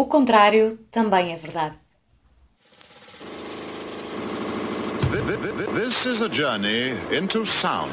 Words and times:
O 0.00 0.06
contrário 0.06 0.78
também 0.92 1.32
é 1.32 1.36
verdade. 1.36 1.76
This 5.74 6.06
is 6.06 6.22
a 6.22 6.32
journey 6.32 6.92
into 7.10 7.44
sound. 7.44 7.92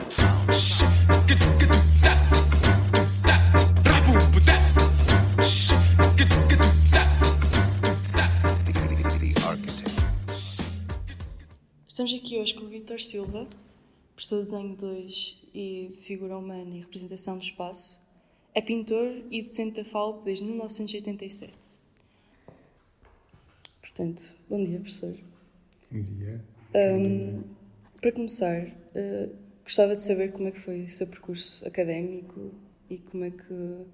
Estamos 11.88 12.14
aqui 12.14 12.38
hoje 12.38 12.54
com 12.54 12.66
o 12.66 12.70
Vitor 12.70 13.00
Silva, 13.02 13.48
professor 14.16 14.44
de 14.44 14.52
desenho 14.52 14.76
2 14.76 15.38
e 15.56 15.88
de 15.90 15.96
figura 15.96 16.38
humana 16.38 16.76
e 16.76 16.82
representação 16.82 17.40
do 17.40 17.44
espaço. 17.44 18.00
É 18.54 18.62
pintor 18.62 19.24
e 19.32 19.42
docente 19.42 19.82
da 19.82 19.90
FAUP 19.90 20.24
desde 20.24 20.46
1987. 20.46 21.75
Portanto, 23.96 24.36
bom 24.50 24.62
dia, 24.66 24.78
professor. 24.78 25.16
Bom 25.90 26.02
dia. 26.02 26.44
Um, 26.76 27.44
para 28.02 28.12
começar, 28.12 28.68
uh, 28.68 29.34
gostava 29.64 29.96
de 29.96 30.04
saber 30.04 30.34
como 30.34 30.50
é 30.50 30.52
que 30.52 30.60
foi 30.60 30.84
o 30.84 30.90
seu 30.90 31.08
percurso 31.08 31.66
académico 31.66 32.54
e 32.90 32.98
como 32.98 33.24
é 33.24 33.32
que 33.32 33.86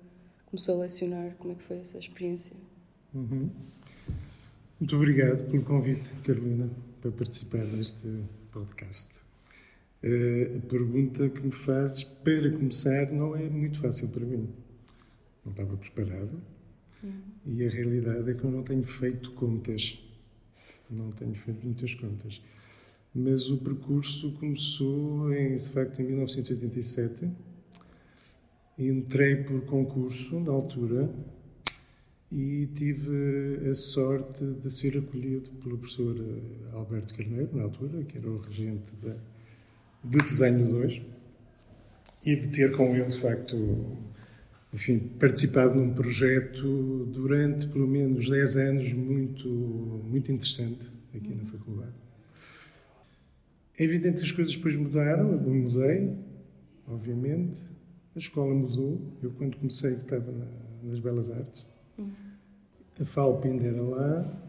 começou 0.47 0.79
a 0.79 0.81
lecionar, 0.85 1.35
como 1.37 1.53
é 1.53 1.55
que 1.55 1.63
foi 1.65 1.77
essa 1.77 1.99
experiência. 1.99 2.57
Uhum. 3.13 3.51
Muito 4.79 4.95
obrigado 4.95 5.43
pelo 5.51 5.63
convite, 5.63 6.15
Carolina, 6.23 6.67
para 6.99 7.11
participar 7.11 7.59
deste 7.59 8.07
podcast. 8.51 9.21
Uh, 10.03 10.57
a 10.57 10.67
pergunta 10.67 11.29
que 11.29 11.41
me 11.41 11.51
fazes, 11.51 12.03
para 12.03 12.51
começar, 12.53 13.11
não 13.11 13.35
é 13.35 13.47
muito 13.47 13.79
fácil 13.79 14.09
para 14.09 14.25
mim. 14.25 14.49
Não 15.45 15.51
estava 15.51 15.77
preparado 15.77 16.41
e 17.45 17.65
a 17.65 17.69
realidade 17.69 18.29
é 18.29 18.33
que 18.33 18.43
eu 18.43 18.51
não 18.51 18.63
tenho 18.63 18.83
feito 18.83 19.31
contas. 19.31 20.03
Não 20.89 21.09
tenho 21.09 21.33
feito 21.33 21.63
muitas 21.65 21.95
contas. 21.95 22.41
Mas 23.13 23.49
o 23.49 23.57
percurso 23.57 24.31
começou, 24.33 25.33
em, 25.33 25.55
de 25.55 25.69
facto, 25.69 26.01
em 26.01 26.05
1987. 26.05 27.29
Entrei 28.77 29.37
por 29.37 29.61
concurso, 29.65 30.39
na 30.39 30.51
altura, 30.51 31.13
e 32.31 32.67
tive 32.67 33.67
a 33.69 33.73
sorte 33.73 34.45
de 34.45 34.71
ser 34.71 34.97
acolhido 34.97 35.49
pelo 35.61 35.77
professor 35.77 36.15
Alberto 36.71 37.15
Carneiro, 37.15 37.49
na 37.53 37.63
altura, 37.63 38.03
que 38.03 38.17
era 38.17 38.29
o 38.29 38.39
regente 38.39 38.95
de, 38.95 39.15
de 40.03 40.23
desenho 40.23 40.69
2, 40.69 41.01
e 42.25 42.35
de 42.35 42.49
ter 42.49 42.75
com 42.75 42.95
ele, 42.95 43.05
de 43.05 43.19
facto, 43.19 43.97
enfim, 44.73 44.99
participado 45.19 45.75
num 45.75 45.93
projeto 45.93 47.05
durante 47.11 47.67
pelo 47.67 47.87
menos 47.87 48.29
10 48.29 48.55
anos 48.55 48.93
muito, 48.93 49.49
muito 49.49 50.31
interessante 50.31 50.91
aqui 51.13 51.35
na 51.35 51.43
faculdade. 51.43 51.95
É 53.77 53.83
evidente 53.83 54.19
que 54.19 54.25
as 54.25 54.31
coisas 54.31 54.55
depois 54.55 54.77
mudaram, 54.77 55.31
eu 55.31 55.53
mudei, 55.53 56.15
obviamente, 56.87 57.59
a 58.15 58.19
escola 58.19 58.53
mudou, 58.53 59.01
eu 59.21 59.31
quando 59.31 59.57
comecei 59.57 59.93
estava 59.93 60.31
na, 60.31 60.47
nas 60.83 60.99
Belas 60.99 61.31
Artes, 61.31 61.65
a 62.99 63.05
FAUP 63.05 63.47
ainda 63.47 63.65
era 63.65 63.81
lá, 63.81 64.41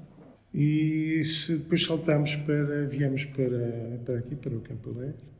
e 0.54 1.22
depois 1.48 1.84
saltámos 1.84 2.36
para, 2.36 2.86
viemos 2.86 3.24
para, 3.24 4.00
para 4.04 4.18
aqui, 4.18 4.36
para 4.36 4.54
o 4.54 4.60
Campo 4.60 4.90
Alegre, 4.90 5.31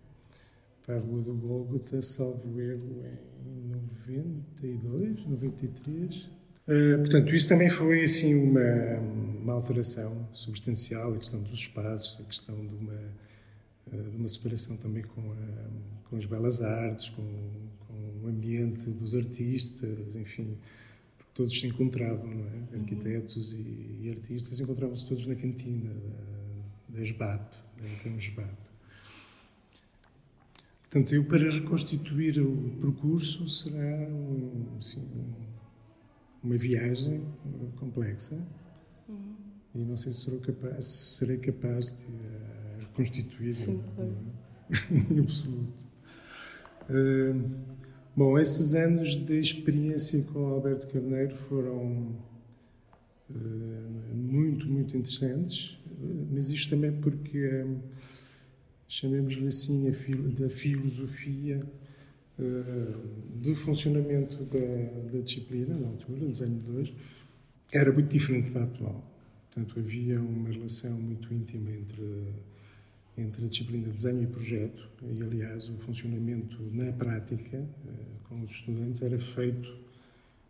para 0.85 0.97
a 0.97 0.99
Rua 0.99 1.23
do 1.23 1.35
Gólgota, 1.35 2.01
salvo 2.03 2.61
erro, 2.61 3.05
em 3.47 3.69
92, 3.69 5.27
93. 5.27 6.23
Uh, 6.23 6.99
portanto, 6.99 7.35
isso 7.35 7.49
também 7.49 7.69
foi 7.69 8.05
assim 8.05 8.35
uma, 8.35 8.99
uma 9.41 9.53
alteração 9.53 10.29
substancial, 10.33 11.15
a 11.15 11.19
questão 11.19 11.43
dos 11.43 11.55
espaços, 11.55 12.21
a 12.21 12.25
questão 12.25 12.67
de 12.67 12.75
uma 12.75 13.23
eh, 13.93 14.11
de 14.11 14.17
uma 14.17 14.29
separação 14.29 14.77
também 14.77 15.03
com, 15.03 15.21
a, 15.33 16.09
com 16.09 16.17
as 16.17 16.25
belas 16.25 16.63
artes, 16.63 17.11
com, 17.11 17.23
com, 17.87 18.25
o 18.25 18.29
ambiente 18.29 18.91
dos 18.91 19.15
artistas, 19.15 20.17
enfim, 20.17 20.57
porque 21.19 21.33
todos 21.35 21.59
se 21.59 21.67
encontravam, 21.67 22.27
não 22.27 22.47
é? 22.47 22.51
Uhum. 22.51 22.81
Arquitetos 22.81 23.55
e, 23.55 23.99
e 24.03 24.11
artistas 24.11 24.61
encontravam-se 24.61 25.07
todos 25.07 25.27
na 25.27 25.35
cantina 25.35 25.93
da, 25.93 26.97
da 26.97 27.03
SBAP, 27.03 27.55
da 27.79 27.89
então 27.89 28.15
SBAP. 28.15 28.62
Portanto, 30.93 31.15
eu 31.15 31.25
para 31.25 31.51
reconstituir 31.51 32.39
o 32.39 32.77
percurso 32.79 33.49
será 33.49 34.11
um, 34.11 34.77
assim, 34.77 35.09
uma 36.45 36.55
viagem 36.59 37.25
complexa 37.77 38.47
uhum. 39.09 39.35
e 39.75 39.79
não 39.79 39.97
sei 39.97 40.13
se 40.13 40.25
serei 40.25 40.41
capaz, 40.41 40.85
serei 40.85 41.39
capaz 41.39 41.93
de 41.93 42.87
constituída. 42.93 43.55
Sim, 43.55 43.83
claro. 43.97 44.15
em 45.11 45.21
absoluto. 45.21 45.89
Uh, 46.91 47.43
bom, 48.15 48.39
esses 48.39 48.75
anos 48.75 49.17
de 49.17 49.41
experiência 49.41 50.23
com 50.25 50.47
Alberto 50.47 50.89
Carneiro 50.89 51.35
foram 51.35 52.15
uh, 53.31 54.15
muito, 54.15 54.67
muito 54.67 54.95
interessantes, 54.95 55.79
mas 56.31 56.51
isto 56.51 56.69
também 56.69 56.93
porque, 57.01 57.65
chamemos-lhe 58.93 59.47
assim, 59.47 59.91
da 60.39 60.51
filosofia 60.51 61.65
uh, 62.39 62.99
do 63.37 63.55
funcionamento 63.55 64.45
da, 64.45 65.11
da, 65.11 65.21
disciplina, 65.21 65.75
na 65.75 65.89
altura, 65.89 66.27
desenho 66.27 66.59
2, 66.59 66.93
era 67.73 67.91
muito 67.91 68.11
diferente 68.11 68.51
da 68.51 68.65
atual. 68.65 69.03
Portanto, 69.47 69.79
havia 69.79 70.21
uma 70.21 70.51
relação 70.51 71.01
muito 71.01 71.33
íntima 71.33 71.71
entre 71.71 72.35
entre 73.17 73.45
a 73.45 73.47
disciplina 73.47 73.85
de 73.85 73.93
desenho 73.93 74.23
e 74.23 74.27
projeto, 74.27 74.89
e 75.03 75.23
aliás 75.23 75.69
o 75.69 75.77
funcionamento 75.77 76.57
na 76.73 76.91
prática 76.93 77.59
eh, 77.59 77.91
com 78.27 78.41
os 78.41 78.51
estudantes 78.51 79.03
era 79.03 79.19
feito 79.19 79.77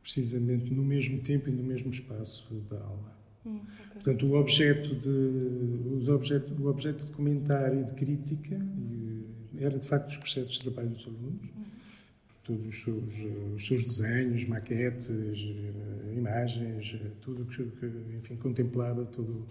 precisamente 0.00 0.72
no 0.72 0.84
mesmo 0.84 1.18
tempo 1.22 1.48
e 1.48 1.52
no 1.52 1.64
mesmo 1.64 1.90
espaço 1.90 2.54
da 2.70 2.78
aula. 2.78 3.11
Hum, 3.44 3.56
okay. 3.56 3.92
Portanto, 3.94 4.26
o 4.26 4.34
objeto 4.34 4.94
de 4.94 5.96
os 5.96 6.08
objeto, 6.08 6.52
o 6.60 6.68
objeto 6.68 7.06
de 7.06 7.12
comentário 7.12 7.80
e 7.80 7.84
de 7.84 7.92
crítica 7.92 8.60
era 9.58 9.78
de 9.78 9.88
facto 9.88 10.08
os 10.08 10.16
processos 10.16 10.54
de 10.54 10.62
trabalho 10.62 10.90
dos 10.90 11.06
alunos, 11.06 11.44
hum. 11.44 11.64
todos 12.44 12.66
os 12.66 12.80
seus, 12.80 13.24
os 13.54 13.66
seus 13.66 13.82
desenhos, 13.82 14.46
maquetes, 14.46 15.10
eh, 15.10 16.14
imagens, 16.16 16.94
eh, 16.94 17.10
tudo 17.20 17.44
que 17.44 17.62
enfim 18.16 18.36
contemplava 18.36 19.04
todo 19.04 19.44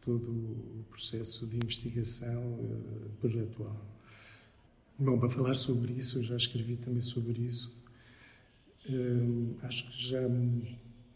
todo 0.00 0.30
o 0.30 0.84
processo 0.88 1.46
de 1.46 1.56
investigação 1.56 2.42
uh, 2.42 3.10
projetual. 3.20 3.86
Bom, 4.98 5.18
para 5.18 5.28
falar 5.28 5.54
sobre 5.54 5.92
isso, 5.92 6.18
eu 6.18 6.22
já 6.22 6.36
escrevi 6.36 6.76
também 6.76 7.00
sobre 7.00 7.40
isso. 7.42 7.78
Uh, 8.88 9.56
acho 9.62 9.88
que 9.88 10.08
já 10.08 10.22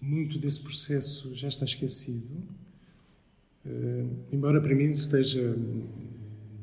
muito 0.01 0.39
desse 0.39 0.61
processo 0.61 1.33
já 1.35 1.49
está 1.49 1.65
esquecido, 1.65 2.35
uh, 3.65 4.11
embora 4.33 4.61
para 4.61 4.75
mim 4.75 4.91
esteja 4.91 5.57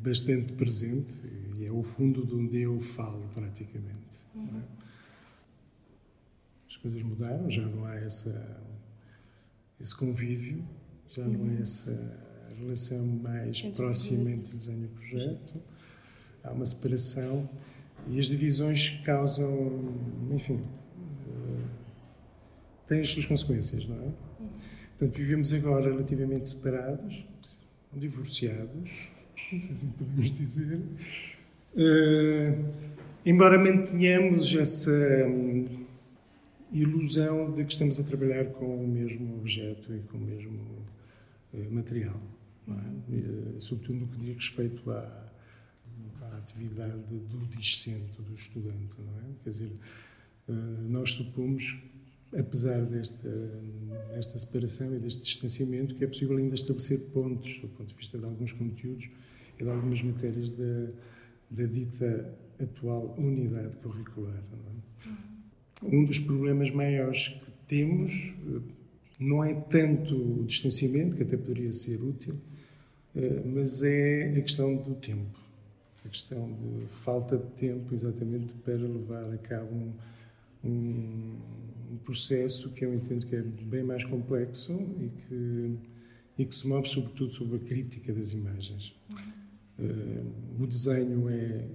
bastante 0.02 0.54
presente 0.54 1.22
e 1.58 1.66
é 1.66 1.72
o 1.72 1.84
fundo 1.84 2.26
de 2.26 2.34
onde 2.34 2.62
eu 2.62 2.80
falo 2.80 3.28
praticamente. 3.34 4.26
Uhum. 4.36 4.62
As 6.68 6.78
coisas 6.78 7.04
mudaram, 7.04 7.50
já 7.50 7.66
não 7.68 7.86
há 7.86 7.96
essa, 7.96 8.62
esse 9.80 9.96
convívio 9.96 10.64
já 11.12 11.28
não 11.28 11.52
é 11.52 11.62
essa 11.62 11.92
relação 12.58 13.06
mais 13.06 13.62
próxima 13.62 14.32
entre 14.32 14.54
desenho 14.54 14.86
e 14.86 14.88
projeto. 14.88 15.62
Há 16.42 16.54
uma 16.54 16.66
separação 16.66 17.50
e 18.08 18.18
as 18.18 18.28
divisões 18.28 19.02
causam, 19.06 19.94
enfim, 20.32 20.62
uh, 22.84 22.88
têm 22.88 23.00
as 23.00 23.10
suas 23.10 23.26
consequências, 23.26 23.88
não 23.88 23.96
é? 23.96 24.12
Portanto, 24.98 25.18
vivemos 25.18 25.54
agora 25.54 25.92
relativamente 25.92 26.48
separados, 26.48 27.26
divorciados, 27.94 29.12
não 29.52 29.60
sei 29.60 29.76
se 29.76 29.88
podemos 29.88 30.32
dizer, 30.32 30.78
uh, 31.76 32.74
embora 33.26 33.58
mantenhamos 33.58 34.54
essa 34.56 34.92
um, 35.28 35.86
ilusão 36.72 37.52
de 37.52 37.66
que 37.66 37.74
estamos 37.74 38.00
a 38.00 38.04
trabalhar 38.04 38.46
com 38.52 38.84
o 38.84 38.88
mesmo 38.88 39.38
objeto 39.38 39.94
e 39.94 40.00
com 40.02 40.18
o 40.18 40.22
mesmo 40.22 40.86
eh, 41.54 41.68
material, 41.70 42.22
é? 42.70 42.72
Eh, 43.14 43.60
sobretudo 43.60 44.00
no 44.00 44.08
que 44.08 44.18
diz 44.20 44.36
respeito 44.36 44.90
à, 44.90 45.32
à 46.22 46.38
atividade 46.38 47.20
do 47.20 47.46
discente, 47.48 48.22
do 48.22 48.34
estudante. 48.34 48.96
Não 49.00 49.18
é? 49.20 49.34
Quer 49.44 49.50
dizer, 49.50 49.72
nós 50.88 51.12
supomos, 51.12 51.84
apesar 52.38 52.82
desta, 52.86 53.30
desta 54.14 54.38
separação 54.38 54.96
e 54.96 55.00
deste 55.00 55.24
distanciamento, 55.24 55.96
que 55.96 56.04
é 56.04 56.08
possível 56.08 56.38
ainda 56.38 56.56
estabelecer 56.56 57.00
pontos, 57.14 57.58
do 57.60 57.68
ponto 57.70 57.88
de 57.88 57.96
vista 57.96 58.18
de 58.18 58.26
alguns 58.26 58.52
conteúdos 58.52 59.10
e 59.60 59.64
de 59.64 59.70
algumas 59.70 60.02
matérias 60.02 60.50
da, 60.50 60.90
da 61.50 61.66
dita 61.66 62.34
atual 62.60 63.16
unidade 63.18 63.76
curricular. 63.78 64.42
É? 65.04 65.10
Um 65.84 66.06
dos 66.06 66.20
problemas 66.20 66.70
maiores 66.70 67.30
que 67.30 67.52
temos 67.68 68.36
não 69.20 69.44
é 69.44 69.54
tanto 69.54 70.16
o 70.16 70.46
distanciamento, 70.46 71.16
que 71.16 71.24
até 71.24 71.38
poderia 71.38 71.72
ser 71.72 72.02
útil, 72.02 72.36
eh, 73.16 73.44
mas 73.46 73.84
é 73.84 74.36
a 74.38 74.42
questão 74.42 74.76
do 74.76 74.96
tempo. 74.96 75.40
A 76.04 76.10
questão 76.10 76.52
de 76.52 76.86
falta 76.88 77.38
de 77.38 77.46
tempo, 77.52 77.94
exatamente, 77.94 78.54
para 78.56 78.76
levar 78.76 79.32
a 79.32 79.38
cabo 79.38 79.76
um, 79.76 79.94
um, 80.64 81.36
um 81.92 81.98
processo 81.98 82.72
que 82.72 82.86
eu 82.86 82.94
entendo 82.94 83.26
que 83.26 83.36
é 83.36 83.42
bem 83.42 83.84
mais 83.84 84.06
complexo 84.06 84.74
e 85.00 85.10
que, 85.10 85.78
e 86.38 86.46
que 86.46 86.56
se 86.56 86.68
move, 86.68 86.88
sobretudo, 86.88 87.32
sobre 87.32 87.58
a 87.58 87.60
crítica 87.60 88.14
das 88.14 88.32
imagens. 88.34 88.96
Uh, 89.78 90.64
o 90.64 90.68
desenho 90.68 91.30
é, 91.30 91.68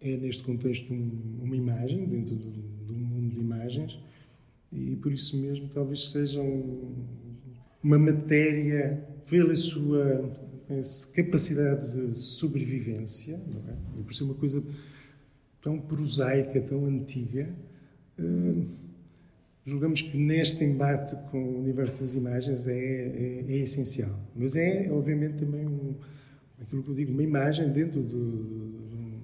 é, 0.00 0.16
neste 0.16 0.44
contexto, 0.44 0.92
um, 0.92 1.40
uma 1.42 1.56
imagem, 1.56 2.04
dentro 2.06 2.36
do, 2.36 2.50
do 2.50 2.94
mundo 2.94 3.34
de 3.34 3.40
imagens, 3.40 3.98
e 4.72 4.94
por 4.96 5.12
isso 5.12 5.36
mesmo 5.38 5.68
talvez 5.68 6.10
seja 6.10 6.40
um, 6.40 6.94
uma 7.82 7.98
matéria 7.98 9.04
pela 9.28 9.54
sua 9.54 10.30
capacidade 11.14 12.06
de 12.06 12.14
sobrevivência, 12.16 13.40
não 13.52 13.70
é? 13.70 13.76
E 14.00 14.02
por 14.02 14.14
ser 14.14 14.24
uma 14.24 14.34
coisa 14.34 14.62
tão 15.60 15.80
prosaica, 15.80 16.60
tão 16.60 16.84
antiga, 16.86 17.48
uh, 18.18 18.85
julgamos 19.66 20.00
que 20.00 20.16
neste 20.16 20.64
embate 20.64 21.16
com 21.30 21.42
o 21.42 21.58
universo 21.58 22.00
das 22.00 22.14
imagens 22.14 22.68
é, 22.68 22.72
é, 22.72 23.44
é 23.48 23.56
essencial. 23.56 24.16
Mas 24.34 24.54
é, 24.54 24.88
obviamente, 24.92 25.44
também 25.44 25.66
um, 25.66 25.96
aquilo 26.62 26.84
que 26.84 26.90
eu 26.90 26.94
digo, 26.94 27.12
uma 27.12 27.22
imagem 27.24 27.68
dentro 27.72 28.00
do, 28.00 28.30
do, 28.30 29.18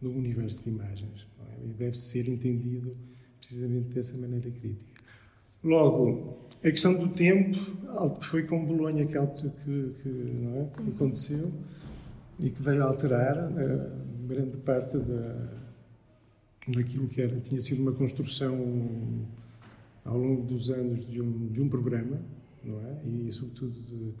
do 0.00 0.10
universo 0.10 0.64
de 0.64 0.70
imagens. 0.70 1.26
É? 1.50 1.66
E 1.66 1.72
deve 1.74 1.98
ser 1.98 2.26
entendido 2.28 2.92
precisamente 3.38 3.90
dessa 3.90 4.16
maneira 4.16 4.50
crítica. 4.50 4.98
Logo, 5.62 6.48
a 6.64 6.70
questão 6.70 6.94
do 6.94 7.08
tempo 7.08 7.58
foi 8.22 8.44
com 8.44 8.64
Bolonha 8.64 9.04
que, 9.04 9.12
que, 9.12 9.92
que, 10.02 10.08
é? 10.08 10.82
que 10.82 10.90
aconteceu 10.90 11.52
e 12.40 12.48
que 12.48 12.62
veio 12.62 12.82
alterar 12.82 13.50
uh, 13.50 14.26
grande 14.26 14.56
parte 14.58 14.96
da, 14.96 15.52
daquilo 16.68 17.06
que 17.08 17.20
era, 17.20 17.38
tinha 17.40 17.60
sido 17.60 17.82
uma 17.82 17.92
construção 17.92 18.56
ao 20.08 20.18
longo 20.18 20.42
dos 20.42 20.70
anos 20.70 21.04
de 21.06 21.20
um, 21.20 21.48
de 21.48 21.60
um 21.60 21.68
programa, 21.68 22.20
não 22.64 22.80
é? 22.80 23.00
E, 23.06 23.30
sobretudo, 23.30 23.80
de, 23.80 24.14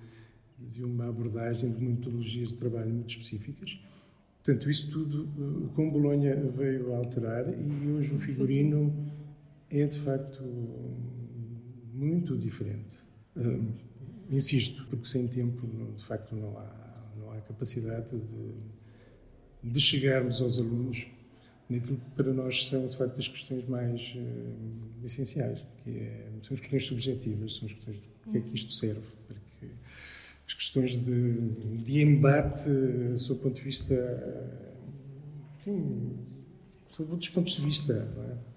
de 0.58 0.82
uma 0.82 1.08
abordagem 1.08 1.72
de 1.72 1.82
metodologias 1.82 2.50
de 2.50 2.56
trabalho 2.56 2.92
muito 2.92 3.08
específicas. 3.10 3.80
Portanto, 4.36 4.68
isso 4.68 4.90
tudo 4.90 5.28
eh, 5.38 5.74
com 5.74 5.90
Bolonha 5.90 6.36
veio 6.36 6.94
a 6.94 6.98
alterar 6.98 7.46
e 7.48 7.88
hoje 7.90 8.14
o 8.14 8.18
figurino 8.18 8.94
é 9.70 9.86
de 9.86 9.98
facto 9.98 10.42
muito 11.92 12.36
diferente. 12.36 12.96
Insisto, 14.30 14.86
porque 14.88 15.06
sem 15.06 15.26
tempo, 15.26 15.66
de 15.96 16.04
facto, 16.04 16.34
não 16.34 16.56
há, 16.56 17.12
não 17.18 17.32
há 17.32 17.40
capacidade 17.40 18.10
de, 18.18 19.70
de 19.70 19.80
chegarmos 19.80 20.40
aos 20.42 20.58
alunos 20.58 21.08
naquilo 21.68 21.98
que 21.98 22.10
para 22.16 22.32
nós 22.32 22.68
são, 22.68 22.84
de 22.86 22.96
facto, 22.96 23.18
as 23.18 23.28
questões 23.28 23.66
mais 23.68 24.14
uh, 24.16 25.04
essenciais, 25.04 25.64
que 25.84 25.90
é, 25.90 26.28
são 26.42 26.54
as 26.54 26.60
questões 26.60 26.86
subjetivas, 26.86 27.56
são 27.56 27.66
as 27.66 27.74
questões 27.74 27.96
do 27.98 28.32
que 28.32 28.38
é 28.38 28.40
que 28.40 28.54
isto 28.54 28.72
serve, 28.72 29.06
porque 29.26 29.66
as 30.46 30.54
questões 30.54 30.96
de, 30.96 31.50
de 31.82 32.02
embate, 32.02 32.70
sob 33.16 33.40
o 33.40 33.42
ponto 33.42 33.56
de 33.56 33.62
vista, 33.62 33.94
enfim, 35.60 36.16
sob 36.88 37.12
outros 37.12 37.30
pontos 37.30 37.56
de 37.56 37.62
vista, 37.62 38.04
não 38.16 38.24
é? 38.24 38.48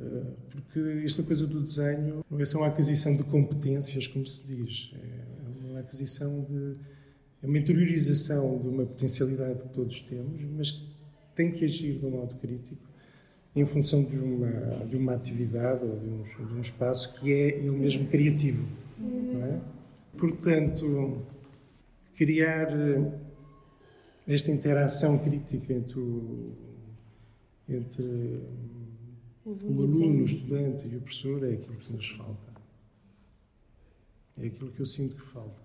Eh, 0.00 0.32
porque 0.50 1.02
esta 1.04 1.22
coisa 1.22 1.46
do 1.46 1.60
desenho 1.60 2.24
não 2.30 2.40
é 2.40 2.44
só 2.44 2.58
uma 2.58 2.68
aquisição 2.68 3.16
de 3.16 3.24
competências, 3.24 4.06
como 4.06 4.26
se 4.26 4.54
diz, 4.54 4.92
é 4.94 5.68
uma 5.68 5.80
aquisição 5.80 6.46
de. 6.48 6.80
é 7.42 7.46
uma 7.46 7.58
interiorização 7.58 8.58
de 8.58 8.68
uma 8.68 8.86
potencialidade 8.86 9.62
que 9.62 9.68
todos 9.70 10.00
temos, 10.00 10.42
mas 10.56 10.70
que 10.70 10.88
tem 11.40 11.50
que 11.50 11.64
agir 11.64 11.98
de 11.98 12.04
um 12.04 12.10
modo 12.10 12.34
crítico 12.34 12.82
em 13.56 13.64
função 13.64 14.04
de 14.04 14.16
uma, 14.18 14.84
de 14.86 14.96
uma 14.96 15.14
atividade 15.14 15.82
ou 15.82 15.98
de 15.98 16.06
um, 16.06 16.46
de 16.46 16.54
um 16.54 16.60
espaço 16.60 17.18
que 17.18 17.32
é 17.32 17.56
ele 17.56 17.70
mesmo 17.70 18.06
criativo. 18.08 18.68
É? 19.00 19.60
Portanto, 20.18 21.22
criar 22.14 22.68
eh, 22.70 23.12
esta 24.28 24.52
interação 24.52 25.18
crítica 25.18 25.72
entre, 25.72 25.98
o, 25.98 26.52
entre 27.66 28.44
o 29.46 29.82
aluno, 29.82 30.20
o 30.20 30.24
estudante 30.24 30.86
e 30.86 30.96
o 30.96 31.00
professor 31.00 31.42
é 31.42 31.54
aquilo 31.54 31.76
que 31.76 31.92
nos 31.92 32.10
falta. 32.10 32.52
É 34.36 34.46
aquilo 34.46 34.70
que 34.70 34.80
eu 34.80 34.86
sinto 34.86 35.16
que 35.16 35.26
falta. 35.26 35.62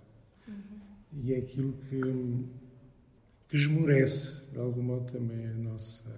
Uhum. 0.48 0.54
E 1.22 1.34
é 1.34 1.38
aquilo 1.38 1.74
que, 1.74 2.02
que 3.48 3.56
esmorece, 3.56 4.52
de 4.52 4.60
algum 4.60 4.82
modo, 4.82 5.12
também 5.12 5.46
a 5.48 5.54
nossa, 5.54 6.12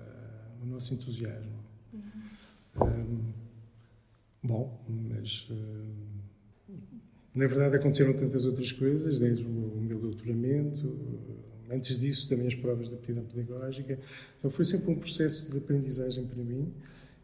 o 0.62 0.66
nosso 0.66 0.94
entusiasmo. 0.94 1.64
Uhum. 1.94 2.88
Um, 2.88 3.34
bom, 4.44 4.86
mas. 4.88 5.50
na 7.34 7.48
verdade, 7.48 7.76
aconteceram 7.76 8.14
tantas 8.14 8.46
outras 8.46 8.72
coisas, 8.72 9.20
desde 9.20 9.46
o, 9.46 9.78
o 9.78 9.82
meu 9.82 10.00
doutoramento, 10.00 10.96
antes 11.70 12.00
disso, 12.00 12.28
também 12.30 12.48
as 12.48 12.56
provas 12.56 12.90
da 12.90 12.96
aptidão 12.96 13.24
pedagógica. 13.26 14.00
Então, 14.38 14.50
foi 14.50 14.66
sempre 14.66 14.92
um 14.92 14.96
processo 14.96 15.52
de 15.52 15.58
aprendizagem 15.58 16.26
para 16.26 16.44
mim 16.44 16.74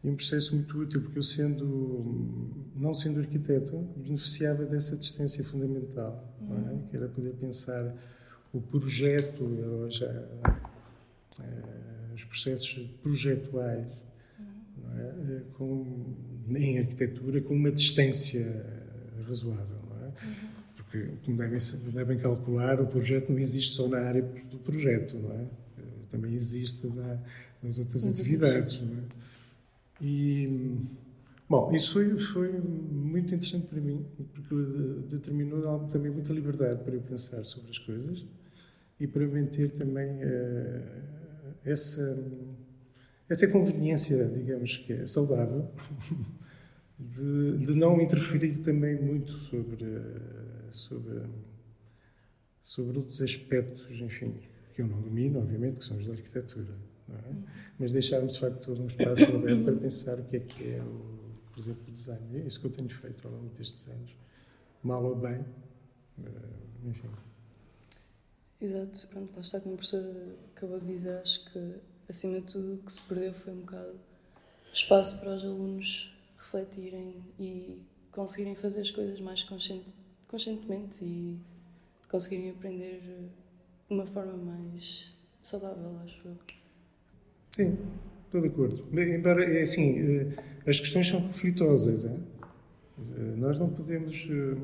e 0.04 0.10
um 0.10 0.16
processo 0.16 0.56
muito 0.56 0.78
útil, 0.78 1.02
porque 1.02 1.18
eu, 1.18 1.24
sendo, 1.24 2.68
não 2.76 2.94
sendo 2.94 3.20
arquiteto, 3.20 3.78
beneficiava 3.96 4.66
dessa 4.66 4.98
distância 4.98 5.44
fundamental, 5.44 6.36
é? 6.42 6.90
que 6.90 6.98
era 6.98 7.08
poder 7.08 7.34
pensar 7.36 7.96
o 8.54 8.62
projeto, 8.62 9.88
já, 9.90 10.08
uh, 11.40 12.14
os 12.14 12.24
processos 12.24 12.88
projetuais, 13.02 13.88
é? 14.96 15.02
Eh, 15.02 15.42
com, 15.58 16.14
em 16.50 16.80
arquitetura, 16.80 17.42
com 17.42 17.56
uma 17.56 17.72
distância 17.72 18.66
razoável. 19.26 19.82
É? 20.04 20.12
Porque, 20.76 21.14
como 21.26 21.38
devem, 21.38 21.58
devem 21.92 22.18
calcular, 22.20 22.80
o 22.80 22.88
projeto 22.88 23.32
não 23.32 23.40
existe 23.40 23.76
só 23.76 23.88
na 23.88 24.00
área 24.00 24.22
do 24.22 24.60
projeto, 24.60 25.18
não 25.18 25.32
é? 25.32 25.42
Eh, 25.42 25.82
também 26.10 26.34
existe 26.34 26.88
na, 26.88 27.20
nas 27.62 27.80
outras 27.80 28.06
atividades. 28.06 28.82
Não 28.82 28.98
é? 28.98 29.04
E, 30.02 30.78
bom, 31.50 31.72
isso 31.74 31.94
foi, 31.94 32.18
foi 32.20 32.52
muito 32.52 33.34
interessante 33.34 33.68
para 33.68 33.80
mim, 33.80 34.06
porque 34.34 34.56
determinou 35.10 35.88
também 35.88 36.12
muita 36.12 36.34
liberdade 36.34 36.84
para 36.84 36.94
eu 36.94 37.01
pensar 37.01 37.44
sobre 37.44 37.72
as 37.72 37.80
coisas 37.80 38.25
e 39.00 39.08
para 39.08 39.28
manter 39.28 39.72
também 39.72 40.24
uh, 40.24 41.54
essa, 41.66 42.16
essa 43.30 43.48
conveniência, 43.48 44.26
digamos 44.30 44.78
que 44.78 44.94
é 44.94 45.06
saudável, 45.06 45.70
de, 46.98 47.58
de 47.58 47.76
não 47.76 48.00
interferir 48.00 48.58
também 48.60 49.02
muito 49.02 49.32
sobre, 49.32 49.86
sobre, 50.72 51.22
sobre 52.62 52.98
outros 52.98 53.22
aspectos, 53.22 54.00
enfim, 54.00 54.36
que 54.76 54.82
eu 54.82 54.88
não 54.88 55.02
domino, 55.02 55.40
obviamente, 55.40 55.80
que 55.80 55.86
são 55.86 55.98
os 55.98 56.06
da 56.06 56.14
arquitetura 56.14 56.74
é? 57.10 57.36
mas 57.78 57.92
deixar-me 57.92 58.32
de 58.32 58.40
facto 58.40 58.60
todo 58.60 58.82
um 58.82 58.86
espaço 58.86 59.36
aberto 59.36 59.64
para 59.66 59.76
pensar 59.76 60.20
o 60.20 60.24
que 60.24 60.38
é 60.38 60.40
que 60.40 60.70
é, 60.70 60.82
o, 60.82 61.32
por 61.52 61.60
exemplo, 61.60 61.84
o 61.88 61.92
desenho. 61.92 62.36
É 62.36 62.40
isso 62.40 62.60
que 62.60 62.68
eu 62.68 62.72
tenho 62.72 62.90
feito 62.90 63.28
ao 63.28 63.34
longo 63.34 63.50
destes 63.56 63.88
anos, 63.88 64.16
mal 64.82 65.04
ou 65.04 65.16
bem, 65.16 65.40
uh, 65.40 66.90
enfim. 66.90 67.10
Exato, 68.63 69.10
pronto, 69.10 69.36
lá 69.36 69.41
está 69.41 69.60
como 69.60 69.75
o 69.75 69.77
professor 69.77 70.38
acabou 70.55 70.79
de 70.79 70.86
dizer, 70.86 71.17
acho 71.17 71.51
que 71.51 71.75
acima 72.08 72.39
de 72.39 72.53
tudo 72.53 72.75
o 72.75 72.77
que 72.77 72.93
se 72.93 73.01
perdeu 73.01 73.34
foi 73.34 73.51
um 73.51 73.60
bocado 73.60 74.00
espaço 74.72 75.20
para 75.20 75.36
os 75.36 75.43
alunos 75.43 76.17
refletirem 76.38 77.13
e 77.38 77.82
conseguirem 78.10 78.55
fazer 78.55 78.79
as 78.79 78.89
coisas 78.89 79.20
mais 79.20 79.43
consciente, 79.43 79.93
conscientemente 80.29 81.03
e 81.03 81.38
conseguirem 82.08 82.51
aprender 82.51 83.01
de 83.01 83.93
uma 83.93 84.05
forma 84.05 84.38
mais 84.38 85.12
saudável, 85.41 86.00
acho 86.05 86.25
eu. 86.25 86.38
Sim, 87.51 87.77
estou 88.25 88.39
de 88.39 88.48
acordo. 88.48 88.98
Embora, 88.98 89.43
é 89.43 89.62
assim, 89.62 90.00
eh, 90.00 90.43
as 90.65 90.79
questões 90.79 91.10
são 91.10 91.22
conflitosas. 91.22 92.05
É? 92.05 92.17
Nós 93.36 93.60
não 93.60 93.70
podemos 93.70 94.29
eh, 94.32 94.55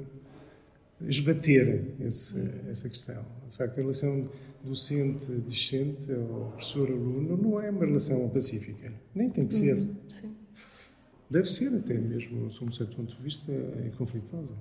esbater 1.01 1.85
esse, 2.01 2.41
essa 2.69 2.89
questão. 2.89 3.25
De 3.47 3.55
facto, 3.55 3.77
a 3.77 3.81
relação 3.81 4.29
docente-discente 4.63 6.11
ou 6.11 6.51
professor-aluno 6.51 7.37
não 7.37 7.61
é 7.61 7.69
uma 7.69 7.85
relação 7.85 8.27
pacífica. 8.29 8.91
Nem 9.15 9.29
tem 9.29 9.45
que 9.45 9.53
ser. 9.53 9.77
Uhum, 9.77 9.95
sim. 10.07 10.35
Deve 11.29 11.47
ser 11.47 11.73
até 11.75 11.93
mesmo, 11.93 12.49
sob 12.51 12.69
um 12.69 12.73
certo 12.73 12.95
ponto 12.97 13.15
de 13.15 13.23
vista, 13.23 13.51
conflituosa. 13.97 14.55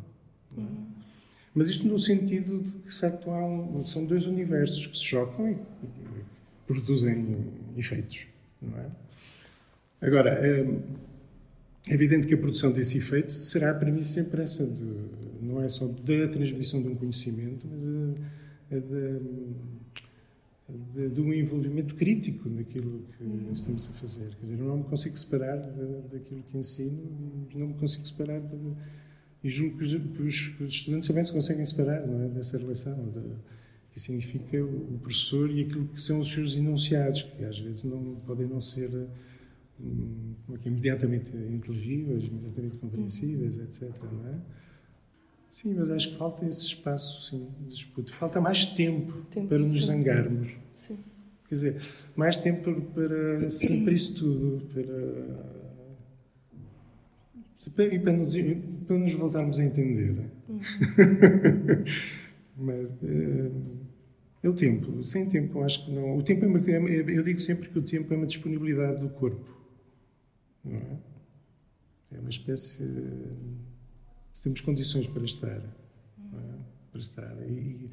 É? 0.56 0.60
Uhum. 0.60 0.86
Mas 1.54 1.68
isto 1.68 1.88
no 1.88 1.98
sentido 1.98 2.60
de 2.60 2.70
que, 2.72 2.88
de 2.88 2.96
facto, 2.96 3.30
há 3.30 3.44
um, 3.44 3.80
são 3.84 4.04
dois 4.04 4.26
universos 4.26 4.86
que 4.86 4.96
se 4.96 5.04
chocam 5.04 5.50
e 5.50 5.56
produzem 6.66 7.46
efeitos, 7.76 8.26
não 8.60 8.78
é? 8.78 8.86
Agora, 10.00 10.38
hum, 10.64 10.82
É 11.88 11.94
evidente 11.94 12.26
que 12.26 12.34
a 12.34 12.38
produção 12.38 12.70
desse 12.70 12.98
efeito 12.98 13.32
será 13.32 13.72
para 13.72 13.90
mim 13.90 14.02
sempre 14.02 14.42
essa, 14.42 14.66
de, 14.66 15.07
é 15.68 15.70
só 15.70 15.86
da 15.86 16.28
transmissão 16.28 16.82
de 16.82 16.88
um 16.88 16.94
conhecimento, 16.94 17.66
mas 17.70 17.82
a, 17.84 18.76
a 18.76 18.80
de, 18.80 19.18
de, 20.94 21.08
de, 21.14 21.20
um 21.20 21.32
envolvimento 21.32 21.94
crítico 21.94 22.48
naquilo 22.50 23.04
que 23.16 23.22
uhum. 23.22 23.52
estamos 23.52 23.88
a 23.88 23.92
fazer. 23.92 24.34
Quer 24.36 24.42
dizer, 24.42 24.58
eu 24.58 24.66
não 24.66 24.78
me 24.78 24.84
consigo 24.84 25.16
separar 25.16 25.56
de, 25.56 26.08
daquilo 26.12 26.42
que 26.42 26.58
ensino 26.58 27.46
e 27.54 27.58
não 27.58 27.68
me 27.68 27.74
consigo 27.74 28.04
separar 28.06 28.40
de, 28.40 28.56
e 29.42 29.48
julgo 29.48 29.78
que 29.78 29.84
os, 29.84 29.94
que 29.94 30.64
os, 30.64 30.72
estudantes 30.72 31.06
também 31.06 31.22
se 31.22 31.32
conseguem 31.32 31.64
separar 31.64 32.06
não 32.06 32.22
é, 32.22 32.28
dessa 32.28 32.58
relação, 32.58 32.96
de, 33.10 33.20
que 33.92 34.00
significa 34.00 34.62
o 34.62 34.98
professor 35.00 35.50
e 35.50 35.62
aquilo 35.62 35.86
que 35.86 36.00
são 36.00 36.18
os 36.18 36.30
seus 36.30 36.56
enunciados, 36.56 37.22
que 37.22 37.44
às 37.44 37.58
vezes 37.58 37.84
não 37.84 38.16
podem 38.26 38.46
não 38.46 38.60
ser 38.60 38.90
hum, 39.80 40.34
é, 40.50 40.68
imediatamente 40.68 41.36
inteligíveis, 41.36 42.26
imediatamente 42.26 42.78
compreensíveis, 42.78 43.56
uhum. 43.56 43.64
etc. 43.64 44.02
Não 44.02 44.28
é? 44.28 44.38
Sim, 45.50 45.74
mas 45.74 45.90
acho 45.90 46.10
que 46.10 46.16
falta 46.16 46.46
esse 46.46 46.66
espaço, 46.66 47.30
sim, 47.30 47.48
de 47.60 47.68
disputa. 47.68 48.12
Falta 48.12 48.40
mais 48.40 48.66
tempo, 48.66 49.22
tempo 49.30 49.48
para 49.48 49.58
nos 49.58 49.72
sim. 49.72 49.86
zangarmos. 49.86 50.56
Sim. 50.74 50.98
Quer 51.48 51.54
dizer, 51.54 51.80
mais 52.14 52.36
tempo 52.36 52.82
para 52.92 53.48
sempre 53.48 53.94
isso 53.94 54.14
tudo, 54.16 54.66
para 54.66 55.68
e 57.92 57.98
para 57.98 58.12
nos, 58.12 58.36
para 58.86 58.98
nos 58.98 59.14
voltarmos 59.14 59.58
a 59.58 59.64
entender. 59.64 60.30
Uhum. 60.48 60.60
mas 62.56 62.88
é, 63.02 63.50
é, 64.42 64.48
o 64.48 64.52
tempo. 64.52 65.02
Sem 65.02 65.26
tempo, 65.26 65.62
acho 65.62 65.84
que 65.84 65.90
não. 65.90 66.16
O 66.18 66.22
tempo 66.22 66.44
é 66.44 66.48
uma, 66.48 66.60
é, 66.90 67.00
eu 67.00 67.22
digo 67.22 67.40
sempre 67.40 67.68
que 67.68 67.78
o 67.78 67.82
tempo 67.82 68.12
é 68.14 68.16
uma 68.16 68.26
disponibilidade 68.26 69.00
do 69.00 69.08
corpo. 69.08 69.56
Não 70.64 70.76
é? 70.76 70.98
É 72.12 72.20
uma 72.20 72.30
espécie 72.30 72.84
temos 74.42 74.60
condições 74.60 75.06
para 75.06 75.24
estar. 75.24 75.48
É? 75.48 75.62
Para 76.90 77.00
estar. 77.00 77.36
E, 77.42 77.86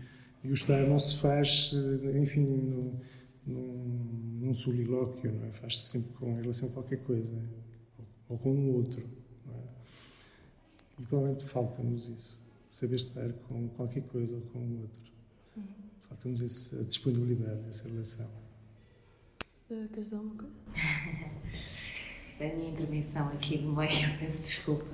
e, 0.44 0.50
o 0.50 0.54
estar 0.54 0.86
não 0.88 1.00
se 1.00 1.18
faz, 1.18 1.74
enfim, 2.22 2.42
num, 2.42 3.00
num, 3.46 4.40
num 4.42 4.54
solilóquio, 4.54 5.32
não 5.32 5.48
é? 5.48 5.52
faz-se 5.52 5.82
sempre 5.82 6.14
com 6.14 6.36
relação 6.36 6.70
a 6.70 6.72
qualquer 6.72 7.00
coisa, 7.04 7.34
ou, 8.30 8.38
com 8.38 8.54
um 8.54 8.76
outro. 8.76 9.04
É? 9.48 11.00
E 11.00 11.04
provavelmente 11.04 11.46
falta-nos 11.46 12.08
isso, 12.08 12.38
saber 12.70 12.96
estar 12.96 13.32
com 13.48 13.68
qualquer 13.70 14.04
coisa 14.04 14.36
ou 14.36 14.42
com 14.42 14.60
o 14.60 14.82
outro. 14.82 15.06
Falta-nos 16.08 16.42
essa 16.42 16.84
disponibilidade, 16.86 17.68
essa 17.68 17.90
relação. 17.90 18.30
Uh, 19.70 19.88
queres 19.90 20.06
dizer 20.06 20.18
alguma 20.18 20.36
coisa? 20.36 20.56
a 22.40 22.56
minha 22.56 22.70
intervenção 22.70 23.30
aqui 23.30 23.58
no 23.58 23.76
meio, 23.76 24.20
peço 24.20 24.48
desculpa 24.48 24.86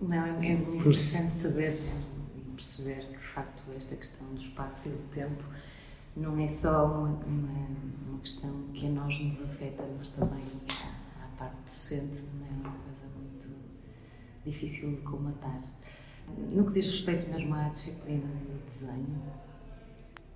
não, 0.00 0.24
é, 0.24 0.30
é 0.30 0.56
muito 0.56 0.76
interessante 0.76 1.32
saber 1.32 1.72
e 2.36 2.40
perceber 2.52 3.06
que, 3.06 3.12
de 3.12 3.18
facto, 3.18 3.64
esta 3.76 3.96
questão 3.96 4.28
do 4.28 4.40
espaço 4.40 4.88
e 4.88 4.92
do 4.92 5.08
tempo 5.08 5.44
não 6.16 6.38
é 6.38 6.48
só 6.48 6.86
uma, 6.86 7.08
uma, 7.24 7.68
uma 8.08 8.18
questão 8.20 8.62
que 8.72 8.86
a 8.86 8.90
nós 8.90 9.18
nos 9.20 9.42
afeta, 9.42 9.84
mas 9.96 10.10
também 10.10 10.42
à, 10.70 11.24
à 11.24 11.28
parte 11.36 11.56
docente, 11.64 12.24
não 12.34 12.46
é 12.46 12.50
uma 12.50 12.78
coisa 12.78 13.06
muito 13.16 13.54
difícil 14.44 14.96
de 14.96 15.02
comatar. 15.02 15.62
No 16.50 16.66
que 16.66 16.74
diz 16.74 16.86
respeito 16.86 17.30
mesmo 17.30 17.54
à 17.54 17.68
disciplina 17.68 18.26
de 18.26 18.66
desenho, 18.66 19.22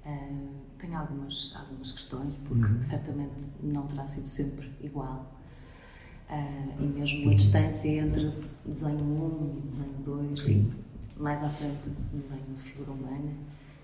uh, 0.06 0.48
tenho 0.78 0.96
algumas, 0.96 1.54
algumas 1.56 1.92
questões, 1.92 2.36
porque 2.36 2.64
uhum. 2.64 2.82
certamente 2.82 3.52
não 3.62 3.86
terá 3.86 4.06
sido 4.06 4.26
sempre 4.26 4.72
igual 4.80 5.41
Uh, 6.32 6.82
e 6.82 6.86
mesmo 6.86 7.30
a 7.30 7.34
distância 7.34 7.88
entre 7.90 8.32
desenho 8.64 9.04
1 9.04 9.58
e 9.58 9.60
desenho 9.60 9.98
2, 10.02 10.40
Sim. 10.40 10.72
mais 11.18 11.42
à 11.42 11.48
frente 11.48 11.94
desenho 12.10 12.56
figura 12.56 12.92
humana, 12.92 13.34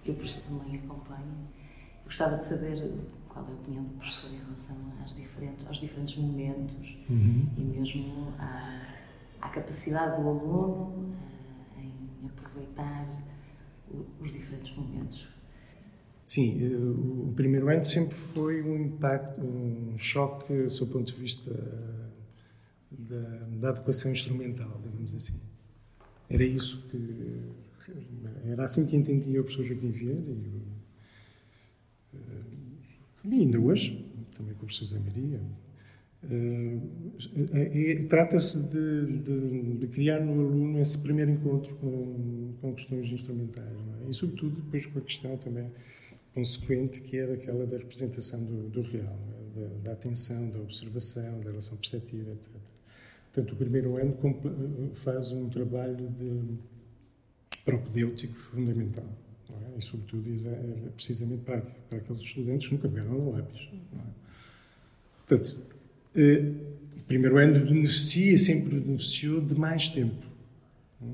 que 0.02 0.12
o 0.12 0.14
professor 0.14 0.42
também 0.44 0.76
acompanha. 0.76 1.20
Eu 1.20 2.04
gostava 2.04 2.38
de 2.38 2.44
saber 2.46 2.90
qual 3.28 3.44
é 3.44 3.50
a 3.50 3.52
opinião 3.52 3.84
do 3.84 3.90
professor 3.98 4.32
em 4.32 4.38
relação 4.38 4.76
às 5.04 5.14
diferentes, 5.14 5.66
aos 5.66 5.76
diferentes 5.76 6.16
momentos 6.16 6.96
uhum. 7.10 7.46
e 7.54 7.60
mesmo 7.60 8.32
à, 8.38 8.80
à, 9.42 9.48
capacidade 9.50 10.22
do 10.22 10.26
aluno 10.26 11.14
uh, 11.76 11.80
em 11.82 12.26
aproveitar 12.28 13.06
o, 13.90 14.06
os 14.22 14.32
diferentes 14.32 14.74
momentos. 14.74 15.28
Sim, 16.24 16.76
o 16.76 17.32
primeiro 17.36 17.68
ano 17.68 17.84
sempre 17.84 18.14
foi 18.14 18.62
um 18.62 18.76
impacto, 18.76 19.40
um 19.42 19.98
choque, 19.98 20.62
do 20.62 20.70
seu 20.70 20.86
ponto 20.86 21.12
de 21.12 21.18
vista 21.18 21.50
da, 22.90 23.46
da 23.60 23.68
adequação 23.70 24.10
instrumental, 24.12 24.80
digamos 24.82 25.14
assim. 25.14 25.40
Era 26.28 26.44
isso 26.44 26.86
que. 26.90 27.40
Era 28.46 28.64
assim 28.64 28.86
que 28.86 28.96
entendia 28.96 29.40
o 29.40 29.44
professor 29.44 29.64
Joaquim 29.64 29.90
Vieira 29.90 30.20
e, 30.20 30.62
eh, 32.14 32.18
e 33.24 33.34
ainda 33.34 33.58
hoje, 33.58 34.04
também 34.36 34.54
com 34.54 34.64
o 34.64 34.66
professor 34.66 34.84
Zé 34.84 34.98
Maria. 34.98 35.40
Uh, 36.24 38.08
Trata-se 38.08 38.68
de, 38.70 39.18
de, 39.18 39.76
de, 39.76 39.86
criar 39.86 40.18
no 40.18 40.32
aluno 40.32 40.80
esse 40.80 40.98
primeiro 40.98 41.30
encontro 41.30 41.76
com, 41.76 42.54
com 42.60 42.74
questões 42.74 43.12
instrumentais, 43.12 43.86
é? 44.04 44.10
e 44.10 44.12
sobretudo 44.12 44.56
depois 44.56 44.84
com 44.86 44.98
a 44.98 45.02
questão 45.02 45.36
também 45.36 45.66
consequente 46.34 47.00
que 47.02 47.16
é 47.18 47.26
daquela 47.26 47.64
da 47.66 47.78
representação 47.78 48.44
do, 48.44 48.68
do 48.68 48.82
real, 48.82 49.16
é? 49.56 49.60
da, 49.60 49.66
da, 49.84 49.92
atenção, 49.92 50.50
da 50.50 50.58
observação, 50.58 51.38
da 51.38 51.50
relação 51.50 51.78
perceptiva, 51.78 52.32
etc. 52.32 52.50
Portanto, 53.38 53.52
o 53.52 53.56
primeiro 53.56 53.96
ano 53.96 54.16
faz 54.94 55.30
um 55.30 55.48
trabalho 55.48 56.08
de 56.08 56.58
propedêutico 57.64 58.34
fundamental. 58.34 59.06
É? 59.48 59.78
E, 59.78 59.80
sobretudo, 59.82 60.28
é 60.28 60.90
precisamente 60.90 61.42
para, 61.44 61.60
para 61.88 61.98
aqueles 61.98 62.20
estudantes 62.20 62.66
que 62.66 62.74
nunca 62.74 62.88
pegaram 62.88 63.12
no 63.12 63.30
lápis. 63.30 63.68
É? 63.70 63.98
Portanto, 65.24 65.56
eh, 66.16 66.52
o 66.96 67.02
primeiro 67.06 67.38
ano 67.38 67.64
beneficia, 67.64 68.36
sempre 68.38 68.80
beneficiou 68.80 69.40
de 69.40 69.54
mais 69.54 69.86
tempo. 69.86 70.26
É? 71.00 71.06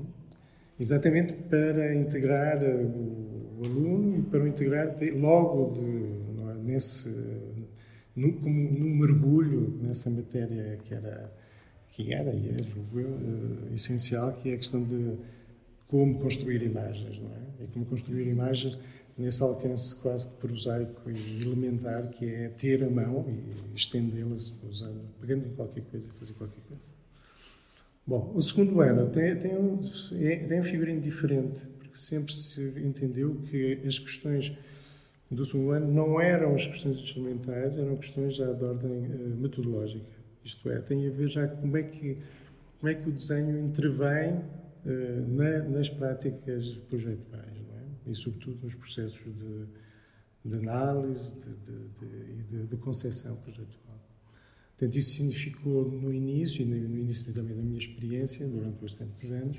Exatamente 0.79 1.33
para 1.33 1.93
integrar 1.93 2.63
o, 2.63 3.59
o, 3.59 3.65
aluno 3.65 4.19
e 4.19 4.23
para 4.23 4.43
o 4.43 4.47
integrar 4.47 4.95
logo 5.15 5.75
de, 5.75 6.57
é? 6.57 6.63
nesse, 6.63 7.15
no, 8.15 8.33
como 8.33 8.71
num 8.71 8.95
mergulho 8.95 9.77
nessa 9.83 10.09
matéria 10.09 10.79
que 10.83 10.91
era 10.91 11.44
que 11.95 12.13
era 12.13 12.29
e 12.31 12.49
é, 12.49 12.63
julgo 12.63 12.99
eu, 12.99 13.09
uh, 13.09 13.73
essencial, 13.73 14.33
que 14.33 14.49
é 14.49 14.53
a 14.53 14.57
questão 14.57 14.83
de 14.83 15.17
como 15.87 16.19
construir 16.19 16.61
imagens, 16.61 17.17
não 17.19 17.29
é? 17.29 17.63
E 17.63 17.67
como 17.67 17.85
construir 17.85 18.27
imagens 18.27 18.77
nesse 19.17 19.41
alcance 19.41 20.01
quase 20.01 20.27
que 20.27 20.35
prosaico 20.35 21.09
e 21.09 21.41
elementar, 21.41 22.09
que 22.09 22.25
é 22.25 22.49
ter 22.49 22.83
a 22.83 22.89
mão 22.89 23.25
e 23.29 23.75
estendê-las, 23.75 24.53
usando, 24.69 25.01
pegando 25.21 25.47
em 25.47 25.53
qualquer 25.53 25.83
coisa 25.85 26.11
e 26.13 26.19
fazer 26.19 26.33
qualquer 26.33 26.59
coisa. 26.67 26.83
Bom, 28.05 28.33
o 28.35 28.41
segundo 28.41 28.81
ano 28.81 29.09
tem, 29.09 29.35
tem, 29.37 29.57
um, 29.57 29.79
é, 30.19 30.35
tem 30.35 30.59
um 30.59 30.63
figurino 30.63 30.99
diferente, 30.99 31.65
porque 31.79 31.97
sempre 31.97 32.33
se 32.33 32.73
entendeu 32.77 33.35
que 33.49 33.79
as 33.87 33.97
questões 33.97 34.51
do 35.31 35.45
segundo 35.45 35.71
ano 35.71 35.91
não 35.91 36.19
eram 36.19 36.55
as 36.55 36.67
questões 36.67 36.99
instrumentais, 36.99 37.77
eram 37.77 37.95
questões 37.95 38.35
já 38.35 38.51
de 38.51 38.63
ordem 38.63 38.91
uh, 38.91 39.41
metodológica. 39.41 40.14
Isto 40.45 40.69
é, 40.69 40.79
tem 40.79 41.07
a 41.07 41.09
ver 41.09 41.27
já 41.27 41.47
como 41.47 41.75
é 41.75 41.81
que, 41.81 42.17
como 42.79 42.91
é 42.91 42.93
que 42.93 43.09
o 43.09 43.11
desenho 43.11 43.57
intervém 43.57 44.35
uh, 44.35 45.27
na, 45.27 45.63
nas 45.63 45.89
práticas 45.89 46.75
projetuais, 46.87 47.57
é? 48.05 48.11
e 48.11 48.13
sobretudo 48.13 48.59
nos 48.61 48.75
processos 48.75 49.25
de, 49.25 49.65
de 50.45 50.55
análise 50.57 51.39
e 51.39 52.45
de, 52.45 52.59
de, 52.59 52.67
de, 52.67 52.77
concepção 52.77 53.35
projetual. 53.37 53.99
Portanto, 54.77 54.95
isso 54.95 55.15
significou 55.15 55.89
no 55.89 56.13
início, 56.13 56.61
e 56.61 56.65
no 56.65 56.95
início 56.99 57.33
também 57.33 57.55
da 57.55 57.63
minha 57.63 57.79
experiência, 57.79 58.47
durante 58.47 58.79
bastantes 58.79 59.31
anos, 59.31 59.57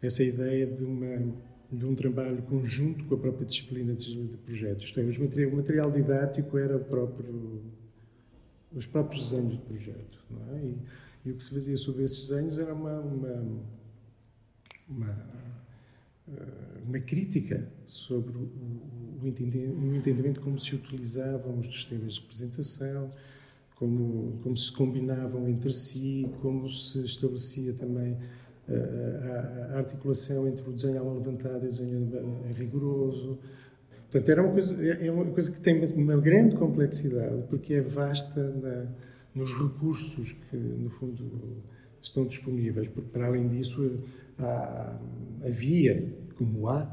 essa 0.00 0.22
ideia 0.22 0.66
de, 0.66 0.84
uma, 0.84 1.34
de 1.70 1.84
um 1.84 1.94
trabalho 1.94 2.40
conjunto 2.44 3.04
com 3.04 3.14
a 3.14 3.18
própria 3.18 3.44
disciplina 3.44 3.92
de, 3.94 4.26
de 4.26 4.36
projetos. 4.38 4.86
Isto 4.86 5.00
é, 5.00 5.46
o 5.46 5.56
material 5.56 5.90
didático 5.90 6.56
era 6.56 6.78
o 6.78 6.84
próprio 6.84 7.73
os 8.74 8.86
próprios 8.86 9.30
desenhos 9.30 9.52
de 9.52 9.58
projeto. 9.58 10.18
É? 10.52 10.58
E, 10.58 10.76
e, 11.26 11.30
o 11.30 11.36
que 11.36 11.42
se 11.42 11.50
fazia 11.50 11.76
sobre 11.76 12.02
esses 12.02 12.28
desenhos 12.28 12.58
era 12.58 12.74
uma, 12.74 13.00
uma, 13.00 13.62
uma, 14.88 15.26
eh, 16.28 16.82
uma 16.86 16.98
crítica 17.00 17.68
sobre 17.86 18.36
o, 18.36 18.50
o, 19.22 19.26
entendimento 19.26 20.40
como 20.40 20.58
se 20.58 20.74
utilizavam 20.74 21.58
os 21.58 21.66
sistemas 21.66 22.14
de 22.14 22.20
representação, 22.20 23.10
como, 23.76 24.38
como 24.42 24.56
se 24.56 24.70
combinavam 24.72 25.48
entre 25.48 25.72
si, 25.72 26.28
como 26.42 26.68
se 26.68 27.02
estabelecia 27.04 27.72
também 27.72 28.18
eh, 28.68 29.70
a, 29.72 29.74
a, 29.74 29.78
articulação 29.78 30.46
entre 30.48 30.68
o 30.68 30.72
desenho 30.72 31.00
à 31.00 31.04
mão 31.04 31.18
levantada 31.18 31.64
e 31.64 31.68
o 31.68 31.70
desenho 31.70 32.10
rigoroso. 32.54 33.38
Portanto, 34.14 34.28
era 34.28 34.42
uma 34.44 34.52
coisa, 34.52 34.86
é, 34.86 35.08
é 35.08 35.10
uma 35.10 35.24
coisa 35.24 35.50
que 35.50 35.60
tem 35.60 35.84
uma 35.96 36.16
grande 36.20 36.54
complexidade, 36.54 37.42
porque 37.50 37.74
é 37.74 37.80
vasta 37.80 38.40
na, 38.40 38.86
nos 39.34 39.52
recursos 39.54 40.30
que, 40.30 40.56
no 40.56 40.88
fundo, 40.88 41.64
estão 42.00 42.24
disponíveis, 42.24 42.86
porque 42.86 43.08
para 43.10 43.26
além 43.26 43.48
disso 43.48 43.96
há, 44.38 45.00
havia, 45.44 46.14
como 46.36 46.68
há, 46.68 46.88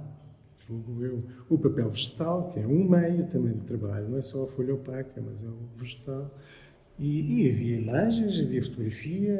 julgo 0.57 1.05
eu, 1.05 1.23
o 1.47 1.59
papel 1.59 1.91
vegetal, 1.91 2.49
que 2.49 2.59
é 2.59 2.65
um 2.65 2.89
meio 2.89 3.27
também 3.27 3.53
de 3.53 3.65
trabalho, 3.65 4.09
não 4.09 4.17
é 4.17 4.21
só 4.21 4.45
a 4.45 4.47
folha 4.47 4.73
opaca, 4.73 5.21
mas 5.21 5.43
é 5.43 5.47
o 5.47 5.77
vegetal. 5.77 6.35
E, 6.97 7.43
e 7.43 7.51
havia 7.51 7.77
imagens, 7.77 8.39
havia 8.39 8.63
fotografia, 8.63 9.39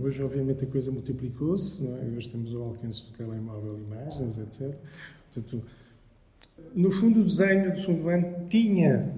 hoje 0.00 0.22
obviamente 0.22 0.64
a 0.64 0.66
coisa 0.66 0.90
multiplicou-se, 0.90 1.86
é? 1.86 2.14
hoje 2.16 2.30
temos 2.30 2.54
o 2.54 2.62
alcance 2.62 3.10
do 3.10 3.12
telemóvel, 3.18 3.78
imagens, 3.78 4.38
etc. 4.38 4.74
Portanto, 5.30 5.66
no 6.74 6.90
fundo 6.90 7.20
o 7.20 7.24
desenho 7.24 7.72
do 7.72 7.78
segundo 7.78 8.08
ano 8.08 8.46
tinha 8.48 9.14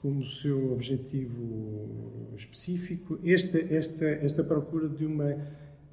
como 0.00 0.24
seu 0.24 0.72
objetivo 0.72 2.32
específico 2.34 3.18
esta, 3.24 3.58
esta, 3.58 4.04
esta 4.06 4.44
procura 4.44 4.88
de 4.88 5.06
uma 5.06 5.36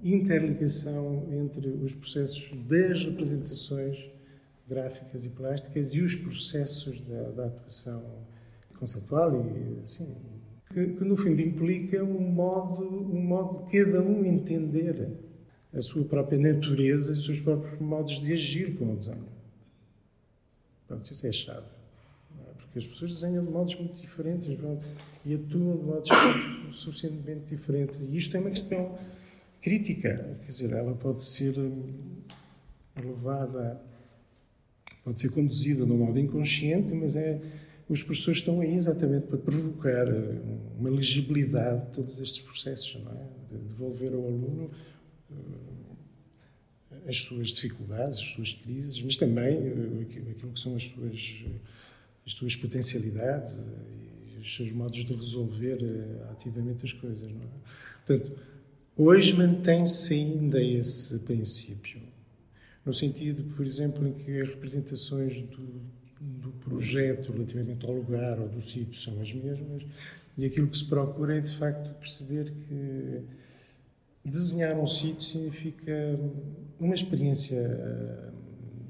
interligação 0.03 1.27
entre 1.31 1.69
os 1.69 1.93
processos 1.93 2.57
das 2.65 3.05
representações 3.05 4.09
gráficas 4.67 5.23
e 5.23 5.29
plásticas 5.29 5.93
e 5.93 6.01
os 6.01 6.15
processos 6.15 6.99
da, 7.01 7.29
da 7.31 7.45
atuação 7.45 8.03
conceptual 8.77 9.45
e 9.45 9.81
assim 9.81 10.15
que, 10.73 10.87
que, 10.87 11.03
no 11.03 11.15
fundo 11.15 11.41
implica 11.41 12.03
um 12.03 12.19
modo 12.19 12.83
um 12.83 13.21
modo 13.21 13.65
de 13.65 13.71
cada 13.71 14.01
um 14.01 14.25
entender 14.25 15.19
a 15.73 15.79
sua 15.79 16.03
própria 16.03 16.37
natureza, 16.37 17.13
os 17.13 17.25
seus 17.25 17.39
próprios 17.39 17.79
modos 17.79 18.19
de 18.19 18.33
agir 18.33 18.75
com 18.77 18.91
o 18.91 18.95
desenho. 18.95 19.40
Pronto, 20.91 21.09
isso 21.09 21.25
é 21.25 21.29
a 21.29 21.31
chave. 21.31 21.65
Porque 22.57 22.79
as 22.79 22.85
pessoas 22.85 23.11
desenham 23.11 23.45
de 23.45 23.49
modos 23.49 23.75
muito 23.75 24.01
diferentes 24.01 24.49
e 25.25 25.33
atuam 25.33 25.77
de 25.77 25.83
modos 25.83 26.09
suficientemente 26.71 27.55
diferentes. 27.55 28.01
E 28.01 28.17
isto 28.17 28.35
é 28.35 28.39
uma 28.41 28.49
questão 28.49 28.97
crítica. 29.61 30.37
Quer 30.41 30.47
dizer, 30.47 30.73
ela 30.73 30.93
pode 30.93 31.23
ser 31.23 31.57
hum, 31.57 31.93
levada, 33.01 33.81
pode 35.01 35.21
ser 35.21 35.29
conduzida 35.29 35.85
de 35.85 35.91
um 35.93 35.97
modo 35.97 36.19
inconsciente, 36.19 36.93
mas 36.93 37.15
é, 37.15 37.41
os 37.87 38.03
professores 38.03 38.39
estão 38.39 38.59
aí 38.59 38.73
exatamente 38.73 39.27
para 39.27 39.37
provocar 39.37 40.09
hum, 40.09 40.59
uma 40.77 40.89
legibilidade 40.89 41.85
de 41.85 41.91
todos 41.95 42.19
estes 42.19 42.39
processos, 42.39 43.01
não 43.01 43.13
é? 43.13 43.27
De 43.49 43.57
devolver 43.69 44.13
ao 44.13 44.25
aluno 44.25 44.69
hum, 45.31 45.80
as 47.07 47.17
suas 47.17 47.49
dificuldades, 47.49 48.19
as 48.19 48.25
suas 48.25 48.53
crises, 48.53 49.01
mas 49.01 49.17
também 49.17 49.57
aquilo 50.01 50.51
que 50.51 50.59
são 50.59 50.75
as 50.75 50.83
suas 50.83 51.45
as 52.25 52.33
tuas 52.33 52.55
potencialidades 52.55 53.67
e 54.33 54.37
os 54.37 54.55
seus 54.55 54.71
modos 54.71 55.03
de 55.03 55.13
resolver 55.13 55.79
eh, 55.81 56.31
ativamente 56.31 56.85
as 56.85 56.93
coisas. 56.93 57.27
Não 57.27 57.41
é? 57.41 57.47
Portanto, 58.05 58.37
hoje 58.95 59.35
mantém-se 59.35 60.13
ainda 60.13 60.61
esse 60.61 61.19
princípio, 61.19 62.01
no 62.85 62.93
sentido, 62.93 63.43
por 63.55 63.65
exemplo, 63.65 64.07
em 64.07 64.13
que 64.13 64.39
as 64.39 64.49
representações 64.49 65.41
do, 65.41 65.81
do 66.19 66.51
projeto 66.63 67.31
relativamente 67.31 67.85
ao 67.85 67.93
lugar 67.93 68.39
ou 68.39 68.47
do 68.47 68.61
sítio 68.61 68.93
são 68.93 69.19
as 69.19 69.33
mesmas 69.33 69.83
e 70.37 70.45
aquilo 70.45 70.67
que 70.67 70.77
se 70.77 70.85
procura 70.85 71.37
é, 71.37 71.39
de 71.39 71.55
facto, 71.55 71.93
perceber 71.99 72.51
que 72.51 73.21
desenhar 74.23 74.77
um 74.77 74.85
sítio 74.85 75.21
significa 75.21 76.19
uma 76.79 76.93
experiência 76.93 77.59
eh, 77.59 78.31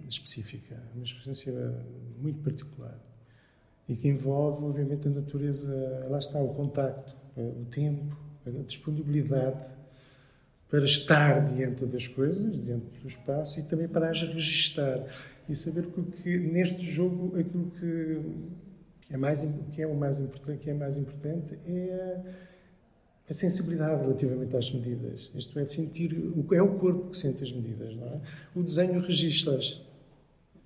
específica, 0.07 0.81
uma 0.93 1.03
experiência 1.03 1.53
muito 2.19 2.41
particular 2.41 3.00
e 3.88 3.95
que 3.95 4.07
envolve, 4.07 4.65
obviamente, 4.65 5.07
a 5.07 5.11
natureza, 5.11 6.05
lá 6.09 6.17
está, 6.17 6.39
o 6.39 6.53
contacto, 6.53 7.15
eh, 7.38 7.53
o 7.61 7.65
tempo, 7.65 8.17
a 8.45 8.50
disponibilidade 8.63 9.81
para 10.69 10.85
estar 10.85 11.43
diante 11.43 11.85
das 11.85 12.07
coisas, 12.07 12.63
diante 12.63 12.85
do 13.00 13.07
espaço 13.07 13.59
e 13.59 13.63
também 13.63 13.88
para 13.88 14.09
as 14.09 14.21
registar 14.23 15.05
e 15.50 15.53
saber 15.53 15.85
que 16.23 16.38
neste 16.38 16.81
jogo 16.81 17.37
aquilo 17.37 17.70
que, 17.72 19.13
é 19.13 19.17
mais 19.17 19.41
que 19.74 19.81
é 19.81 19.87
o 19.87 19.94
mais 19.94 20.22
importante 20.22 20.59
que 20.59 20.70
é 20.70 20.74
mais 20.74 20.96
importante 20.96 21.59
é 21.65 22.22
a 23.31 23.33
sensibilidade 23.33 24.01
relativamente 24.01 24.57
às 24.57 24.72
medidas. 24.72 25.31
Isto 25.33 25.57
é 25.57 25.63
sentir 25.63 26.13
é 26.51 26.61
o 26.61 26.77
corpo 26.77 27.09
que 27.09 27.17
sente 27.17 27.41
as 27.41 27.51
medidas, 27.51 27.96
não 27.96 28.07
é? 28.07 28.22
O 28.53 28.61
desenho 28.61 29.00
registra-as 29.00 29.81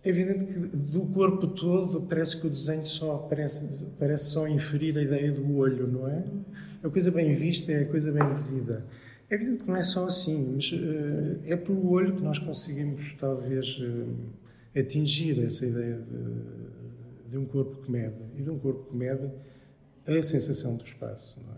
é 0.03 0.09
evidente 0.09 0.45
que 0.45 0.59
do 0.93 1.05
corpo 1.07 1.47
todo 1.47 2.01
parece 2.01 2.39
que 2.39 2.47
o 2.47 2.49
desenho 2.49 2.85
só 2.85 3.17
parece, 3.17 3.85
parece 3.99 4.25
só 4.25 4.47
inferir 4.47 4.97
a 4.97 5.01
ideia 5.01 5.31
do 5.31 5.55
olho, 5.55 5.87
não 5.87 6.07
é? 6.07 6.23
É 6.83 6.89
coisa 6.89 7.11
bem 7.11 7.33
vista, 7.33 7.71
é 7.71 7.85
coisa 7.85 8.11
bem 8.11 8.23
medida. 8.23 8.85
É 9.29 9.35
evidente 9.35 9.63
que 9.63 9.67
não 9.67 9.75
é 9.75 9.83
só 9.83 10.05
assim, 10.05 10.53
mas 10.53 10.71
uh, 10.71 11.39
é 11.43 11.55
pelo 11.55 11.89
olho 11.89 12.15
que 12.15 12.21
nós 12.21 12.37
conseguimos 12.37 13.13
talvez 13.13 13.79
uh, 13.79 14.79
atingir 14.79 15.43
essa 15.43 15.65
ideia 15.65 15.97
de, 15.97 17.31
de, 17.31 17.37
um 17.37 17.45
corpo 17.45 17.81
que 17.81 17.91
mede 17.91 18.15
e 18.37 18.43
de 18.43 18.49
um 18.49 18.59
corpo 18.59 18.91
que 18.91 18.95
mede 18.95 19.27
a 20.07 20.21
sensação 20.21 20.75
do 20.75 20.83
espaço, 20.83 21.41
não 21.43 21.53
é? 21.53 21.54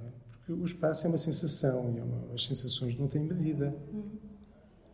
Porque 0.47 0.61
o 0.61 0.63
espaço 0.63 1.05
é 1.05 1.09
uma 1.09 1.17
sensação 1.17 1.93
e 1.93 1.99
é 1.99 2.03
uma, 2.03 2.33
as 2.33 2.45
sensações 2.45 2.95
não 2.95 3.09
têm 3.09 3.21
medida. 3.21 3.75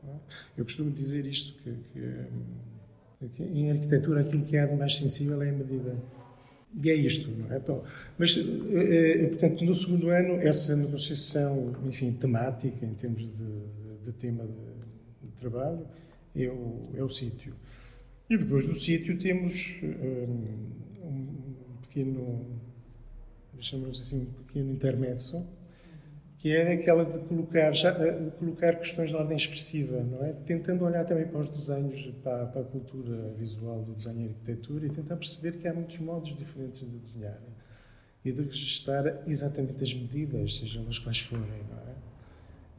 É? 0.04 0.16
Eu 0.58 0.64
costumo 0.64 0.90
dizer 0.90 1.28
isto 1.28 1.54
que, 1.62 1.72
que 1.94 3.44
em 3.44 3.70
arquitetura, 3.70 4.22
aquilo 4.22 4.44
que 4.44 4.58
é 4.58 4.66
de 4.66 4.76
mais 4.76 4.98
sensível 4.98 5.40
é 5.44 5.50
a 5.50 5.54
medida. 5.54 5.96
E 6.82 6.90
é 6.90 6.96
isto, 6.96 7.30
não 7.30 7.54
é? 7.54 7.62
Mas, 8.18 8.36
eh, 8.36 9.26
eh, 9.26 9.28
portanto, 9.28 9.64
no 9.64 9.76
segundo 9.76 10.10
ano, 10.10 10.42
essa 10.42 10.76
negociação, 10.76 11.76
enfim, 11.86 12.12
temática, 12.14 12.84
em 12.84 12.96
termos 12.96 13.22
de, 13.22 13.28
de, 13.28 13.98
de 14.06 14.12
tema 14.14 14.48
de, 14.48 15.28
de, 15.28 15.36
trabalho, 15.36 15.86
é 16.36 16.48
o, 16.48 16.82
é 16.96 17.04
o 17.04 17.10
sítio. 17.10 17.54
E 18.28 18.36
depois 18.38 18.66
do 18.66 18.74
sítio 18.74 19.20
temos 19.20 19.82
um, 19.84 21.08
um 21.08 21.78
pequeno, 21.84 22.44
chamamos 23.60 24.02
assim, 24.02 24.28
pequeno 24.54 24.72
intermezzo, 24.72 25.46
que 26.38 26.52
é 26.56 26.74
aquela 26.74 27.04
de 27.04 27.20
colocar, 27.20 27.72
de 27.72 28.32
colocar 28.38 28.76
questões 28.76 29.10
de 29.10 29.16
ordem 29.16 29.36
expressiva, 29.36 30.04
não 30.04 30.24
é? 30.24 30.34
Tentando 30.34 30.86
olhar 30.86 31.04
também 31.06 31.26
para 31.26 31.40
os 31.40 31.48
desenhos, 31.48 32.14
para, 32.22 32.46
para, 32.46 32.62
a 32.62 32.66
cultura 32.66 33.34
visual 33.38 33.82
do 33.82 33.94
desenho 33.94 34.22
e 34.22 34.28
arquitetura 34.28 34.86
e 34.86 34.90
tentar 34.90 35.16
perceber 35.16 35.58
que 35.58 35.68
há 35.68 35.74
muitos 35.74 35.98
modos 36.00 36.36
diferentes 36.36 36.82
de 36.82 36.98
desenhar 36.98 37.40
e 38.24 38.32
de 38.32 38.42
registrar 38.42 39.24
exatamente 39.26 39.84
as 39.84 39.94
medidas, 39.94 40.58
sejam 40.58 40.84
elas 40.84 41.00
quais 41.00 41.20
forem, 41.20 41.64
não 41.70 41.78
é? 41.78 41.94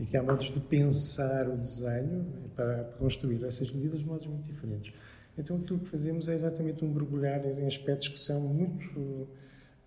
E 0.00 0.06
que 0.06 0.16
há 0.16 0.22
modos 0.22 0.50
de 0.50 0.60
pensar 0.60 1.48
o 1.48 1.56
desenho 1.56 2.26
para 2.54 2.84
construir 2.98 3.42
essas 3.44 3.72
medidas 3.72 4.00
de 4.00 4.06
modos 4.06 4.26
muito 4.26 4.44
diferentes. 4.44 4.92
Então 5.38 5.56
aquilo 5.56 5.78
que 5.78 5.88
fazemos 5.88 6.28
é 6.28 6.34
exatamente 6.34 6.84
um 6.84 6.88
mergulhar 6.92 7.44
em 7.46 7.66
aspectos 7.66 8.08
que 8.08 8.18
são 8.18 8.40
muito 8.40 9.26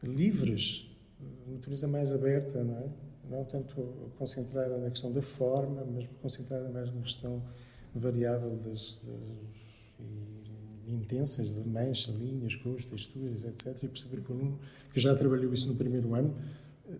livres, 0.02 0.88
natureza 1.47 1.88
mais 1.88 2.12
aberta, 2.12 2.63
não 2.63 2.77
é? 2.77 2.88
não 3.30 3.43
tanto 3.43 4.12
concentrada 4.17 4.77
na 4.77 4.89
questão 4.89 5.12
da 5.12 5.21
forma, 5.21 5.86
mas 5.93 6.08
concentrada 6.21 6.69
mais 6.69 6.93
na 6.93 7.01
questão 7.01 7.41
variável 7.93 8.56
das, 8.58 9.01
das 9.03 9.58
e 10.88 10.93
intensas 10.93 11.53
de 11.53 11.67
mancha, 11.67 12.12
linhas, 12.12 12.56
cores, 12.56 12.86
texturas, 12.86 13.43
etc. 13.43 13.84
E 13.84 13.88
perceber 13.89 14.21
que 14.21 14.32
o 14.32 14.36
aluno, 14.36 14.60
que 14.93 14.99
já 14.99 15.13
trabalhou 15.13 15.51
isso 15.51 15.67
no 15.67 15.75
primeiro 15.75 16.15
ano, 16.15 16.34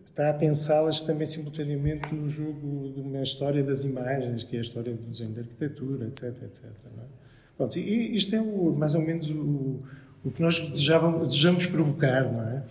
está 0.06 0.30
a 0.30 0.34
pensá-las 0.34 1.00
também 1.00 1.26
simultaneamente 1.26 2.14
no 2.14 2.28
jogo 2.28 2.92
de 2.94 3.00
uma 3.00 3.22
história 3.22 3.64
das 3.64 3.86
imagens, 3.86 4.44
que 4.44 4.58
é 4.58 4.60
a 4.60 4.62
história 4.62 4.94
do 4.94 5.04
desenho 5.04 5.32
da 5.32 5.42
arquitetura, 5.42 6.06
etc. 6.08 6.44
etc. 6.44 6.66
É? 6.66 7.02
Pronto, 7.56 7.80
e 7.80 8.16
isto 8.16 8.36
é 8.36 8.42
o, 8.42 8.76
mais 8.76 8.94
ou 8.94 9.02
menos 9.02 9.30
o, 9.32 9.80
o 10.26 10.32
que 10.32 10.42
nós 10.42 10.60
desejamos 10.60 11.66
provocar, 11.66 12.30
não 12.32 12.44
é? 12.44 12.64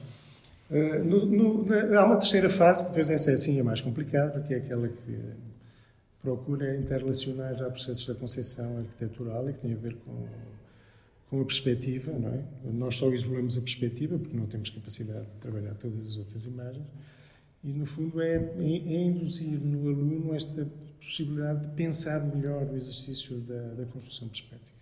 Uh, 0.71 1.05
no, 1.05 1.27
no, 1.27 1.97
há 1.97 2.05
uma 2.05 2.17
terceira 2.17 2.49
fase, 2.49 2.85
que 2.85 2.89
depois 2.91 3.09
essa 3.09 3.31
é 3.31 3.35
assim 3.35 3.59
é 3.59 3.63
mais 3.63 3.81
complicada, 3.81 4.41
que 4.41 4.53
é 4.53 4.57
aquela 4.57 4.89
que 4.89 5.19
procura 6.21 6.77
interrelacionar 6.77 7.57
já 7.57 7.71
processos 7.71 8.07
da 8.07 8.15
concepção 8.15 8.77
arquitetural 8.79 9.49
e 9.49 9.53
que 9.53 9.61
tem 9.61 9.73
a 9.73 9.77
ver 9.77 9.95
com, 9.97 10.27
com 11.31 11.41
a 11.41 11.45
perspectiva, 11.45 12.11
não 12.13 12.31
é? 12.31 12.43
Nós 12.73 12.97
só 12.97 13.13
isolamos 13.13 13.57
a 13.57 13.61
perspectiva 13.61 14.19
porque 14.19 14.37
não 14.37 14.47
temos 14.47 14.71
capacidade 14.71 15.25
de 15.25 15.39
trabalhar 15.41 15.75
todas 15.75 16.01
as 16.01 16.17
outras 16.17 16.45
imagens 16.47 16.85
e, 17.67 17.73
no 17.73 17.85
fundo, 17.85 18.21
é, 18.21 18.37
é, 18.37 18.39
é 18.39 19.03
induzir 19.03 19.59
no 19.59 19.89
aluno 19.89 20.35
esta 20.35 20.67
possibilidade 21.01 21.63
de 21.63 21.75
pensar 21.75 22.21
melhor 22.21 22.65
o 22.71 22.77
exercício 22.77 23.39
da, 23.39 23.75
da 23.75 23.85
construção 23.87 24.29
perspectiva. 24.29 24.77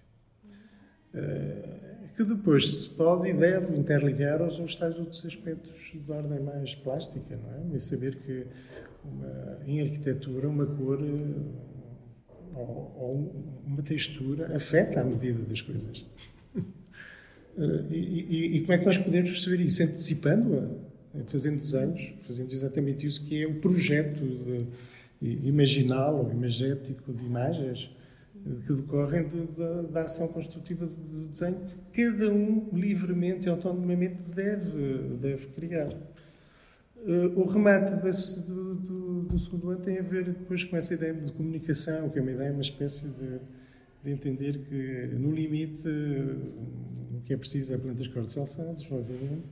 Uh, 1.15 1.94
que 2.17 2.25
depois 2.25 2.69
se 2.69 2.89
pode 2.91 3.29
e 3.29 3.33
deve 3.33 3.77
interligar 3.77 4.41
aos, 4.41 4.59
aos 4.61 4.75
tais 4.77 4.99
outros 4.99 5.25
aspectos 5.27 5.93
de 5.93 6.13
ordem 6.13 6.41
mais 6.41 6.75
plástica, 6.75 7.37
não 7.37 7.73
é? 7.73 7.77
E 7.77 7.79
saber 7.79 8.17
que 8.21 8.47
uma, 9.05 9.59
em 9.67 9.81
arquitetura 9.83 10.49
uma 10.49 10.65
cor 10.65 11.01
eh, 11.03 12.55
ou, 12.55 12.97
ou, 12.97 13.63
uma 13.67 13.83
textura 13.83 14.55
afeta 14.55 15.01
a 15.01 15.05
medida 15.05 15.43
das 15.45 15.61
coisas. 15.61 16.07
Eh, 17.57 17.85
e, 17.89 17.99
e, 17.99 18.57
e, 18.57 18.61
como 18.63 18.73
é 18.73 18.79
que 18.79 18.85
nós 18.85 18.99
podemos 18.99 19.31
perceber 19.31 19.63
isso? 19.63 19.81
Antecipando-a, 19.81 21.23
fazendo 21.25 21.59
desenhos, 21.59 22.17
fazendo 22.23 22.51
exatamente 22.51 23.07
isso 23.07 23.25
que 23.25 23.45
é 23.45 23.47
o 23.47 23.61
projeto 23.61 24.21
imaginal 25.23 26.25
ou 26.25 26.33
imagético 26.33 27.13
de 27.13 27.25
imagens 27.25 27.95
que 28.45 28.75
decorrem 28.75 29.27
de, 29.27 29.41
da, 29.57 29.83
da, 29.83 30.03
ação 30.03 30.29
construtiva 30.29 30.85
do 30.85 31.29
desenho 31.29 31.59
que 31.93 32.11
cada 32.11 32.31
um 32.31 32.69
livremente 32.73 33.47
e 33.47 33.51
autonomamente 33.51 34.19
deve, 34.35 35.17
deve 35.19 35.47
criar. 35.49 35.89
Uh, 36.97 37.41
o 37.41 37.47
remate 37.47 37.97
desse, 38.03 38.47
do, 38.47 38.75
do, 38.75 39.23
do, 39.23 39.39
segundo 39.39 39.71
ano 39.71 39.81
tem 39.81 39.99
a 39.99 40.03
ver 40.03 40.25
depois 40.25 40.63
com 40.65 40.77
essa 40.77 40.93
ideia 40.95 41.15
de 41.15 41.33
comunicação, 41.33 42.11
que 42.11 42.19
é 42.19 42.23
uma 42.23 42.33
ideia, 42.33 42.53
uma 42.53 42.61
espécie 42.61 43.09
de, 43.09 43.41
de 44.05 44.11
entender 44.11 44.59
que, 44.69 45.15
no 45.17 45.33
limite, 45.33 45.89
o 45.89 47.21
que 47.25 47.33
é 47.33 47.37
preciso 47.37 47.75
é 47.75 47.79
plantas 47.79 48.09
cortes 48.09 48.37
alçadas, 48.37 48.87
obviamente, 48.91 49.45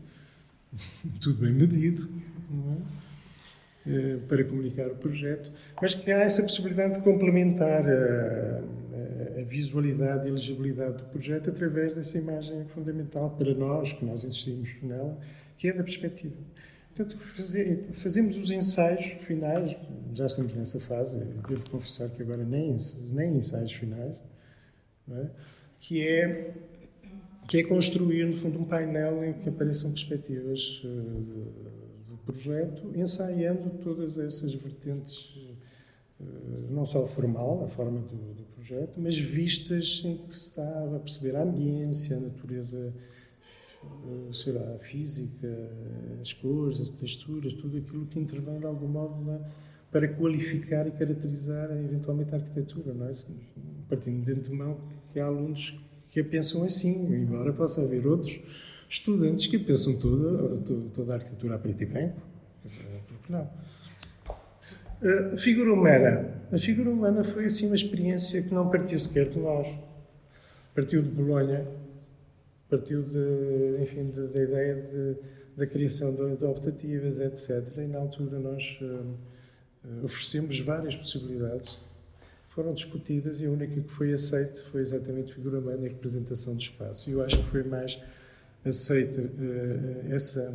tudo 1.20 1.40
bem 1.40 1.52
medido, 1.52 2.08
não 2.50 2.72
é? 2.74 3.11
Eh, 3.84 4.18
para 4.28 4.44
comunicar 4.44 4.86
o 4.92 4.94
projeto, 4.94 5.50
mas 5.80 5.92
que 5.92 6.12
há 6.12 6.20
essa 6.20 6.40
possibilidade 6.40 6.98
de 6.98 7.00
complementar 7.00 7.84
a, 7.84 8.60
a, 9.40 9.42
visualidade 9.42 10.28
e 10.28 10.30
a 10.30 10.32
legibilidade 10.34 10.98
do 10.98 11.04
projeto 11.06 11.50
através 11.50 11.96
dessa 11.96 12.16
imagem 12.16 12.64
fundamental 12.64 13.30
para 13.30 13.52
nós, 13.52 13.92
que 13.92 14.04
nós 14.04 14.22
insistimos 14.22 14.80
nela, 14.82 15.18
que 15.58 15.66
é 15.66 15.72
da 15.72 15.82
perspectiva. 15.82 16.36
Portanto, 16.94 17.18
fazemos 17.18 18.38
os 18.38 18.52
ensaios 18.52 19.04
finais, 19.18 19.76
já 20.12 20.26
estamos 20.26 20.52
nessa 20.52 20.78
fase, 20.78 21.18
devo 21.48 21.68
confessar 21.68 22.08
que 22.10 22.22
agora 22.22 22.44
nem, 22.44 22.76
nem 23.14 23.36
ensaios 23.36 23.72
finais, 23.72 24.14
é? 25.10 25.26
que 25.80 26.06
é 26.06 26.54
que 27.48 27.58
é 27.58 27.64
construir, 27.64 28.24
no 28.24 28.32
fundo, 28.32 28.60
um 28.60 28.64
painel 28.64 29.24
em 29.24 29.32
que 29.32 29.48
apareçam 29.48 29.90
perspectivas 29.90 30.80
uh, 30.84 31.71
projeto, 32.24 32.92
ensaiando 32.94 33.70
todas 33.82 34.18
essas 34.18 34.54
vertentes, 34.54 35.38
eh, 36.20 36.24
não 36.70 36.86
só 36.86 37.04
formal, 37.04 37.64
a 37.64 37.68
forma 37.68 38.00
do, 38.00 38.34
do 38.34 38.42
projeto, 38.54 38.94
mas 38.96 39.16
vistas 39.16 40.02
em 40.04 40.16
que 40.16 40.32
se 40.34 40.50
está 40.50 40.84
a 40.96 40.98
perceber 40.98 41.36
a 41.36 41.42
ambiência, 41.42 42.16
a 42.16 42.20
natureza 42.20 42.92
eh, 43.84 44.32
sei 44.32 44.52
lá, 44.52 44.78
física, 44.78 45.48
as 46.20 46.32
cores, 46.32 46.80
as 46.80 46.88
texturas, 46.88 47.52
tudo 47.52 47.78
aquilo 47.78 48.06
que 48.06 48.18
intervém 48.18 48.58
de 48.58 48.66
algum 48.66 48.88
modo 48.88 49.24
na, 49.24 49.40
para 49.90 50.08
qualificar 50.08 50.86
e 50.86 50.92
caracterizar 50.92 51.70
eventualmente 51.72 52.34
a 52.34 52.38
arquitetura, 52.38 52.94
não 52.94 53.06
é? 53.06 53.10
Partindo 53.88 54.24
de 54.24 54.32
antemão 54.32 54.80
que 55.12 55.20
há 55.20 55.26
alunos 55.26 55.78
que 56.10 56.20
a 56.20 56.24
pensam 56.24 56.62
assim, 56.62 57.06
embora 57.12 57.52
possa 57.52 57.82
haver 57.82 58.06
outros 58.06 58.40
estudantes 58.92 59.46
que 59.46 59.58
pensam 59.58 59.98
toda, 59.98 60.58
toda 60.94 61.12
a 61.12 61.16
arquitetura 61.16 61.54
a 61.54 61.58
preto 61.58 61.82
e 61.82 61.86
branco. 61.86 62.20
Por 63.08 63.18
que 63.18 63.32
não? 63.32 63.50
A 65.32 65.36
figura 65.36 65.72
humana. 65.72 66.42
A 66.52 66.58
figura 66.58 66.90
humana 66.90 67.24
foi 67.24 67.46
assim 67.46 67.66
uma 67.66 67.74
experiência 67.74 68.42
que 68.42 68.52
não 68.52 68.68
partiu 68.70 68.98
sequer 68.98 69.30
de 69.30 69.38
nós. 69.38 69.78
Partiu 70.74 71.02
de 71.02 71.08
Bolonha, 71.08 71.66
partiu 72.68 73.02
de, 73.02 73.78
enfim, 73.80 74.10
de, 74.10 74.28
da 74.28 74.42
ideia 74.42 74.74
de, 74.74 75.16
da 75.56 75.66
criação 75.66 76.14
de, 76.14 76.36
de, 76.36 76.44
optativas, 76.44 77.18
etc. 77.18 77.78
E 77.78 77.86
na 77.86 77.98
altura 77.98 78.38
nós 78.38 78.78
uh, 78.82 80.04
oferecemos 80.04 80.60
várias 80.60 80.94
possibilidades. 80.94 81.78
Foram 82.46 82.74
discutidas 82.74 83.40
e 83.40 83.46
a 83.46 83.50
única 83.50 83.80
que 83.80 83.90
foi 83.90 84.12
aceita 84.12 84.62
foi 84.64 84.82
exatamente 84.82 85.32
figura 85.32 85.58
humana 85.58 85.86
e 85.86 85.88
representação 85.88 86.54
do 86.54 86.60
espaço. 86.60 87.08
E 87.08 87.14
eu 87.14 87.22
acho 87.22 87.38
que 87.38 87.44
foi 87.44 87.62
mais 87.62 87.98
aceita 88.64 89.22
uh, 89.22 90.12
essa, 90.12 90.54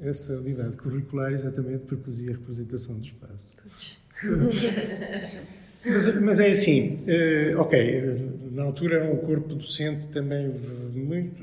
essa 0.00 0.38
unidade 0.38 0.76
curricular 0.76 1.32
exatamente 1.32 1.84
porque 1.86 2.04
dizia 2.04 2.32
representação 2.32 2.96
do 2.96 3.04
espaço. 3.04 3.56
mas, 5.84 6.20
mas, 6.20 6.40
é 6.40 6.50
assim, 6.50 6.96
uh, 6.96 7.60
ok, 7.60 8.50
na 8.52 8.64
altura 8.64 8.96
era 8.96 9.12
um 9.12 9.16
corpo 9.16 9.54
docente 9.54 10.08
também 10.08 10.52
muito 10.92 11.42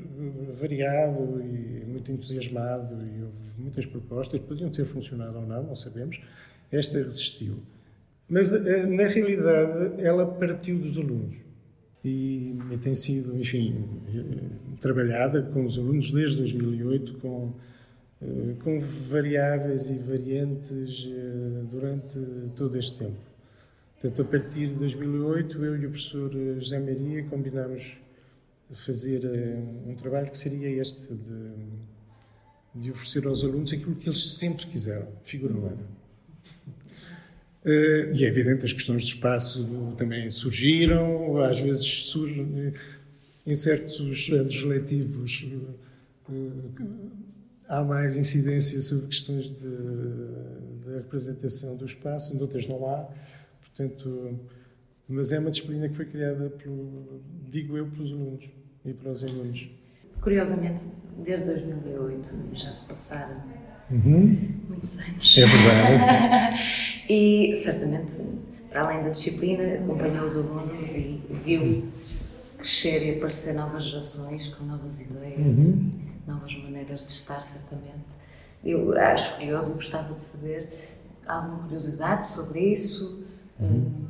variado 0.52 1.40
e 1.42 1.84
muito 1.86 2.12
entusiasmado 2.12 2.94
e 3.04 3.22
houve 3.22 3.58
muitas 3.58 3.86
propostas, 3.86 4.40
podiam 4.40 4.70
ter 4.70 4.84
funcionado 4.84 5.38
ou 5.38 5.46
não, 5.46 5.62
não 5.62 5.74
sabemos. 5.74 6.20
Esta 6.70 6.98
resistiu. 6.98 7.56
Mas, 8.28 8.50
na 8.52 9.08
realidade, 9.08 10.00
ela 10.00 10.24
partiu 10.24 10.78
dos 10.78 10.96
alunos 10.96 11.49
e, 12.04 12.56
e, 12.72 12.78
tem 12.78 12.94
sido, 12.94 13.38
enfim, 13.38 13.84
trabalhada 14.80 15.42
com 15.42 15.64
os 15.64 15.78
alunos 15.78 16.10
desde 16.10 16.38
2008, 16.38 17.18
com, 17.18 17.52
eh, 18.22 18.54
com 18.62 18.78
variáveis 18.80 19.90
e 19.90 19.98
variantes 19.98 21.06
eh, 21.06 21.62
durante 21.70 22.18
todo 22.56 22.78
este 22.78 22.98
tempo. 22.98 23.20
Portanto, 24.00 24.22
a 24.22 24.24
partir 24.24 24.68
de 24.68 24.74
2008, 24.76 25.62
eu 25.62 25.76
e 25.76 25.86
o 25.86 25.90
professor 25.90 26.32
José 26.58 26.78
Maria 26.78 27.22
combinámos 27.24 27.98
fazer 28.72 29.24
eh, 29.24 29.62
um 29.86 29.94
trabalho 29.94 30.30
que 30.30 30.38
seria 30.38 30.70
este 30.80 31.14
de, 31.14 31.52
de 32.74 32.90
oferecer 32.90 33.26
aos 33.26 33.44
alunos 33.44 33.72
aquilo 33.72 33.94
que 33.94 34.08
eles 34.08 34.32
sempre 34.34 34.66
quiseram, 34.66 35.08
figura 35.22 35.52
humana. 35.52 36.00
Uh, 37.64 38.14
e 38.14 38.24
é 38.24 38.28
evidente, 38.28 38.64
as 38.64 38.72
questões 38.72 39.02
de 39.02 39.14
espaço 39.14 39.94
também 39.96 40.30
surgiram, 40.30 41.42
às 41.42 41.60
vezes 41.60 42.08
surgem 42.08 42.72
em 43.46 43.54
certos 43.54 44.30
anos 44.30 44.62
letivos 44.62 45.46
uh, 46.28 46.70
há 47.68 47.84
mais 47.84 48.18
incidência 48.18 48.80
sobre 48.80 49.06
questões 49.06 49.50
de, 49.50 49.68
de 50.84 50.94
representação 50.96 51.76
do 51.76 51.84
espaço, 51.84 52.36
noutras 52.36 52.66
não 52.66 52.84
há, 52.88 53.08
portanto, 53.60 54.40
mas 55.06 55.30
é 55.30 55.38
uma 55.38 55.50
disciplina 55.50 55.88
que 55.88 55.94
foi 55.94 56.06
criada, 56.06 56.50
pelo, 56.50 57.22
digo 57.48 57.76
eu, 57.76 57.86
pelos 57.86 58.10
alunos 58.10 58.50
e 58.84 58.92
para 58.92 59.10
os 59.10 59.22
alunos. 59.22 59.70
Curiosamente, 60.20 60.82
desde 61.24 61.46
2008 61.46 62.50
já 62.54 62.72
se 62.72 62.86
passaram 62.86 63.59
uhum. 63.90 64.54
muitos 64.68 64.98
anos. 65.00 65.38
É 65.38 65.46
verdade. 65.46 66.62
e 67.08 67.54
certamente, 67.56 68.14
para 68.68 68.82
além 68.82 69.02
da 69.02 69.10
disciplina, 69.10 69.74
acompanhou 69.74 70.24
os 70.24 70.36
alunos 70.36 70.96
e 70.96 71.20
viu 71.44 71.62
crescer 72.58 73.06
e 73.06 73.16
aparecer 73.16 73.54
novas 73.54 73.84
gerações 73.84 74.48
com 74.48 74.64
novas 74.64 75.00
ideias 75.00 75.58
uhum. 75.58 75.92
e 76.26 76.30
novas 76.30 76.54
maneiras 76.56 77.06
de 77.06 77.12
estar, 77.12 77.40
certamente. 77.42 78.10
Eu 78.62 78.96
acho 78.98 79.36
curioso, 79.36 79.74
gostava 79.74 80.12
de 80.12 80.20
saber 80.20 80.98
alguma 81.26 81.62
curiosidade 81.62 82.26
sobre 82.26 82.60
isso. 82.60 83.24
Uhum. 83.58 84.08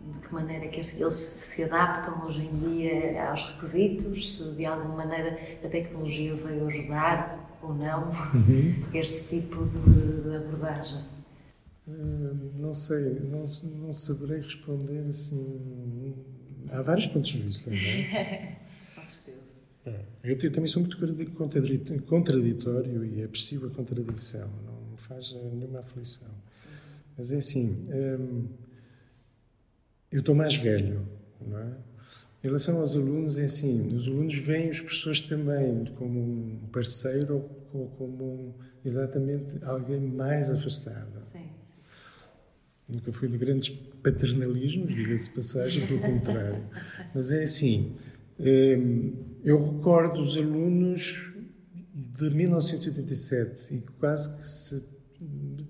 De 0.00 0.26
que 0.26 0.32
maneira 0.34 0.66
que 0.68 0.80
eles 0.80 1.14
se 1.14 1.64
adaptam 1.64 2.24
hoje 2.24 2.42
em 2.46 2.58
dia 2.58 3.28
aos 3.28 3.46
requisitos, 3.50 4.32
se 4.32 4.56
de 4.56 4.64
alguma 4.64 4.96
maneira 4.96 5.38
a 5.62 5.68
tecnologia 5.68 6.34
veio 6.34 6.66
ajudar 6.66 7.39
ou 7.62 7.74
não 7.74 8.08
uhum. 8.08 8.84
este 8.94 9.40
tipo 9.40 9.64
de, 9.66 10.36
abordagem? 10.36 11.04
Uh, 11.86 12.52
não 12.58 12.72
sei, 12.72 13.20
não, 13.20 13.44
não 13.80 13.92
saberei 13.92 14.40
responder 14.40 15.06
assim. 15.08 16.14
Há 16.70 16.82
vários 16.82 17.06
pontos 17.06 17.30
de 17.30 17.38
vista, 17.38 17.70
não 17.70 17.76
é? 17.76 18.58
Com 18.94 19.02
certeza. 19.02 19.38
É, 19.86 20.04
eu 20.22 20.52
também 20.52 20.68
sou 20.68 20.82
muito 20.82 20.96
contraditório 22.06 23.04
e 23.04 23.24
aprecio 23.24 23.66
a 23.66 23.70
contradição, 23.70 24.48
não 24.64 24.92
me 24.92 24.98
faz 24.98 25.32
nenhuma 25.32 25.80
aflição. 25.80 26.28
Mas 27.16 27.32
é 27.32 27.36
assim, 27.36 27.84
hum, 27.88 28.48
eu 30.12 30.20
estou 30.20 30.34
mais 30.34 30.54
velho, 30.54 31.06
não 31.40 31.58
é? 31.58 31.76
Em 32.42 32.46
relação 32.46 32.78
aos 32.78 32.96
alunos, 32.96 33.36
é 33.36 33.44
assim: 33.44 33.86
os 33.94 34.08
alunos 34.08 34.34
veem 34.36 34.70
os 34.70 34.80
professores 34.80 35.20
também 35.20 35.84
como 35.96 36.18
um 36.18 36.68
parceiro 36.72 37.44
ou 37.72 37.88
como 37.98 38.54
exatamente 38.84 39.62
alguém 39.62 40.00
mais 40.00 40.50
afastado. 40.50 41.22
Sim. 41.30 41.50
Nunca 42.88 43.12
fui 43.12 43.28
de 43.28 43.36
grandes 43.36 43.68
paternalismos, 44.02 44.92
diga-se 44.94 45.30
passagem, 45.30 45.86
pelo 45.86 46.00
contrário. 46.00 46.64
Mas 47.14 47.30
é 47.30 47.42
assim: 47.42 47.94
hum, 48.38 49.12
eu 49.44 49.74
recordo 49.74 50.18
os 50.18 50.36
alunos 50.38 51.34
de 51.94 52.30
1987 52.30 53.74
e 53.74 53.80
quase 53.98 54.38
que 54.38 54.48
se 54.48 54.88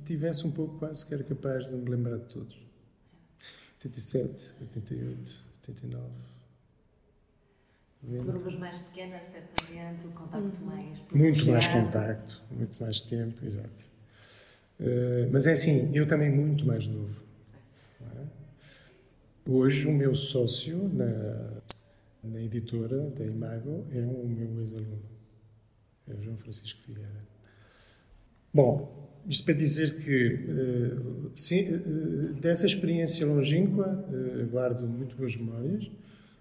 tivesse 0.04 0.46
um 0.46 0.52
pouco, 0.52 0.78
quase 0.78 1.04
que 1.04 1.14
era 1.14 1.24
capaz 1.24 1.68
de 1.68 1.74
me 1.74 1.90
lembrar 1.90 2.18
de 2.18 2.32
todos. 2.32 2.56
87, 3.84 4.54
88, 4.60 5.44
89. 5.68 6.29
Turmas 8.02 8.58
mais 8.58 8.78
pequenas, 8.78 9.26
certamente, 9.26 10.06
o 10.06 10.10
contacto 10.10 10.64
mais. 10.64 10.98
Muito 11.12 11.46
mais 11.46 11.68
contacto, 11.68 12.42
muito 12.50 12.82
mais 12.82 13.00
tempo, 13.02 13.44
exato. 13.44 13.84
Uh, 14.80 15.28
mas 15.30 15.46
é 15.46 15.52
assim, 15.52 15.94
eu 15.94 16.06
também 16.06 16.30
muito 16.30 16.64
mais 16.64 16.86
novo. 16.86 17.14
É? 18.00 18.24
Hoje, 19.46 19.86
o 19.86 19.92
meu 19.92 20.14
sócio 20.14 20.88
na, 20.94 21.60
na 22.24 22.40
editora 22.40 23.10
da 23.10 23.24
Imago 23.24 23.86
é 23.92 24.00
um 24.00 24.26
meu 24.26 24.58
ex-aluno, 24.60 25.02
é 26.08 26.14
o 26.14 26.22
João 26.22 26.38
Francisco 26.38 26.80
Figueira. 26.80 27.28
Bom, 28.52 29.10
isto 29.28 29.44
para 29.44 29.54
dizer 29.54 30.02
que, 30.02 30.46
sim, 31.34 31.78
dessa 32.40 32.64
experiência 32.64 33.26
longínqua, 33.26 34.04
guardo 34.50 34.88
muito 34.88 35.14
boas 35.14 35.36
memórias, 35.36 35.90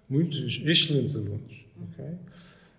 muitos 0.10 0.62
excelentes 0.66 1.16
alunos. 1.16 1.66
Okay? 1.92 2.16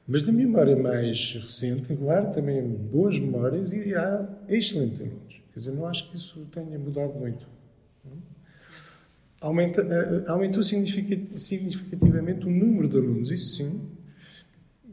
Mas 0.07 0.25
da 0.25 0.33
memória 0.33 0.77
mais 0.77 1.35
recente, 1.41 1.95
guardo 1.95 2.35
também 2.35 2.61
boas 2.63 3.19
memórias 3.19 3.73
e 3.73 3.95
há 3.95 4.29
excelentes 4.49 5.01
alunos. 5.01 5.41
Quer 5.53 5.61
dizer, 5.61 5.73
não 5.73 5.87
acho 5.87 6.11
que 6.11 6.17
isso 6.17 6.47
tenha 6.51 6.79
mudado 6.79 7.15
muito. 7.15 7.47
Aumenta, 9.41 9.81
eh, 9.81 10.25
aumentou 10.29 10.63
significativamente 10.63 12.45
o 12.45 12.51
número 12.51 12.89
de 12.89 12.97
alunos, 12.99 13.31
isso 13.31 13.57
sim, 13.57 13.81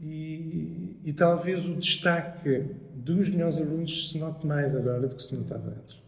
e, 0.00 0.96
e, 1.04 1.12
talvez 1.12 1.68
o 1.68 1.74
destaque 1.74 2.64
dos 2.94 3.30
melhores 3.30 3.58
alunos 3.58 4.10
se 4.10 4.18
note 4.18 4.46
mais 4.46 4.74
agora 4.76 5.06
do 5.06 5.14
que 5.14 5.22
se 5.22 5.34
notava 5.34 5.70
antes. 5.70 5.98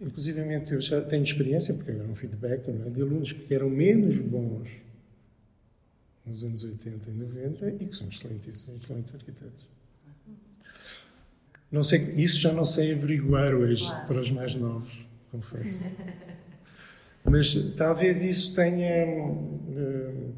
Inclusive, 0.00 0.40
eu 0.70 0.80
já 0.80 1.00
tenho 1.00 1.24
experiência, 1.24 1.74
porque 1.74 1.90
agora 1.90 2.06
é 2.06 2.10
um 2.10 2.14
feedback, 2.14 2.68
é? 2.68 2.90
de 2.90 3.02
alunos 3.02 3.32
que 3.32 3.52
eram 3.52 3.68
menos 3.68 4.20
bons 4.20 4.82
nos 6.24 6.44
anos 6.44 6.62
80 6.62 7.10
e 7.10 7.14
90 7.14 7.70
e 7.70 7.86
que 7.86 7.96
são 7.96 8.08
excelentes, 8.08 8.48
excelentes 8.48 9.14
arquitetos. 9.14 9.66
Não 11.70 11.82
sei, 11.82 12.14
isso 12.14 12.38
já 12.40 12.52
não 12.52 12.64
sei 12.64 12.92
averiguar 12.92 13.54
hoje 13.54 13.84
claro. 13.84 14.06
para 14.06 14.20
os 14.20 14.30
mais 14.30 14.56
novos, 14.56 15.06
confesso. 15.30 15.92
Mas 17.24 17.54
talvez 17.76 18.22
isso 18.22 18.54
tenha 18.54 19.06
uh, 19.06 20.34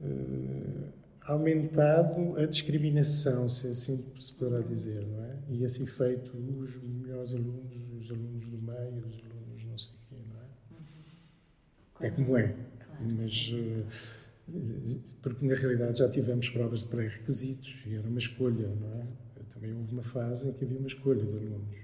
uh, 0.00 0.92
aumentado 1.26 2.36
a 2.38 2.46
discriminação, 2.46 3.48
se 3.48 3.68
assim 3.68 4.06
se 4.16 4.32
poderá 4.34 4.62
dizer, 4.62 5.04
não 5.06 5.24
é? 5.24 5.36
E 5.50 5.64
assim 5.64 5.86
feito 5.86 6.30
os 6.58 6.82
melhores 6.82 7.34
alunos, 7.34 7.85
os 7.98 8.10
alunos 8.10 8.46
do 8.46 8.58
meio, 8.58 9.06
os 9.06 9.22
alunos 9.24 9.64
não 9.64 9.78
sei 9.78 9.94
quê, 10.08 10.16
não 10.28 10.40
é? 10.40 12.08
É 12.08 12.10
como 12.10 12.36
é. 12.36 12.54
Mas, 13.00 13.52
uh, 13.52 15.00
porque 15.22 15.46
na 15.46 15.54
realidade 15.54 15.98
já 15.98 16.08
tivemos 16.08 16.48
provas 16.48 16.80
de 16.80 16.86
pré-requisitos 16.86 17.84
e 17.86 17.94
era 17.94 18.08
uma 18.08 18.18
escolha, 18.18 18.68
não 18.68 19.00
é? 19.00 19.06
Também 19.52 19.72
houve 19.72 19.92
uma 19.92 20.02
fase 20.02 20.48
em 20.48 20.52
que 20.52 20.64
havia 20.64 20.78
uma 20.78 20.86
escolha 20.86 21.24
de 21.24 21.32
alunos. 21.32 21.76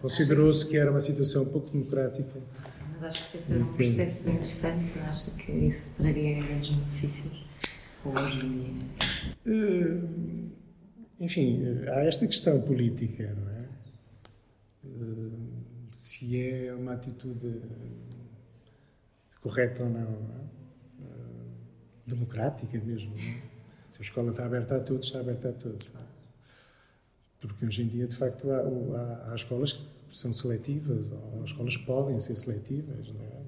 Considerou-se 0.00 0.66
que 0.66 0.76
era 0.76 0.90
uma 0.90 1.00
situação 1.00 1.44
pouco 1.46 1.70
democrática 1.70 2.40
mas 3.00 3.04
acho 3.04 3.30
que 3.30 3.36
esse 3.38 3.52
é 3.52 3.56
um 3.56 3.72
processo 3.72 4.30
interessante. 4.30 4.98
Acho 5.00 5.36
que 5.36 5.52
isso 5.52 6.02
traria 6.02 6.42
grandes 6.42 6.76
benefícios 6.76 7.44
hoje 8.04 8.46
em 8.46 8.52
dia. 8.52 8.86
Uh, 9.46 10.50
enfim, 11.20 11.62
há 11.88 12.04
esta 12.04 12.26
questão 12.26 12.60
política, 12.60 13.34
não 13.34 13.50
é? 13.50 13.63
Uh, 14.94 15.32
se 15.90 16.40
é 16.40 16.72
uma 16.72 16.94
atitude 16.94 17.60
correta 19.40 19.82
ou 19.84 19.90
não, 19.90 20.00
é? 20.00 20.04
uh, 20.04 21.50
democrática 22.06 22.78
mesmo. 22.78 23.14
Não 23.14 23.22
é? 23.22 23.42
Se 23.90 24.00
a 24.00 24.02
escola 24.02 24.30
está 24.30 24.44
aberta 24.44 24.76
a 24.76 24.80
todos, 24.80 25.06
está 25.06 25.20
aberta 25.20 25.50
a 25.50 25.52
todos. 25.52 25.88
Não 25.92 26.00
é? 26.00 26.04
Porque 27.40 27.66
hoje 27.66 27.82
em 27.82 27.88
dia, 27.88 28.06
de 28.06 28.16
facto, 28.16 28.50
há, 28.50 28.58
há, 28.58 29.32
há 29.32 29.34
escolas 29.34 29.74
que 29.74 29.86
são 30.10 30.32
seletivas, 30.32 31.12
ou 31.12 31.42
as 31.42 31.50
escolas 31.50 31.76
podem 31.76 32.18
ser 32.18 32.34
seletivas, 32.36 33.08
não, 33.08 33.20
é? 33.20 33.42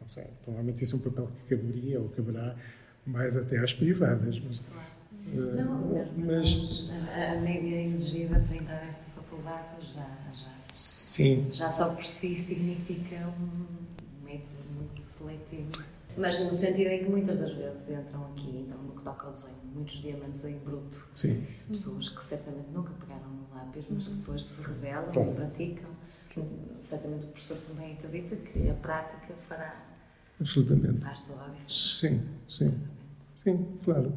não 0.00 0.08
sei, 0.08 0.26
provavelmente 0.42 0.82
isso 0.82 0.96
é 0.96 0.98
um 0.98 1.02
papel 1.02 1.28
que 1.28 1.56
caberia 1.56 2.00
ou 2.00 2.08
caberá 2.10 2.56
mais 3.06 3.36
até 3.36 3.58
às 3.58 3.72
privadas. 3.72 4.40
Mas, 4.40 4.62
não, 5.34 5.92
uh, 5.92 6.12
mas 6.16 6.88
a, 7.14 7.32
a, 7.32 7.40
média 7.40 7.82
exigida 7.82 8.40
para 8.40 8.56
entrar 8.56 8.86
nesta 8.86 9.04
já, 9.94 10.18
já, 10.32 10.54
sim. 10.68 11.50
já 11.52 11.70
só 11.70 11.94
por 11.94 12.04
si 12.04 12.34
significa 12.36 13.16
um 13.28 14.24
método 14.24 14.64
muito 14.76 15.00
seletivo. 15.00 15.70
Mas 16.16 16.40
no 16.40 16.52
sentido 16.52 16.88
em 16.88 17.04
que 17.04 17.10
muitas 17.10 17.38
das 17.38 17.54
vezes 17.54 17.90
entram 17.90 18.26
aqui, 18.32 18.64
então 18.66 18.82
no 18.82 18.92
que 18.92 19.02
toca 19.02 19.26
ao 19.26 19.32
desenho, 19.32 19.56
muitos 19.72 20.02
diamantes 20.02 20.44
em 20.44 20.58
bruto. 20.58 21.08
Sim. 21.14 21.46
Pessoas 21.68 22.08
que 22.08 22.24
certamente 22.24 22.70
nunca 22.72 22.92
pegaram 22.94 23.46
lápis, 23.54 23.84
mas 23.88 24.08
que 24.08 24.14
depois 24.14 24.44
se 24.44 24.66
revelam 24.68 25.12
claro. 25.12 25.30
e 25.30 25.34
praticam. 25.34 25.98
Certamente 26.80 27.24
o 27.24 27.28
professor 27.28 27.56
também 27.68 27.94
acredita 27.94 28.36
que 28.36 28.70
a 28.70 28.74
prática 28.74 29.34
fará. 29.48 29.86
Absolutamente. 30.40 31.04
Faz 31.04 31.22
toda 31.22 31.44
a 31.44 31.48
diferença. 31.48 31.70
Sim, 31.70 32.22
sim. 32.46 32.80
Sim, 33.34 33.78
claro. 33.84 34.12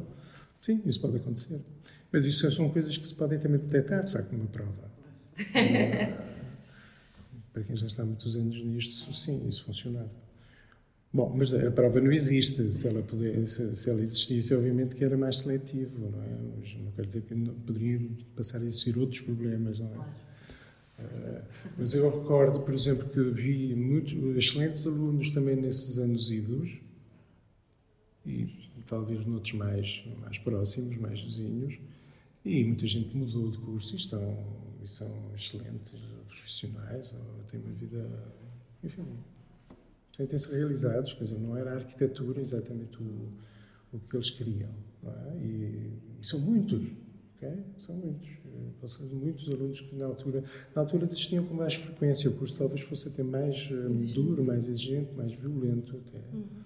Sim, 0.60 0.82
isso 0.84 1.00
pode 1.00 1.16
acontecer. 1.16 1.60
Mas 2.12 2.24
isso 2.26 2.48
são 2.50 2.68
coisas 2.70 2.96
que 2.96 3.06
se 3.06 3.14
podem 3.14 3.38
também 3.38 3.58
detectar, 3.58 4.02
de 4.02 4.12
facto, 4.12 4.32
numa 4.32 4.46
prova. 4.46 4.91
Para 7.52 7.64
quem 7.64 7.76
já 7.76 7.86
está 7.86 8.02
há 8.02 8.06
muitos 8.06 8.34
anos 8.36 8.56
nisto, 8.56 9.12
sim, 9.12 9.46
isso 9.46 9.64
funcionava. 9.64 10.10
Bom, 11.12 11.30
mas 11.36 11.52
a 11.52 11.70
prova 11.70 12.00
não 12.00 12.10
existe. 12.10 12.72
Se 12.72 12.88
ela, 12.88 13.02
puder, 13.02 13.46
se, 13.46 13.76
se, 13.76 13.90
ela 13.90 14.00
existisse, 14.00 14.54
obviamente 14.54 14.96
que 14.96 15.04
era 15.04 15.16
mais 15.16 15.38
seletivo, 15.38 15.98
não 15.98 16.22
é? 16.22 16.28
Mas 16.58 16.74
não 16.74 16.90
quer 16.92 17.04
dizer 17.04 17.22
que 17.22 17.34
não, 17.34 17.52
poderiam 17.54 18.08
passar 18.34 18.62
a 18.62 18.64
existir 18.64 18.96
outros 18.98 19.20
problemas, 19.20 19.78
não 19.78 19.90
é? 19.92 19.94
Claro. 19.94 20.10
Uh, 20.98 21.42
mas 21.76 21.94
eu 21.94 22.08
recordo, 22.08 22.60
por 22.60 22.72
exemplo, 22.72 23.08
que 23.08 23.22
vi 23.30 23.74
muito, 23.74 24.14
excelentes 24.38 24.86
alunos 24.86 25.30
também 25.30 25.56
nesses 25.56 25.98
anos 25.98 26.30
idos 26.30 26.78
e 28.24 28.48
talvez 28.86 29.24
noutros 29.26 29.52
mais, 29.54 30.04
mais 30.20 30.38
próximos, 30.38 30.96
mais 30.96 31.20
vizinhos, 31.20 31.78
e 32.44 32.64
muita 32.64 32.86
gente 32.86 33.16
mudou 33.16 33.50
de 33.50 33.58
curso 33.58 33.94
e, 33.94 33.98
estão, 33.98 34.38
e 34.82 34.88
são 34.88 35.10
excelentes 35.34 35.94
profissionais, 36.28 37.16
têm 37.48 37.60
uma 37.60 37.72
vida, 37.72 38.04
enfim, 38.82 39.04
sentem-se 40.12 40.52
realizados, 40.54 41.12
quer 41.12 41.24
dizer, 41.24 41.38
não 41.38 41.56
era 41.56 41.72
a 41.72 41.74
arquitetura 41.76 42.40
exatamente 42.40 43.02
o, 43.02 43.28
o 43.92 43.98
que 43.98 44.16
eles 44.16 44.30
queriam. 44.30 44.70
É? 45.04 45.36
E, 45.38 45.92
e, 46.20 46.26
são 46.26 46.38
muitos, 46.38 46.82
ok? 47.36 47.64
São 47.78 47.94
muitos. 47.94 48.28
São 48.84 49.06
muitos 49.06 49.48
alunos 49.48 49.80
que 49.80 49.94
na 49.96 50.06
altura, 50.06 50.44
na 50.74 50.82
altura 50.82 51.06
desistiam 51.06 51.44
com 51.46 51.54
mais 51.54 51.74
frequência, 51.74 52.28
o 52.28 52.34
curso 52.34 52.58
talvez 52.58 52.82
fosse 52.82 53.08
até 53.08 53.22
mais 53.22 53.70
uh, 53.70 53.88
duro, 54.12 54.44
mais 54.44 54.68
exigente, 54.68 55.12
mais 55.14 55.32
violento 55.32 55.96
até. 55.96 56.18
Uhum. 56.32 56.61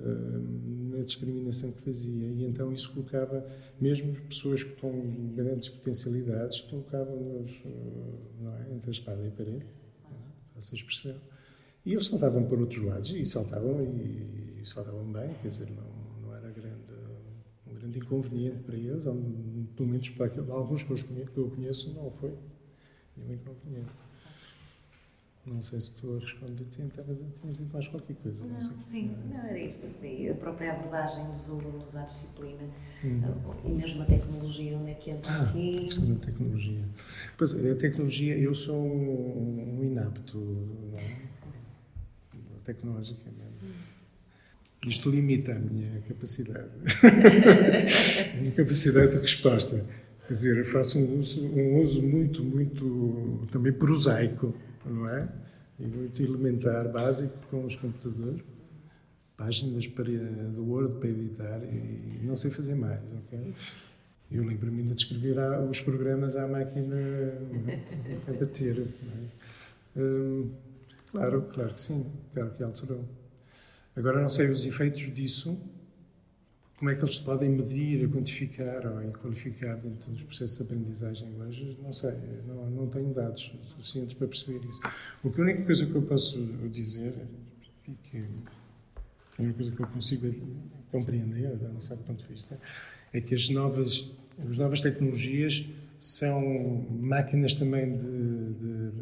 Na 0.00 1.02
discriminação 1.02 1.72
que 1.72 1.82
fazia. 1.82 2.26
E 2.26 2.44
então 2.44 2.72
isso 2.72 2.92
colocava, 2.92 3.46
mesmo 3.80 4.14
pessoas 4.22 4.62
com 4.62 5.32
grandes 5.34 5.68
potencialidades, 5.68 6.60
colocavam-nos 6.62 7.50
uh, 7.64 8.48
é? 8.68 8.74
entre 8.74 8.90
a 8.90 8.92
espada 8.92 9.22
e 9.24 9.28
a 9.28 9.30
parede, 9.30 9.66
é? 9.66 10.58
essa 10.58 10.74
expressão. 10.74 11.16
E 11.84 11.94
eles 11.94 12.06
saltavam 12.06 12.44
para 12.44 12.58
outros 12.58 12.82
lados, 12.82 13.10
e 13.12 13.24
saltavam, 13.24 13.82
e, 13.82 14.60
e 14.62 14.66
saltavam 14.66 15.10
bem, 15.12 15.34
quer 15.40 15.48
dizer, 15.48 15.70
não, 15.70 16.20
não 16.22 16.34
era 16.34 16.50
grande, 16.50 16.92
um 17.66 17.74
grande 17.74 17.98
inconveniente 17.98 18.62
para 18.64 18.76
eles, 18.76 19.04
pelo 19.04 19.88
menos 19.88 20.08
para 20.10 20.26
alguns 20.52 20.82
que 20.82 20.92
eu, 20.92 20.96
conheço, 20.96 21.32
que 21.32 21.38
eu 21.38 21.50
conheço, 21.50 21.94
não 21.94 22.10
foi 22.10 22.34
nenhum 23.16 23.34
inconveniente. 23.34 23.90
Não 25.46 25.62
sei 25.62 25.80
se 25.80 25.94
estou 25.94 26.16
a 26.16 26.20
responder 26.20 26.62
a 26.62 26.66
ti, 26.66 26.92
talvez 26.94 27.18
tenhas 27.40 27.58
dito 27.58 27.72
mais 27.72 27.88
qualquer 27.88 28.14
coisa. 28.16 28.44
Não, 28.44 28.52
não 28.52 28.60
sim, 28.60 29.16
não 29.30 29.38
era 29.38 29.58
isto. 29.58 29.86
A 29.86 30.34
própria 30.34 30.72
abordagem 30.72 31.24
dos 31.32 31.48
alunos 31.48 31.96
à 31.96 32.02
disciplina 32.02 32.68
hum. 33.02 33.22
e 33.64 33.68
mesmo 33.68 34.02
a 34.02 34.06
tecnologia, 34.06 34.76
onde 34.76 34.90
é 34.90 34.94
que 34.94 35.10
entra 35.10 35.32
ah, 35.32 35.42
aqui? 35.42 35.78
A 35.78 35.84
questão 35.84 36.14
da 36.14 36.20
tecnologia. 36.20 36.84
Pois 37.38 37.54
a 37.54 37.74
tecnologia, 37.74 38.36
eu 38.36 38.54
sou 38.54 38.84
um, 38.84 39.82
inapto, 39.82 40.38
não 40.38 40.98
é? 40.98 41.30
tecnologicamente. 42.64 43.72
Isto 44.86 45.10
limita 45.10 45.52
a 45.52 45.58
minha 45.58 46.00
capacidade, 46.02 46.70
a 48.32 48.36
minha 48.36 48.52
capacidade 48.52 49.12
de 49.12 49.18
resposta. 49.18 49.84
Quer 50.26 50.32
dizer, 50.32 50.58
eu 50.58 50.64
faço 50.64 50.98
um 50.98 51.16
uso, 51.16 51.46
um 51.48 51.78
uso 51.78 52.02
muito, 52.02 52.42
muito 52.42 53.46
também 53.50 53.72
prosaico, 53.72 54.54
não 54.88 55.08
é? 55.08 55.28
E 55.78 55.86
muito 55.86 56.22
elementar, 56.22 56.90
básico 56.90 57.36
com 57.48 57.64
os 57.64 57.76
computadores. 57.76 58.42
Páginas 59.36 59.86
para, 59.86 60.04
do 60.54 60.64
Word 60.64 60.98
para 61.00 61.08
editar 61.08 61.62
e 61.64 62.26
não 62.26 62.36
sei 62.36 62.50
fazer 62.50 62.74
mais, 62.74 63.00
ok? 63.24 63.54
Eu 64.30 64.44
lembro-me 64.44 64.82
ainda 64.82 64.94
de 64.94 65.00
escrever 65.00 65.36
os 65.68 65.80
programas 65.80 66.36
à 66.36 66.46
máquina 66.46 66.96
a 68.28 68.32
bater. 68.32 68.86
É? 69.96 70.00
Hum, 70.00 70.50
Claro, 71.10 71.42
claro 71.52 71.74
que 71.74 71.80
sim, 71.80 72.06
claro 72.32 72.50
que 72.52 72.62
alterou. 72.62 73.04
Agora 73.96 74.20
não 74.20 74.28
sei 74.28 74.48
os 74.48 74.64
efeitos 74.64 75.12
disso, 75.12 75.58
como 76.80 76.90
é 76.90 76.94
que 76.94 77.04
eles 77.04 77.18
podem 77.18 77.50
medir, 77.50 78.08
quantificar 78.08 78.86
ou 78.86 79.12
qualificar 79.12 79.76
dentro 79.76 80.12
dos 80.12 80.22
processos 80.22 80.56
de 80.56 80.62
aprendizagem 80.62 81.28
hoje, 81.38 81.76
não 81.82 81.92
sei, 81.92 82.14
não, 82.48 82.70
não 82.70 82.86
tenho 82.86 83.12
dados 83.12 83.52
suficientes 83.64 84.14
para 84.14 84.26
perceber 84.26 84.66
isso. 84.66 84.80
O 85.22 85.30
que 85.30 85.42
a 85.42 85.44
única 85.44 85.62
coisa 85.62 85.84
que 85.84 85.94
eu 85.94 86.00
posso 86.00 86.42
dizer, 86.72 87.12
e 87.86 87.92
que 87.92 88.24
a 89.38 89.42
única 89.42 89.58
coisa 89.58 89.72
que 89.72 89.82
eu 89.82 89.86
consigo 89.88 90.34
compreender, 90.90 91.52
um 91.70 91.80
certo 91.82 92.02
ponto 92.04 92.24
de 92.24 92.32
vista, 92.32 92.58
é 93.12 93.20
que 93.20 93.34
as 93.34 93.50
novas, 93.50 94.10
as 94.48 94.56
novas 94.56 94.80
tecnologias 94.80 95.68
são 95.98 96.40
máquinas 96.98 97.56
também 97.56 97.94
de, 97.94 98.54
de 98.54 98.92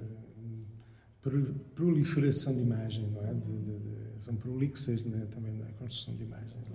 proliferação 1.76 2.56
de 2.56 2.62
imagem, 2.62 3.08
não 3.08 3.24
é? 3.24 3.34
De, 3.34 3.56
de, 3.56 4.24
são 4.24 4.34
prolixas 4.34 5.04
né, 5.04 5.28
também 5.30 5.52
na 5.52 5.66
construção 5.78 6.16
de 6.16 6.24
imagens? 6.24 6.67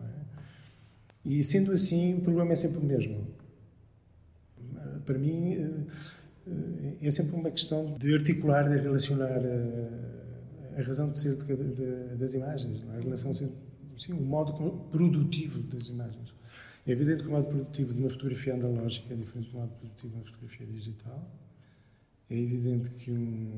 E 1.25 1.43
sendo 1.43 1.71
assim, 1.71 2.15
o 2.15 2.21
problema 2.21 2.51
é 2.51 2.55
sempre 2.55 2.79
o 2.79 2.83
mesmo. 2.83 3.27
Para 5.05 5.17
mim, 5.17 5.53
eh, 5.53 6.97
é 7.01 7.11
sempre 7.11 7.35
uma 7.35 7.49
questão 7.49 7.93
de 7.97 8.13
articular, 8.13 8.67
de 8.67 8.77
relacionar 8.77 9.39
a, 9.39 10.79
a 10.79 10.83
razão 10.83 11.09
de 11.09 11.17
ser 11.17 11.35
de, 11.35 12.15
das 12.17 12.33
imagens, 12.33 12.83
é? 12.83 12.97
a 12.97 12.99
relação, 12.99 13.33
sim, 13.33 14.13
o 14.13 14.21
modo 14.21 14.53
produtivo 14.91 15.61
das 15.63 15.87
imagens. 15.89 16.33
É 16.85 16.91
evidente 16.91 17.23
que 17.23 17.29
o 17.29 17.31
modo 17.31 17.47
produtivo 17.47 17.93
de 17.93 17.99
uma 17.99 18.09
fotografia 18.09 18.53
analógica 18.55 19.13
é 19.13 19.17
diferente 19.17 19.51
do 19.51 19.57
modo 19.57 19.71
produtivo 19.75 20.09
de 20.09 20.15
uma 20.15 20.25
fotografia 20.25 20.67
digital. 20.67 21.31
É 22.29 22.37
evidente 22.37 22.89
que 22.91 23.11
um, 23.11 23.51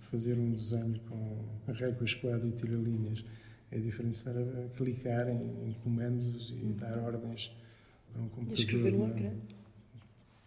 fazer 0.00 0.38
um 0.38 0.52
desenho 0.52 0.98
com 1.08 1.44
a 1.68 1.72
régua 1.72 2.04
e 2.04 2.50
tira-linhas 2.52 3.24
é 3.74 3.78
diferente 3.78 4.12
de 4.12 4.16
estar 4.16 4.38
a 4.38 4.68
clicar 4.76 5.28
em, 5.28 5.68
em 5.68 5.72
comandos 5.82 6.54
e 6.56 6.72
dar 6.74 6.96
ordens 6.98 7.54
para 8.12 8.22
um 8.22 8.28
computador. 8.28 8.58
E 8.58 8.62
escrever 8.62 8.92
no 8.92 9.08
ecrã. 9.08 9.30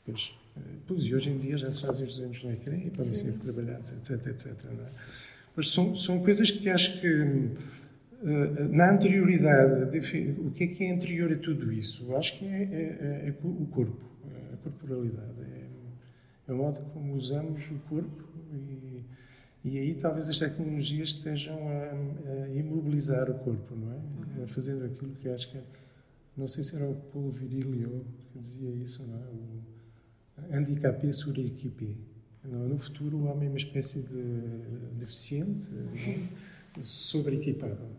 Pois, 0.06 0.34
eh, 0.56 0.60
pois, 0.88 1.04
e 1.04 1.14
hoje 1.14 1.30
em 1.30 1.38
dia 1.38 1.58
já 1.58 1.70
se 1.70 1.82
fazem 1.82 2.08
os 2.08 2.16
desenhos 2.16 2.44
no 2.44 2.52
ecrã 2.54 2.78
e 2.78 2.90
podem 2.90 3.14
Sim. 3.14 3.32
ser 3.32 3.40
trabalhados, 3.40 3.92
etc, 3.92 4.28
etc. 4.28 4.66
É? 4.66 4.90
Mas 5.56 5.72
são, 5.72 5.96
são 5.96 6.24
coisas 6.24 6.50
que 6.50 6.70
acho 6.70 7.02
que 7.02 7.52
eh, 8.24 8.68
na 8.70 8.92
anterioridade, 8.92 9.98
o 10.40 10.52
que 10.52 10.64
é 10.64 10.68
que 10.68 10.84
é 10.86 10.92
anterior 10.92 11.32
a 11.32 11.38
tudo 11.38 11.72
isso? 11.72 12.06
Eu 12.06 12.18
acho 12.18 12.40
que 12.40 12.46
é, 12.46 12.64
é, 12.64 13.28
é, 13.28 13.36
o 13.44 13.66
corpo, 13.68 14.02
a 14.54 14.58
corporalidade. 14.58 15.36
É, 15.42 16.52
é, 16.52 16.54
o 16.54 16.58
modo 16.58 16.80
como 16.94 17.14
usamos 17.14 17.70
o 17.70 17.80
corpo 17.90 18.24
e, 18.54 18.97
e 19.68 19.80
aí 19.80 19.96
talvez 19.96 20.30
as 20.30 20.40
tecnologias 20.40 21.10
estejam 21.10 21.58
a, 21.68 22.44
a 22.44 22.50
imobilizar 22.50 23.30
o 23.30 23.36
corpo, 23.40 23.76
não 23.76 23.92
é? 23.92 23.96
Uhum. 24.40 24.48
Fazendo 24.48 24.86
aquilo 24.86 25.14
que 25.16 25.30
acho 25.30 25.52
que. 25.52 25.60
Não 26.36 26.48
sei 26.48 26.64
se 26.64 26.76
era 26.76 26.86
o 26.88 26.96
Paulo 26.96 27.32
Virilio 27.32 28.06
que 28.32 28.40
dizia 28.40 28.70
isso, 28.70 29.06
não 29.08 29.18
é? 29.18 29.26
O 29.26 30.56
handicapé 30.56 31.12
sur 31.12 31.38
équipé. 31.40 31.96
No 32.44 32.78
futuro, 32.78 33.18
o 33.18 33.24
homem 33.26 33.48
é 33.48 33.50
uma 33.50 33.58
espécie 33.58 34.04
de 34.04 34.96
deficiente, 34.98 35.74
sobre-equipado. 36.80 37.90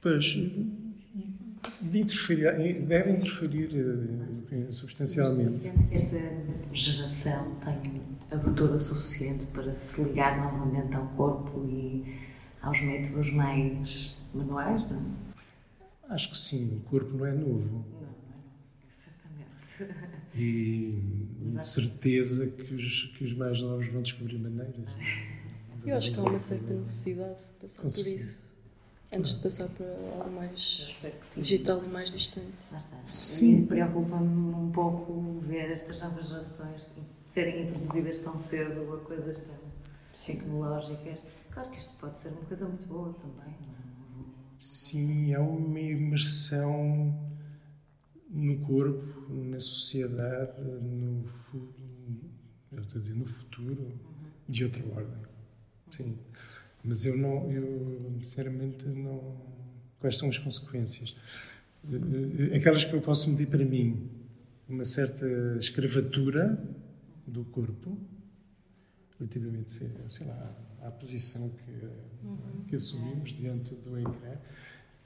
Pois, 0.00 0.24
de 1.80 2.00
interferir, 2.00 2.82
deve 2.82 3.10
interferir 3.10 3.70
uh, 3.74 4.72
substancialmente. 4.72 5.72
Esta 5.90 6.18
geração 6.72 7.56
tem 7.56 8.07
abertura 8.30 8.78
suficiente 8.78 9.46
para 9.46 9.74
se 9.74 10.02
ligar 10.04 10.38
novamente 10.40 10.94
ao 10.94 11.06
corpo 11.08 11.64
e 11.66 12.04
aos 12.60 12.80
métodos 12.82 13.32
mais 13.32 14.30
manuais, 14.34 14.82
não 14.90 14.98
é? 14.98 16.14
Acho 16.14 16.30
que 16.30 16.38
sim, 16.38 16.76
o 16.76 16.80
corpo 16.88 17.16
não 17.16 17.26
é 17.26 17.32
novo. 17.32 17.66
Não, 17.68 17.78
não 17.80 18.00
é 18.00 18.06
novo, 18.06 18.88
certamente. 18.88 19.94
E 20.34 21.02
de 21.56 21.64
certeza 21.64 22.46
que 22.48 22.74
os, 22.74 23.02
que 23.16 23.24
os 23.24 23.34
mais 23.34 23.60
novos 23.60 23.86
vão 23.88 24.02
descobrir 24.02 24.38
maneiras. 24.38 24.94
Eu 25.84 25.94
acho 25.94 26.12
que 26.12 26.18
há 26.18 26.22
uma 26.22 26.38
certa 26.38 26.74
necessidade 26.74 27.46
de 27.46 27.52
passar 27.52 27.82
por 27.82 28.06
isso 28.06 28.47
antes 29.12 29.36
de 29.36 29.42
passar 29.42 29.68
para 29.70 29.86
algo 29.86 30.30
mais 30.30 30.86
digital 31.36 31.82
e 31.82 31.88
mais 31.88 32.12
distante. 32.12 32.62
Sim. 33.04 33.66
Preocupa-me 33.66 34.54
um 34.54 34.70
pouco 34.70 35.38
ver 35.40 35.70
estas 35.70 35.98
novas 35.98 36.28
gerações 36.28 36.94
serem 37.24 37.64
introduzidas 37.64 38.18
tão 38.18 38.36
cedo 38.36 38.94
a 38.94 38.98
coisas 38.98 39.42
tão 39.42 39.56
Sim. 40.12 40.36
tecnológicas. 40.36 41.26
Claro 41.50 41.70
que 41.70 41.78
isto 41.78 41.94
pode 41.96 42.18
ser 42.18 42.30
uma 42.30 42.42
coisa 42.42 42.68
muito 42.68 42.86
boa 42.86 43.14
também, 43.14 43.54
não 43.66 43.74
é? 43.74 43.78
Sim, 44.58 45.32
é 45.32 45.38
uma 45.38 45.80
imersão 45.80 47.28
no 48.30 48.58
corpo, 48.60 49.32
na 49.32 49.58
sociedade, 49.58 50.60
no, 50.60 51.24
eu 52.72 52.82
estou 52.82 52.96
a 52.96 53.00
dizer, 53.00 53.14
no 53.14 53.24
futuro, 53.24 53.82
uhum. 53.82 53.98
de 54.48 54.64
outra 54.64 54.84
ordem. 54.94 55.22
Sim. 55.90 56.18
Mas 56.88 57.04
eu 57.04 57.18
não, 57.18 57.52
eu 57.52 58.14
sinceramente 58.22 58.86
não. 58.86 59.36
Quais 60.00 60.16
são 60.16 60.30
as 60.30 60.38
consequências? 60.38 61.14
Eh, 61.92 62.56
aquelas 62.56 62.82
que 62.82 62.94
eu 62.94 63.02
posso 63.02 63.30
medir 63.30 63.48
para 63.48 63.62
mim, 63.62 64.08
uma 64.66 64.84
certa 64.84 65.26
escravatura 65.58 66.58
do 67.26 67.44
corpo, 67.44 67.98
relativamente, 69.18 69.70
sei 69.70 70.26
lá, 70.26 70.56
à 70.82 70.90
posição 70.90 71.50
que, 71.50 72.68
que 72.68 72.76
assumimos 72.76 73.34
diante 73.34 73.74
do 73.74 73.98
ecrã, 73.98 74.38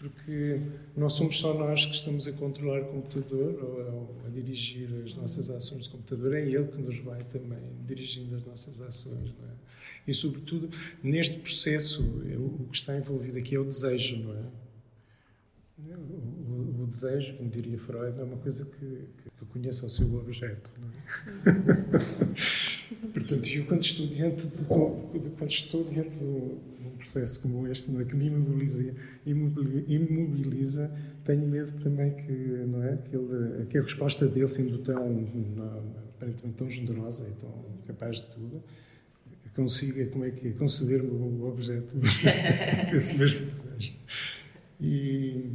porque 0.03 0.61
não 0.97 1.09
somos 1.09 1.39
só 1.39 1.55
nós 1.55 1.87
que 1.87 1.95
estamos 1.95 2.27
a 2.27 2.33
controlar 2.33 2.83
o 2.83 2.87
computador 2.87 3.63
ou 3.63 4.17
a, 4.27 4.31
dirigir 4.31 4.89
as 5.05 5.15
nossas 5.15 5.49
ações 5.49 5.87
do 5.87 5.93
computador, 5.93 6.35
é 6.35 6.41
ele 6.41 6.67
que 6.67 6.83
nos 6.83 6.99
vai 6.99 7.23
também 7.23 7.61
dirigindo 7.85 8.35
as 8.35 8.45
nossas 8.45 8.81
ações. 8.81 9.33
Não 9.39 9.49
é? 9.49 9.53
E, 10.07 10.13
sobretudo, 10.13 10.69
neste 11.03 11.39
processo, 11.39 12.03
o 12.03 12.67
que 12.69 12.77
está 12.77 12.97
envolvido 12.97 13.39
aqui 13.39 13.55
é 13.55 13.59
o 13.61 13.65
desejo, 13.65 14.19
não 14.19 14.35
é? 14.35 14.43
O, 15.97 16.83
o, 16.83 16.87
desejo, 16.87 17.37
como 17.37 17.49
diria 17.49 17.79
Freud, 17.79 18.19
é 18.19 18.23
uma 18.25 18.37
coisa 18.37 18.65
que, 18.65 19.09
que 19.39 19.45
conheça 19.47 19.87
o 19.87 19.91
seu 19.91 20.13
objeto. 20.17 20.81
Não 20.81 20.89
é? 20.89 22.33
Portanto, 23.13 23.47
eu 23.49 23.65
quando 23.67 23.83
estou 23.83 24.07
diante 24.07 24.47
de, 24.47 24.65
quando 24.65 25.51
estou 25.51 25.85
diante 25.85 26.19
de 26.19 26.25
um 26.25 26.72
processo 27.03 27.43
como 27.43 27.67
este, 27.67 27.91
não 27.91 28.01
é, 28.01 28.05
que 28.05 28.15
me 28.15 28.27
imobiliza, 28.27 28.95
imobiliza, 29.27 30.91
tenho 31.25 31.47
medo 31.47 31.73
também 31.81 32.13
que, 32.13 32.33
não 32.33 32.83
é, 32.83 32.97
que, 32.97 33.17
ele, 33.17 33.67
que 33.67 33.79
a 33.79 33.83
resposta 33.83 34.29
dele, 34.29 34.49
sendo 34.49 34.79
tão, 34.79 35.09
não, 35.09 35.95
aparentemente 36.17 36.57
tão 36.57 36.71
generosa 36.71 37.29
e 37.29 37.41
tão 37.41 37.53
capaz 37.87 38.17
de 38.17 38.27
tudo, 38.29 38.63
consiga, 39.55 40.07
como 40.07 40.25
é 40.25 40.31
que 40.31 40.49
é, 40.49 40.53
conceder-me 40.53 41.11
o 41.11 41.47
objeto 41.47 41.97
desse 42.91 43.19
mesmo 43.19 43.45
desejo. 43.45 43.99
E, 44.81 45.51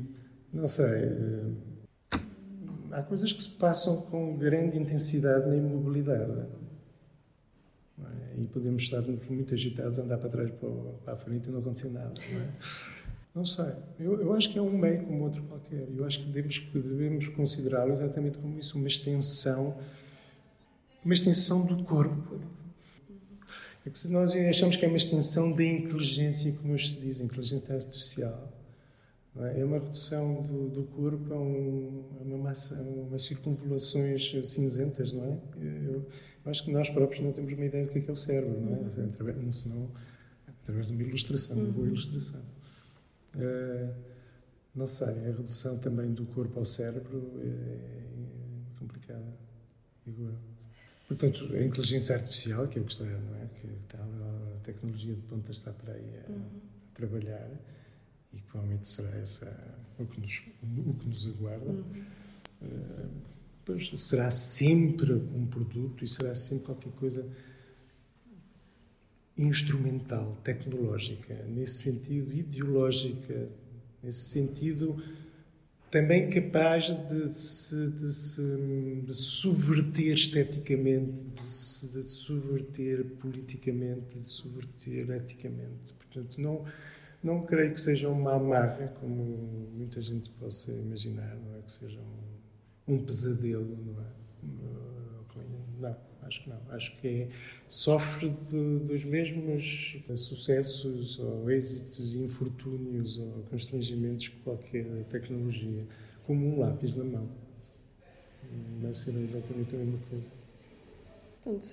não 0.54 0.68
sei, 0.68 0.86
eh, 0.86 1.46
há 2.92 3.02
coisas 3.02 3.32
que 3.34 3.42
se 3.42 3.50
passam 3.58 4.02
com 4.04 4.38
grande 4.38 4.78
intensidade 4.78 5.48
na 5.48 5.56
imobilidade. 5.56 6.48
É? 8.00 8.42
E 8.42 8.48
podemos 8.48 8.84
estar 8.84 9.02
muito 9.02 9.54
agitados, 9.54 9.98
andar 10.00 10.18
para 10.18 10.30
trás, 10.30 10.52
para, 11.04 11.14
a 11.14 11.18
frente 11.18 11.50
e 11.50 11.52
não 11.52 11.60
acontecer 11.60 11.90
nada. 11.90 12.14
Não, 12.32 12.42
é? 12.42 12.52
não 13.36 13.46
sei. 13.46 13.74
Eu, 14.00 14.22
eu, 14.22 14.34
acho 14.34 14.52
que 14.52 14.60
é 14.60 14.62
um 14.62 14.78
meio 14.78 15.04
como 15.04 15.24
outro 15.24 15.42
qualquer. 15.44 15.88
Eu 15.96 16.06
acho 16.06 16.20
que 16.20 16.26
devemos, 16.26 16.60
devemos 16.74 17.28
considerá-lo 17.30 17.94
exatamente 17.94 18.38
como 18.38 18.58
isso, 18.60 18.78
uma 18.78 18.88
extensão, 18.88 19.78
uma 21.04 21.14
extensão 21.14 21.66
do 21.66 21.84
corpo 21.84 22.40
é 23.88 23.90
que 23.90 23.98
se 23.98 24.12
nós 24.12 24.36
achamos 24.36 24.76
que 24.76 24.84
é 24.84 24.88
uma 24.90 24.98
extensão 24.98 25.56
da 25.56 25.64
inteligência, 25.64 26.52
como 26.54 26.74
hoje 26.74 26.90
se 26.90 27.00
diz, 27.00 27.22
inteligência 27.22 27.74
artificial, 27.74 28.52
é? 29.38 29.62
é? 29.62 29.64
uma 29.64 29.80
redução 29.80 30.42
do, 30.42 30.68
do 30.68 30.84
corpo 30.84 31.34
a, 31.34 31.40
um, 31.40 32.04
a 32.20 32.24
uma 32.24 32.38
massa, 32.38 32.78
a 32.78 32.82
umas 32.82 33.22
circunvolações 33.22 34.36
cinzentas, 34.44 35.14
não 35.14 35.24
é? 35.24 35.38
Eu, 35.62 36.06
acho 36.50 36.64
que 36.64 36.72
nós 36.72 36.90
próprios 36.90 37.24
não 37.24 37.32
temos 37.32 37.52
uma 37.54 37.66
ideia 37.66 37.86
do 37.86 37.92
que 37.92 38.00
é, 38.00 38.02
que 38.02 38.10
é 38.10 38.14
o 38.14 38.16
cérebro, 38.16 38.60
não 38.60 38.76
é? 38.76 38.80
Uhum. 38.80 39.10
Através, 39.14 39.56
senão, 39.58 39.92
através 40.62 40.88
de 40.88 40.94
uma 40.94 41.04
ilustração, 41.04 41.58
uma 41.58 41.72
boa 41.72 41.86
uhum. 41.86 41.88
ilustração. 41.88 42.42
Uh, 43.36 43.94
não 44.74 44.88
sei, 44.88 45.08
a 45.08 45.32
redução 45.32 45.78
também 45.80 46.14
do 46.14 46.26
corpo 46.28 46.60
ao 46.60 46.66
cérebro 46.66 47.32
é, 47.42 47.48
é 47.48 48.80
complicada, 48.80 49.34
digo 50.06 50.24
eu. 50.24 50.36
Portanto, 51.08 51.50
a 51.54 51.64
inteligência 51.64 52.16
artificial, 52.16 52.68
que 52.68 52.78
é 52.78 52.82
o 52.82 52.86
que 52.86 52.92
está, 52.92 53.06
não 53.06 53.36
é? 53.38 53.48
Que 53.60 53.68
está, 53.84 54.04
a 54.04 54.60
tecnologia 54.62 55.16
de 55.16 55.22
ponta 55.22 55.52
está 55.52 55.72
para 55.72 55.94
aí 55.94 56.20
a, 56.28 56.32
uhum. 56.32 56.42
a 56.92 56.96
trabalhar 56.96 57.50
e 58.34 58.38
que 58.38 58.44
provavelmente 58.44 58.86
será 58.86 59.16
essa 59.18 59.48
o 59.98 60.06
que 60.06 60.20
nos, 60.20 60.52
o 60.86 60.94
que 60.94 61.08
nos 61.08 61.28
aguarda. 61.28 61.72
Uhum. 61.72 62.06
Uh, 62.62 63.37
pois 63.68 63.92
será 64.00 64.32
sempre 64.32 65.12
um 65.12 65.46
produto 65.46 66.02
e 66.02 66.08
será 66.08 66.34
sempre 66.34 66.68
qualquer 66.68 66.94
coisa 66.94 67.30
instrumental, 69.38 70.38
tecnológica, 70.38 71.36
nesse 71.50 71.84
sentido 71.84 72.34
ideológica, 72.34 73.50
nesse 74.02 74.30
sentido 74.30 75.04
também 75.92 76.30
capaz 76.30 76.86
de 76.86 77.34
se, 77.34 77.92
de 77.92 78.14
se, 78.14 79.02
de 79.06 79.14
subverter 79.14 80.14
esteticamente, 80.14 81.22
de 81.22 81.52
se, 81.52 81.92
de 81.92 82.04
subverter 82.04 83.04
politicamente, 83.20 84.18
de 84.18 84.26
subverter 84.26 85.10
eticamente. 85.12 85.94
Portanto, 85.94 86.40
não, 86.40 86.66
não 87.22 87.46
creio 87.46 87.74
que 87.74 87.82
seja 87.82 88.08
uma 88.08 88.36
amarra, 88.36 88.88
como 89.00 89.70
muita 89.76 90.00
gente 90.02 90.30
possa 90.32 90.72
imaginar, 90.72 91.36
não 91.36 91.58
é? 91.58 91.62
Que 91.62 91.72
seja 91.72 92.00
um, 92.00 92.27
um 92.88 93.04
pesadelo, 93.04 93.78
não 93.86 94.02
é? 94.02 94.18
Ao 95.18 95.80
não, 95.80 95.98
acho 96.24 96.44
que 96.44 96.50
não. 96.50 96.62
Acho 96.70 96.98
que 96.98 97.08
é, 97.08 97.30
sofre 97.68 98.30
de, 98.30 98.80
dos 98.80 99.06
mesmos 99.06 99.98
sucessos 100.16 101.20
ou 101.20 101.50
êxitos, 101.52 102.16
infortúnios 102.16 103.18
ou 103.18 103.44
constrangimentos 103.50 104.30
que 104.30 104.38
qualquer 104.38 104.86
tecnologia, 105.06 105.86
como 106.26 106.48
um 106.48 106.60
lápis 106.60 106.96
na 106.96 107.04
mão. 107.04 107.30
Deve 108.82 108.98
ser 108.98 109.16
exatamente 109.16 109.76
a 109.76 109.80
mesma 109.80 110.00
coisa. 110.10 110.30
Pronto, 111.44 111.68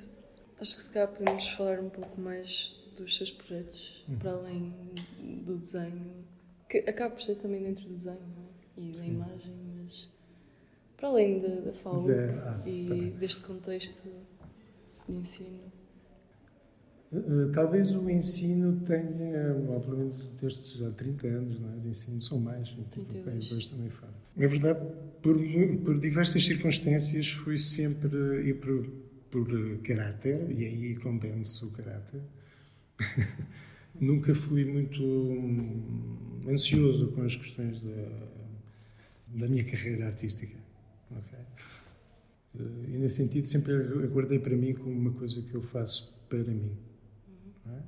acho 0.61 0.77
que 0.77 0.83
se 0.83 0.93
calhar 0.93 1.09
podemos 1.09 1.49
falar 1.51 1.81
um 1.81 1.91
pouco 1.91 2.21
mais 2.21 2.77
dos 2.97 3.17
seus 3.17 3.31
projetos, 3.31 4.05
uhum. 4.09 4.19
para 4.19 4.33
além 4.33 4.75
do 5.45 5.57
desenho, 5.59 6.25
que 6.69 6.79
acaba 6.79 7.15
por 7.15 7.23
ser 7.23 7.37
também 7.37 7.63
dentro 7.63 7.85
do 7.85 7.95
desenho 7.95 8.19
é? 8.77 8.81
e 8.81 8.95
Sim. 8.95 9.03
da 9.03 9.27
imagem, 9.27 9.55
mas 9.77 10.14
para 10.97 11.09
além 11.09 11.41
da, 11.41 11.61
da 11.61 11.73
fala 11.73 12.05
ah, 12.11 12.63
e 12.69 12.87
também. 12.87 13.11
deste 13.11 13.43
contexto 13.43 14.09
de 15.09 15.19
ensino. 15.19 15.61
Eh, 17.13 17.17
eh, 17.17 17.51
talvez 17.53 17.95
o 17.95 18.09
ensino 18.11 18.81
tenha, 18.81 19.55
ou 19.69 19.81
pelo 19.81 19.99
menos 19.99 20.25
destes 20.41 20.73
já 20.73 20.91
30 20.91 21.27
anos 21.27 21.61
não 21.61 21.75
é? 21.75 21.77
de 21.79 21.89
ensino, 21.89 22.21
são 22.21 22.41
mais, 22.41 22.69
tipo, 22.69 23.13
bem, 23.13 23.39
dois 23.39 23.69
também 23.69 23.91
fora. 23.91 24.13
Na 24.37 24.47
verdade, 24.47 24.81
por, 25.23 25.39
por 25.85 25.99
diversas 25.99 26.45
circunstâncias, 26.45 27.29
fui 27.29 27.57
sempre 27.57 28.49
ir 28.49 28.55
por, 28.55 28.87
por 29.31 29.79
caráter, 29.83 30.51
e 30.51 30.65
aí 30.65 30.97
condenso 30.97 31.69
o 31.69 31.73
caráter. 31.73 32.21
Nunca 34.01 34.35
fui 34.35 34.65
muito 34.65 35.03
hum, 35.05 36.43
ansioso 36.49 37.13
com 37.13 37.23
as 37.23 37.37
questões 37.37 37.81
da, 37.83 38.29
da 39.29 39.49
minha 39.49 39.65
carreira 39.65 40.07
artística. 40.07 40.64
Eh, 42.59 42.95
e 42.95 42.99
nesse 42.99 43.17
sentido 43.17 43.47
sempre 43.47 43.73
aguardei 43.75 44.39
para 44.39 44.57
mim 44.57 44.75
como 44.75 44.91
uma 44.91 45.13
coisa 45.13 45.43
que 45.43 45.55
eu 45.55 45.63
faço 45.63 46.15
para 46.29 46.45
mim. 46.45 46.77
É? 47.67 47.79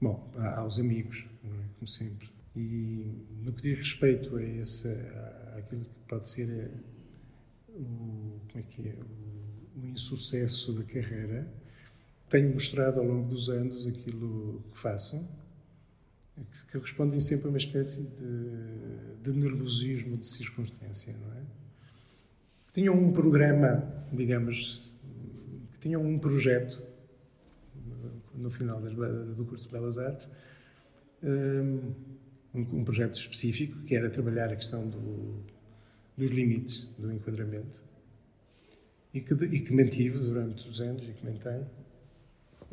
Bom, 0.00 0.30
há, 0.36 0.60
há 0.60 0.66
os 0.66 0.78
amigos, 0.78 1.26
é? 1.44 1.48
como 1.78 1.86
sempre. 1.86 2.28
E 2.54 3.06
no 3.42 3.52
que 3.52 3.62
diz 3.62 3.78
respeito 3.78 4.36
a 4.36 4.42
esse, 4.42 4.88
àquilo 5.56 5.82
que 5.82 6.08
pode 6.08 6.28
ser 6.28 6.48
eh, 6.48 6.70
o, 7.68 8.40
como 8.50 8.56
é 8.56 8.62
que 8.62 8.88
é, 8.88 8.94
o, 8.94 9.80
o 9.80 9.86
insucesso 9.86 10.72
da 10.72 10.82
carreira, 10.84 11.52
tenho 12.28 12.52
mostrado 12.52 12.98
ao 12.98 13.06
longo 13.06 13.28
dos 13.28 13.48
anos 13.48 13.86
aquilo 13.86 14.64
que 14.72 14.78
faço, 14.78 15.24
que, 16.34 16.66
que 16.66 16.78
respondem 16.78 17.20
sempre 17.20 17.46
a 17.46 17.48
uma 17.50 17.58
espécie 17.58 18.08
de, 18.08 19.22
de 19.22 19.32
nervosismo 19.32 20.16
de 20.16 20.26
circunstância, 20.26 21.16
não 21.16 21.32
é? 21.34 21.35
Tinham 22.76 22.94
um 22.94 23.10
programa, 23.10 23.90
digamos, 24.12 24.94
que 25.72 25.78
tinham 25.78 26.04
um 26.04 26.18
projeto 26.18 26.82
no 28.34 28.50
final 28.50 28.82
do 28.82 29.46
curso 29.46 29.64
de 29.64 29.72
Belas 29.72 29.96
Artes, 29.96 30.28
um, 31.24 31.94
um 32.54 32.84
projeto 32.84 33.14
específico 33.14 33.78
que 33.84 33.96
era 33.96 34.10
trabalhar 34.10 34.52
a 34.52 34.56
questão 34.56 34.86
do, 34.86 35.42
dos 36.18 36.30
limites 36.30 36.92
do 36.98 37.10
enquadramento 37.10 37.82
e 39.14 39.22
que, 39.22 39.32
e 39.32 39.60
que 39.60 39.72
mantive 39.72 40.18
durante 40.18 40.68
os 40.68 40.78
anos 40.78 41.02
e 41.08 41.14
que 41.14 41.24
mantém, 41.24 41.66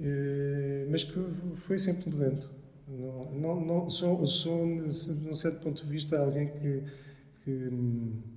eh, 0.01 0.85
mas 0.89 1.05
que 1.05 1.17
foi 1.55 1.79
sempre 1.79 2.09
mudando. 2.09 2.49
Não, 2.89 3.31
não, 3.31 3.65
não, 3.65 3.89
sou, 3.89 4.27
sou, 4.27 4.67
num 4.67 4.89
certo 5.33 5.61
ponto 5.61 5.81
de 5.81 5.89
vista, 5.89 6.19
alguém 6.19 6.49
que, 6.49 6.83
que 7.45 7.51
hum, 7.51 8.32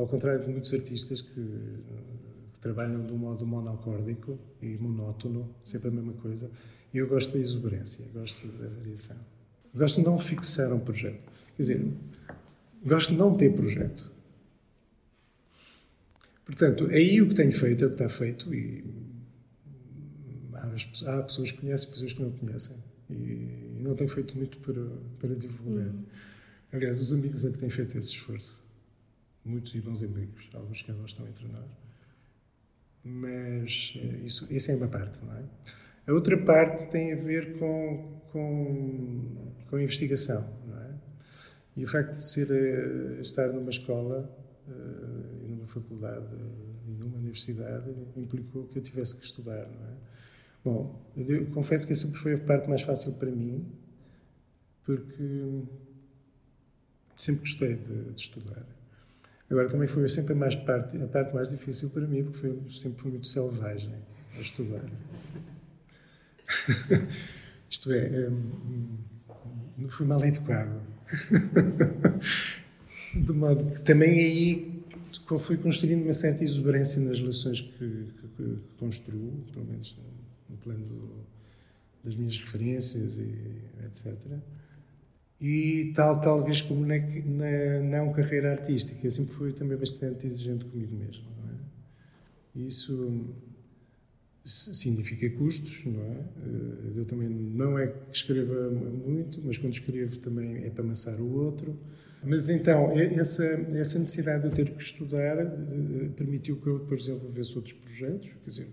ao 0.00 0.08
contrário 0.08 0.44
de 0.44 0.50
muitos 0.50 0.72
artistas 0.72 1.20
que, 1.20 1.34
que 1.34 2.58
trabalham 2.58 3.04
de 3.04 3.12
um 3.12 3.18
modo 3.18 3.46
monocórdico 3.46 4.38
e 4.62 4.78
monótono, 4.78 5.54
sempre 5.62 5.88
a 5.88 5.90
mesma 5.90 6.14
coisa, 6.14 6.50
eu 6.92 7.06
gosto 7.06 7.34
da 7.34 7.38
exuberância, 7.38 8.06
gosto 8.12 8.48
da 8.48 8.68
variação. 8.68 9.18
Gosto 9.74 9.96
de 10.00 10.06
não 10.06 10.18
fixar 10.18 10.72
um 10.72 10.80
projeto. 10.80 11.20
Quer 11.54 11.62
dizer, 11.62 11.92
gosto 12.84 13.12
de 13.12 13.18
não 13.18 13.36
ter 13.36 13.54
projeto. 13.54 14.10
Portanto, 16.46 16.86
aí 16.86 17.20
o 17.20 17.28
que 17.28 17.34
tenho 17.34 17.52
feito 17.52 17.84
é 17.84 17.86
o 17.86 17.90
que 17.90 18.02
está 18.02 18.08
feito 18.08 18.52
e 18.54 18.82
há, 20.54 21.14
há 21.14 21.22
pessoas 21.22 21.52
que 21.52 21.58
conhecem 21.58 21.90
pessoas 21.90 22.12
que 22.14 22.22
não 22.22 22.32
conhecem 22.32 22.76
e 23.10 23.78
não 23.80 23.94
tenho 23.94 24.08
feito 24.08 24.36
muito 24.36 24.58
para, 24.58 24.82
para 25.20 25.34
divulgar. 25.36 25.86
Uhum. 25.86 26.04
Aliás, 26.72 27.00
os 27.00 27.12
amigos 27.12 27.44
é 27.44 27.50
que 27.50 27.58
têm 27.58 27.68
feito 27.68 27.96
esse 27.98 28.08
esforço 28.08 28.69
muitos 29.44 29.74
e 29.74 29.80
bons 29.80 30.02
amigos, 30.02 30.48
alguns 30.54 30.82
que 30.82 30.92
não 30.92 31.04
estão 31.04 31.26
entre 31.26 31.46
nós. 31.48 31.70
Mas 33.02 33.94
eh, 33.96 34.20
isso, 34.24 34.46
isso 34.52 34.70
é 34.70 34.76
uma 34.76 34.88
parte, 34.88 35.24
não 35.24 35.34
é? 35.34 35.44
A 36.06 36.12
outra 36.12 36.36
parte 36.36 36.88
tem 36.88 37.12
a 37.12 37.16
ver 37.16 37.58
com, 37.58 38.20
com, 38.32 39.52
com 39.68 39.76
a 39.76 39.82
investigação, 39.82 40.48
não 40.66 40.78
é? 40.78 40.94
E 41.76 41.84
o 41.84 41.86
facto 41.86 42.12
de 42.12 42.24
ser, 42.24 42.50
eh, 42.50 43.20
estar 43.20 43.48
numa 43.48 43.70
escola 43.70 44.30
uh, 44.68 45.44
e 45.44 45.48
numa 45.48 45.66
faculdade 45.66 46.26
e 46.86 46.90
numa 46.92 47.16
universidade 47.16 47.90
implicou 48.16 48.66
que 48.66 48.78
eu 48.78 48.82
tivesse 48.82 49.16
que 49.16 49.24
estudar, 49.24 49.68
não 49.68 49.86
é? 49.86 50.00
Bom, 50.62 51.10
eu 51.16 51.46
confesso 51.46 51.86
que 51.86 51.94
essa 51.94 52.06
foi 52.12 52.34
a 52.34 52.38
parte 52.38 52.68
mais 52.68 52.82
fácil 52.82 53.14
para 53.14 53.30
mim, 53.30 53.66
porque 54.84 55.62
sempre 57.14 57.40
gostei 57.40 57.76
de, 57.76 58.12
de 58.12 58.20
estudar. 58.20 58.66
Agora, 59.50 59.68
também 59.68 59.88
foi 59.88 60.08
sempre 60.08 60.32
a, 60.32 60.36
mais 60.36 60.54
parte, 60.54 60.96
a 60.96 61.08
parte 61.08 61.34
mais 61.34 61.50
difícil 61.50 61.90
para 61.90 62.06
mim, 62.06 62.22
porque 62.22 62.38
foi, 62.38 62.62
sempre 62.70 63.02
fui 63.02 63.10
muito 63.10 63.26
selvagem 63.26 63.92
a 64.36 64.40
estudar. 64.40 64.84
Isto 67.68 67.92
é, 67.92 68.28
hum, 68.28 68.98
não 69.76 69.88
fui 69.88 70.06
mal 70.06 70.24
educado. 70.24 70.80
De 73.14 73.32
modo 73.32 73.72
que 73.72 73.82
também 73.82 74.10
aí 74.10 74.84
fui 75.36 75.56
construindo 75.56 76.04
uma 76.04 76.12
certa 76.12 76.44
exuberância 76.44 77.02
nas 77.02 77.18
relações 77.18 77.60
que, 77.60 77.68
que, 77.78 78.28
que 78.36 78.60
construo, 78.78 79.44
pelo 79.52 79.66
menos 79.66 79.96
no, 79.96 80.04
no 80.50 80.56
plano 80.58 80.86
do, 80.86 81.26
das 82.04 82.14
minhas 82.14 82.38
referências 82.38 83.18
e 83.18 83.34
etc 83.84 84.16
e 85.40 85.92
tal 85.94 86.20
talvez 86.20 86.60
como 86.60 86.84
na, 86.84 86.98
na 86.98 88.04
não 88.04 88.12
carreira 88.12 88.50
artística. 88.50 89.00
Eu 89.02 89.10
sempre 89.10 89.32
fui 89.32 89.52
também 89.52 89.76
bastante 89.76 90.26
exigente 90.26 90.66
comigo 90.66 90.94
mesmo. 90.94 91.24
É? 91.48 92.60
Isso 92.66 93.34
significa 94.44 95.28
custos, 95.30 95.84
não 95.86 96.02
é? 96.02 96.16
Eh, 96.16 96.98
eu 96.98 97.04
também 97.04 97.28
não 97.28 97.78
é 97.78 97.86
que 97.86 98.16
escreva 98.16 98.70
muito, 98.70 99.40
mas 99.44 99.56
quando 99.56 99.72
escrevo 99.72 100.18
também 100.18 100.64
é 100.64 100.70
para 100.70 100.84
amassar 100.84 101.20
o 101.20 101.32
outro. 101.32 101.78
Mas 102.22 102.50
então, 102.50 102.92
essa, 102.92 103.44
essa 103.74 103.98
necessidade 103.98 104.42
de 104.42 104.48
eu 104.48 104.52
ter 104.52 104.74
que 104.74 104.82
estudar 104.82 105.38
eh, 105.38 106.08
permitiu 106.16 106.56
que 106.56 106.66
eu 106.66 106.80
depois 106.80 107.06
desenvolvesse 107.06 107.56
outros 107.56 107.74
projetos, 107.74 108.28
quer 108.28 108.46
dizer, 108.46 108.68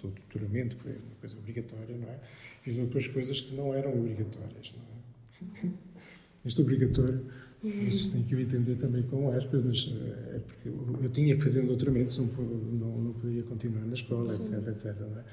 do 0.00 0.08
doutoramento, 0.10 0.76
foi 0.76 0.92
uma 0.92 1.16
coisa 1.18 1.38
obrigatória, 1.38 1.96
não 1.96 2.08
é? 2.08 2.20
Fiz 2.62 2.78
outras 2.78 3.08
coisas 3.08 3.40
que 3.40 3.54
não 3.54 3.74
eram 3.74 3.98
obrigatórias, 3.98 4.72
não 4.76 4.82
é? 4.82 4.93
Isto 6.44 6.60
é 6.60 6.64
obrigatório. 6.64 7.24
Vocês 7.62 8.08
têm 8.10 8.22
que 8.22 8.34
o 8.34 8.40
entender 8.40 8.74
também 8.76 9.02
com 9.04 9.30
aspas, 9.30 9.64
mas 9.64 9.94
eh, 9.96 10.36
é 10.36 10.38
porque 10.38 10.68
eu, 10.68 10.98
eu 11.02 11.08
tinha 11.08 11.34
que 11.34 11.42
fazer 11.42 11.62
um 11.62 11.66
doutoramento, 11.66 12.12
senão 12.12 12.28
não, 12.34 12.98
não 12.98 13.12
poderia 13.14 13.42
continuar 13.44 13.86
na 13.86 13.94
escola, 13.94 14.28
Sim. 14.28 14.54
etc, 14.54 14.68
etc. 14.68 15.00
É? 15.00 15.24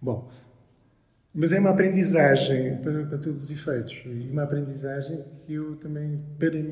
Bom, 0.00 0.30
mas 1.34 1.50
é 1.50 1.58
uma 1.58 1.70
aprendizagem 1.70 2.76
para, 2.76 3.06
para, 3.06 3.18
todos 3.18 3.42
os 3.42 3.50
efeitos 3.50 4.02
e 4.06 4.30
uma 4.30 4.44
aprendizagem 4.44 5.24
que 5.44 5.54
eu 5.54 5.74
também 5.74 6.22
para, 6.38 6.62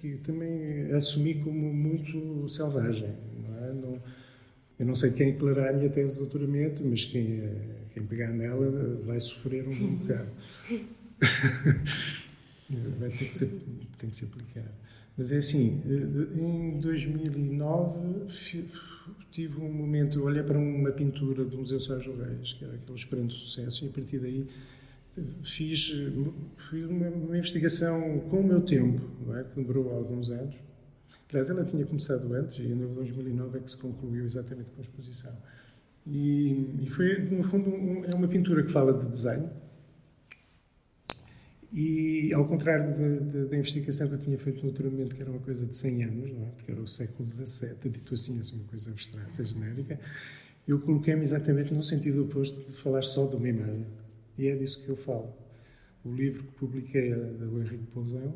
que 0.00 0.12
eu 0.12 0.18
também 0.22 0.90
assumi 0.92 1.34
como 1.34 1.74
muito 1.74 2.48
selvagem. 2.48 3.14
Não 3.42 3.58
é? 3.58 3.72
não, 3.74 4.02
eu 4.78 4.86
não 4.86 4.94
sei 4.94 5.10
quem 5.10 5.32
declarar 5.32 5.68
a 5.68 5.72
minha 5.74 5.90
tese 5.90 6.14
de 6.14 6.20
doutoramento, 6.20 6.82
mas 6.82 7.04
quem, 7.04 7.42
quem 7.92 8.06
pegar 8.06 8.32
nela 8.32 8.70
vai 9.04 9.20
sofrer 9.20 9.68
um, 9.68 9.70
um 9.70 9.96
bocado. 9.96 10.30
vai 12.98 13.10
ter 13.10 13.26
que 13.26 13.34
ser, 13.34 13.60
tem 13.98 14.10
que 14.10 14.16
se 14.16 14.24
aplicar. 14.26 14.72
Mas 15.16 15.32
é 15.32 15.38
assim, 15.38 15.82
eh, 15.86 16.40
em 16.40 16.78
2009 16.78 18.26
tive 19.30 19.60
um 19.60 19.72
momento, 19.72 20.22
olhei 20.22 20.42
para 20.42 20.58
uma 20.58 20.90
pintura 20.92 21.44
do 21.44 21.58
Museu 21.58 21.80
Sérgio 21.80 22.16
Reis, 22.16 22.52
que 22.52 22.64
era 22.64 22.74
aquele 22.74 22.98
esperando 22.98 23.32
sucesso, 23.32 23.84
e 23.84 23.88
a 23.88 23.92
partir 23.92 24.18
daí 24.18 24.46
fiz, 25.42 25.92
fiz 26.56 26.86
uma, 26.86 27.08
uma, 27.08 27.36
investigação 27.38 28.20
com 28.30 28.40
o 28.40 28.46
meu 28.46 28.60
tempo, 28.60 29.02
é? 29.34 29.44
que 29.44 29.56
demorou 29.56 29.90
alguns 29.90 30.30
anos. 30.30 30.54
Aliás, 31.30 31.50
ela 31.50 31.64
tinha 31.64 31.84
começado 31.84 32.32
antes, 32.34 32.58
e 32.58 32.66
em 32.66 32.94
2009 32.94 33.58
é 33.58 33.60
que 33.60 33.70
se 33.70 33.78
concluiu 33.78 34.24
exatamente 34.24 34.70
com 34.70 34.78
a 34.78 34.82
exposição. 34.82 35.36
E, 36.06 36.82
e 36.82 36.88
foi, 36.88 37.18
no 37.22 37.42
fundo, 37.42 37.68
um, 37.68 38.04
é 38.04 38.14
uma 38.14 38.28
pintura 38.28 38.62
que 38.62 38.70
fala 38.70 38.92
de 38.92 39.08
design, 39.08 39.48
e, 41.72 42.32
ao 42.32 42.46
contrário 42.46 42.94
da 43.48 43.56
investigação 43.56 44.08
que 44.08 44.14
eu 44.14 44.18
tinha 44.18 44.38
feito 44.38 44.64
naturalmente, 44.64 45.14
que 45.14 45.22
era 45.22 45.30
uma 45.30 45.40
coisa 45.40 45.66
de 45.66 45.76
100 45.76 46.04
anos, 46.04 46.32
não 46.32 46.46
é? 46.46 46.50
porque 46.50 46.72
era 46.72 46.80
o 46.80 46.86
século 46.86 47.22
XVII, 47.22 47.90
dito 47.90 48.14
assim, 48.14 48.38
assim, 48.38 48.56
uma 48.56 48.64
coisa 48.68 48.90
abstrata, 48.90 49.44
genérica, 49.44 49.98
eu 50.66 50.80
coloquei-me 50.80 51.22
exatamente 51.22 51.72
no 51.72 51.82
sentido 51.82 52.24
oposto 52.24 52.64
de 52.64 52.76
falar 52.76 53.02
só 53.02 53.26
de 53.26 53.36
uma 53.36 53.48
imagem. 53.48 53.86
E 54.38 54.48
é 54.48 54.56
disso 54.56 54.82
que 54.84 54.88
eu 54.88 54.96
falo. 54.96 55.32
O 56.04 56.12
livro 56.12 56.44
que 56.44 56.52
publiquei 56.52 57.14
do 57.14 57.60
Henrique 57.60 57.86
Pousão 57.86 58.34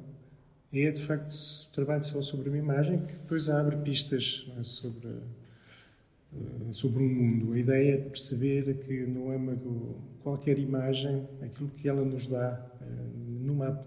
é, 0.72 0.88
de 0.90 1.04
facto, 1.04 1.32
trabalho 1.74 2.04
só 2.04 2.22
sobre 2.22 2.48
uma 2.48 2.58
imagem 2.58 3.04
que 3.04 3.12
depois 3.12 3.48
abre 3.48 3.76
pistas 3.78 4.48
é, 4.56 4.62
sobre, 4.62 5.08
eh, 5.08 5.20
sobre 6.70 7.02
um 7.02 7.08
mundo. 7.08 7.52
A 7.52 7.58
ideia 7.58 7.94
é 7.94 7.96
de 7.96 8.08
perceber 8.08 8.74
que 8.78 9.06
no 9.06 9.30
âmago 9.30 10.10
qualquer 10.22 10.58
imagem, 10.58 11.26
aquilo 11.42 11.70
que 11.70 11.88
ela 11.88 12.04
nos 12.04 12.26
dá, 12.26 12.70
eh, 12.80 12.86
numa, 13.40 13.86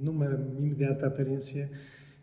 numa 0.00 0.26
imediata 0.58 1.06
aparência, 1.06 1.70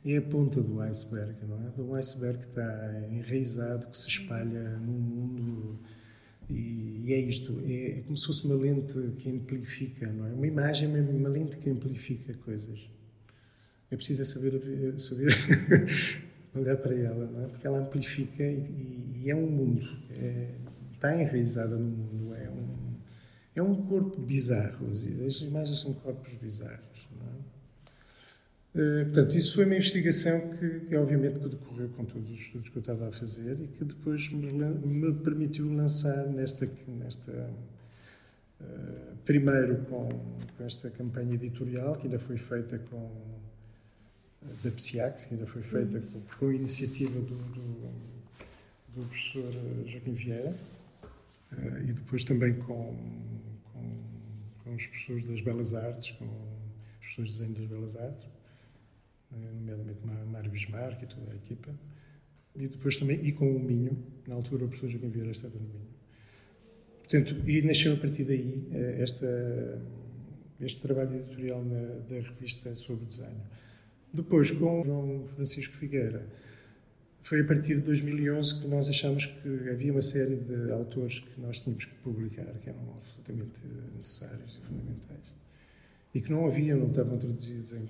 é 0.06 0.18
a 0.18 0.22
ponta 0.22 0.62
do 0.62 0.82
iceberg, 0.82 1.36
não 1.48 1.66
é? 1.66 1.70
Do 1.72 1.98
iceberg 1.98 2.40
que 2.40 2.48
está 2.48 3.08
enraizado, 3.12 3.88
que 3.88 3.98
se 3.98 4.10
espalha 4.10 4.78
no 4.80 4.92
mundo. 4.92 5.80
E, 6.50 7.14
é 7.14 7.20
isto, 7.20 7.62
é, 7.66 8.00
é, 8.00 8.02
como 8.02 8.18
se 8.18 8.26
fosse 8.26 8.46
uma 8.46 8.56
lente 8.56 9.00
que 9.18 9.30
amplifica, 9.30 10.12
não 10.12 10.26
é? 10.28 10.34
Uma 10.34 10.48
imagem 10.48 10.94
é 10.94 11.02
uma 11.02 11.30
lente 11.30 11.58
que 11.58 11.70
amplifica 11.70 12.34
coisas. 12.34 12.80
É 13.90 13.96
preciso 13.96 14.26
saber, 14.26 15.00
saber 15.00 15.30
olhar 16.56 16.78
para 16.78 16.96
ela, 16.96 17.44
é? 17.44 17.48
Porque 17.48 17.68
ela 17.68 17.80
amplifica 17.80 18.44
e, 18.44 19.22
e 19.24 19.30
é 19.30 19.36
um 19.36 19.48
mundo, 19.48 19.86
é, 20.12 20.50
está 20.94 21.20
enraizada 21.20 21.76
no 21.76 21.86
mundo, 21.86 22.34
é 22.36 22.50
um, 22.50 22.96
é 23.56 23.62
um 23.64 23.76
corpo 23.88 24.22
bizarro. 24.22 24.88
As 24.88 25.04
imagens 25.42 25.80
são 25.80 25.94
corpos 25.94 26.34
bizarros. 26.36 26.94
Uh, 28.74 29.06
portanto, 29.06 29.38
isso 29.38 29.54
foi 29.54 29.66
uma 29.66 29.76
investigação 29.76 30.58
que, 30.58 30.80
que, 30.88 30.96
obviamente, 30.96 31.40
que 31.40 31.48
decorreu 31.48 31.90
com 31.90 32.06
todos 32.06 32.32
os 32.32 32.40
estudos 32.40 32.70
que 32.70 32.78
eu 32.78 32.80
estava 32.80 33.08
a 33.08 33.12
fazer 33.12 33.56
e 33.62 33.68
que 33.68 33.86
depois 33.86 34.30
me, 34.32 34.52
me 34.52 35.14
permitiu 35.14 35.72
lançar 35.72 36.26
nesta, 36.26 36.68
nesta 36.88 37.32
uh, 38.60 39.16
primeiro 39.24 39.78
com, 39.86 40.10
com, 40.58 40.64
esta 40.64 40.90
campanha 40.90 41.36
editorial 41.36 41.96
que 41.98 42.08
ainda 42.08 42.18
foi 42.18 42.40
feita 42.40 42.80
com 42.80 43.12
da 44.64 44.72
PSIAC, 44.72 45.28
que 45.28 45.34
ainda 45.34 45.46
foi 45.46 45.62
feita 45.62 46.00
com, 46.00 46.22
com 46.22 46.48
a 46.48 46.54
iniciativa 46.54 47.20
do, 47.20 47.36
do, 47.36 47.74
do 48.96 49.08
professor 49.08 49.52
Joaquim 49.86 50.14
Vieira 50.14 50.56
uh, 51.52 51.90
e 51.90 51.94
depois 51.94 52.24
também 52.24 52.54
com, 52.56 52.96
com, 53.72 53.98
com 54.64 54.76
os 54.76 54.88
professores 54.88 55.24
das 55.26 55.42
Belas 55.42 55.74
Artes, 55.74 56.12
com 56.12 56.26
os 56.26 57.16
professores 57.16 57.32
de 57.32 57.40
desenho 57.40 57.54
das 57.60 57.68
Belas 57.68 57.96
Artes 57.96 58.34
nomeadamente 59.38 60.00
Mário 60.32 60.52
Bismarck 60.52 61.02
e 61.04 61.08
toda 61.08 61.32
a 61.32 61.36
equipa. 61.36 61.74
E 62.56 62.68
depois 62.68 62.96
também, 62.96 63.20
e 63.26 63.32
com 63.32 63.56
o 63.56 63.60
Minho, 63.60 63.98
na 64.28 64.36
altura 64.36 64.66
o 64.66 64.68
professor 64.68 64.90
Joaquim 64.90 65.10
Vieira 65.10 65.32
estava 65.32 65.56
no 65.56 65.68
Minho. 65.68 65.94
Portanto, 67.00 67.50
e 67.50 67.62
nasceu 67.62 67.94
a 67.94 67.98
partir 67.98 68.24
daí 68.24 68.68
eh, 68.72 69.02
esta, 69.02 69.82
este 70.62 70.82
trabalho 70.82 71.16
editorial 71.16 71.64
na, 71.64 72.00
da 72.08 72.16
revista 72.16 72.74
sobre 72.76 73.06
desenho. 73.06 73.42
Depois, 74.14 74.52
com 74.52 74.84
João 74.84 75.26
Francisco 75.26 75.74
Figueira, 75.76 76.28
foi 77.24 77.42
a 77.42 77.44
partir 77.46 77.76
de 77.76 77.82
2011 77.82 78.62
que 78.62 78.68
nós 78.68 78.90
achamos 78.90 79.26
que 79.26 79.70
havia 79.70 79.92
uma 79.92 80.02
série 80.02 80.36
de 80.36 80.72
autores 80.72 81.20
que 81.20 81.42
nós 81.42 81.60
tínhamos 81.60 81.86
que 81.86 81.96
publicar, 81.96 82.54
que 82.60 82.70
eram 82.70 82.96
absolutamente 82.98 83.66
necessários 83.96 84.60
e 84.62 84.68
fundamentais. 84.68 85.34
E 86.14 86.22
que 86.22 86.30
não 86.30 86.46
haviam, 86.46 86.78
não 86.78 86.90
estavam 86.90 87.18
traduzidos 87.18 87.74
em, 87.74 87.88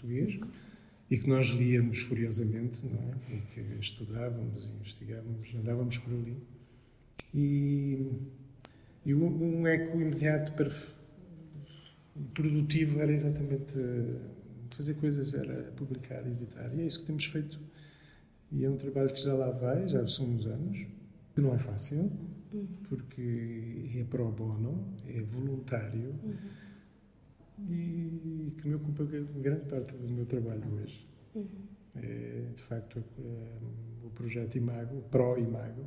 português 0.00 0.40
e 1.10 1.18
que 1.18 1.28
nós 1.28 1.48
líamos 1.48 1.98
furiosamente, 2.02 2.86
não 2.86 2.98
é? 3.10 3.34
E 3.34 3.40
que 3.52 3.60
estudávamos, 3.80 4.70
investigávamos, 4.70 5.54
andávamos 5.54 5.98
por 5.98 6.14
ali. 6.14 6.36
E, 7.34 8.06
e 9.04 9.12
um 9.12 9.66
eco 9.66 10.00
imediato 10.00 10.52
para 10.52 10.70
produtivo 12.32 13.00
era 13.00 13.12
exatamente 13.12 13.74
fazer 14.80 14.94
coisas, 14.94 15.34
era 15.34 15.70
publicar, 15.72 16.26
editar. 16.26 16.72
E 16.74 16.80
é 16.80 16.86
isso 16.86 17.00
que 17.00 17.06
temos 17.06 17.24
feito. 17.24 17.60
E 18.52 18.64
é 18.64 18.70
um 18.70 18.76
trabalho 18.76 19.12
que 19.12 19.20
já 19.20 19.34
lá 19.34 19.50
vai, 19.50 19.88
já 19.88 20.06
são 20.06 20.26
uns 20.26 20.46
anos, 20.46 20.86
que 21.34 21.40
não 21.40 21.54
é 21.54 21.58
fácil, 21.58 22.10
porque 22.88 23.90
é 23.94 24.04
pro 24.04 24.30
bono, 24.30 24.94
é 25.06 25.20
voluntário. 25.22 26.14
Uhum 26.24 26.60
e 27.68 28.52
que 28.56 28.68
me 28.68 28.74
ocupa 28.74 29.04
grande 29.04 29.66
parte 29.66 29.96
do 29.96 30.08
meu 30.08 30.24
trabalho 30.26 30.62
hoje. 30.74 31.06
Uhum. 31.34 31.46
É, 31.96 32.52
de 32.54 32.62
facto, 32.62 33.02
é, 33.18 33.58
o 34.04 34.10
projeto 34.10 34.56
Imago, 34.56 35.02
Pro 35.10 35.38
Imago, 35.38 35.84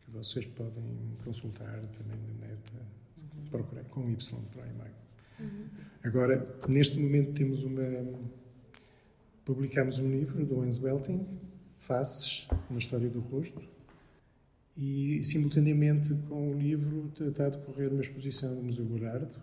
que 0.00 0.10
vocês 0.10 0.46
podem 0.46 0.84
consultar 1.24 1.84
também 1.86 2.18
na 2.18 2.46
net, 2.46 2.76
uhum. 2.76 3.44
procurar 3.50 3.84
com 3.84 4.08
Y 4.08 4.42
Pro 4.50 4.66
Imago. 4.66 5.02
Uhum. 5.42 5.64
Agora, 6.02 6.56
neste 6.68 6.98
momento 6.98 7.32
temos 7.32 7.64
uma. 7.64 7.82
Publicamos 9.44 9.98
um 9.98 10.10
livro 10.10 10.44
do 10.46 10.60
Hans 10.60 10.78
Belting, 10.78 11.26
Faces, 11.78 12.48
uma 12.70 12.78
história 12.78 13.08
do 13.08 13.20
rosto, 13.20 13.60
e 14.76 15.22
simultaneamente 15.24 16.14
com 16.28 16.50
o 16.50 16.54
livro 16.58 17.12
está 17.20 17.46
a 17.46 17.50
decorrer 17.50 17.90
uma 17.90 18.00
exposição 18.00 18.54
no 18.54 18.62
Museu 18.62 18.84
Gorardo, 18.86 19.34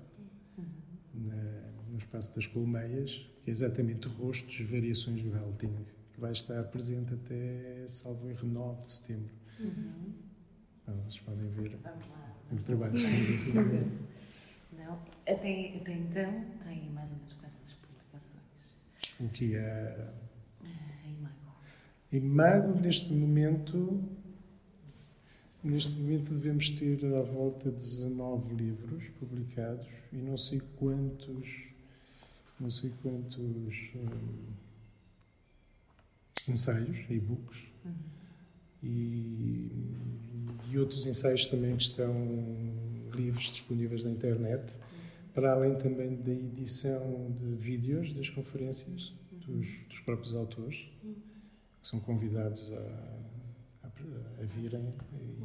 no 1.14 1.98
espaço 1.98 2.36
das 2.36 2.48
Colmeias, 2.48 3.30
que 3.44 3.50
é 3.50 3.52
exatamente 3.52 4.08
rostos, 4.08 4.60
variações 4.70 5.22
do 5.22 5.36
Helting, 5.36 5.76
que 6.14 6.20
vai 6.20 6.32
estar 6.32 6.64
presente 6.66 7.14
até, 7.14 7.84
salvo 7.86 8.30
erro, 8.30 8.48
9 8.48 8.84
de 8.84 8.92
setembro. 8.92 9.34
Uhum. 9.60 10.14
Então, 10.82 10.96
vocês 11.04 11.20
podem 11.20 11.50
ver 11.50 11.78
o 12.52 12.64
trabalho 12.64 12.94
que 12.94 13.00
estamos 13.00 13.58
a 13.58 13.64
fazer. 13.64 14.10
Até, 15.32 15.76
até 15.76 15.94
então 15.94 16.46
tem 16.64 16.90
mais 16.90 17.12
ou 17.12 17.18
menos 17.18 17.34
quantas 17.34 17.74
publicações? 17.74 18.44
O 19.20 19.30
que 19.30 19.56
é? 19.56 20.12
A 20.64 21.08
Imago. 21.08 21.36
Imago, 22.12 22.80
neste 22.80 23.14
momento, 23.14 24.04
Neste 25.62 26.00
momento 26.00 26.34
devemos 26.34 26.70
ter 26.70 27.06
à 27.06 27.22
volta 27.22 27.70
de 27.70 27.76
19 27.76 28.56
livros 28.56 29.10
publicados 29.20 29.92
e 30.14 30.16
não 30.16 30.38
sei 30.38 30.62
quantos 30.78 31.68
não 32.60 32.70
sei 32.70 32.92
quantos 33.02 33.38
um, 33.96 34.54
ensaios, 36.48 37.06
e-books, 37.10 37.68
uhum. 37.86 37.94
e, 38.84 39.72
e, 40.70 40.78
outros 40.78 41.06
ensaios 41.06 41.46
também 41.46 41.76
que 41.78 41.84
estão 41.84 42.14
livres, 43.14 43.46
disponíveis 43.46 44.04
na 44.04 44.12
internet. 44.12 44.78
Para 45.34 45.54
além 45.54 45.76
também 45.76 46.16
da 46.16 46.32
edição 46.32 47.32
de 47.40 47.56
vídeos 47.56 48.14
das 48.14 48.30
conferências 48.30 49.14
dos, 49.32 49.86
dos 49.86 50.00
próprios 50.02 50.36
autores, 50.36 50.90
que 51.82 51.88
são 51.88 52.00
convidados 52.00 52.72
a, 52.74 52.80
a, 53.84 53.88
a 54.42 54.46
virem 54.46 54.90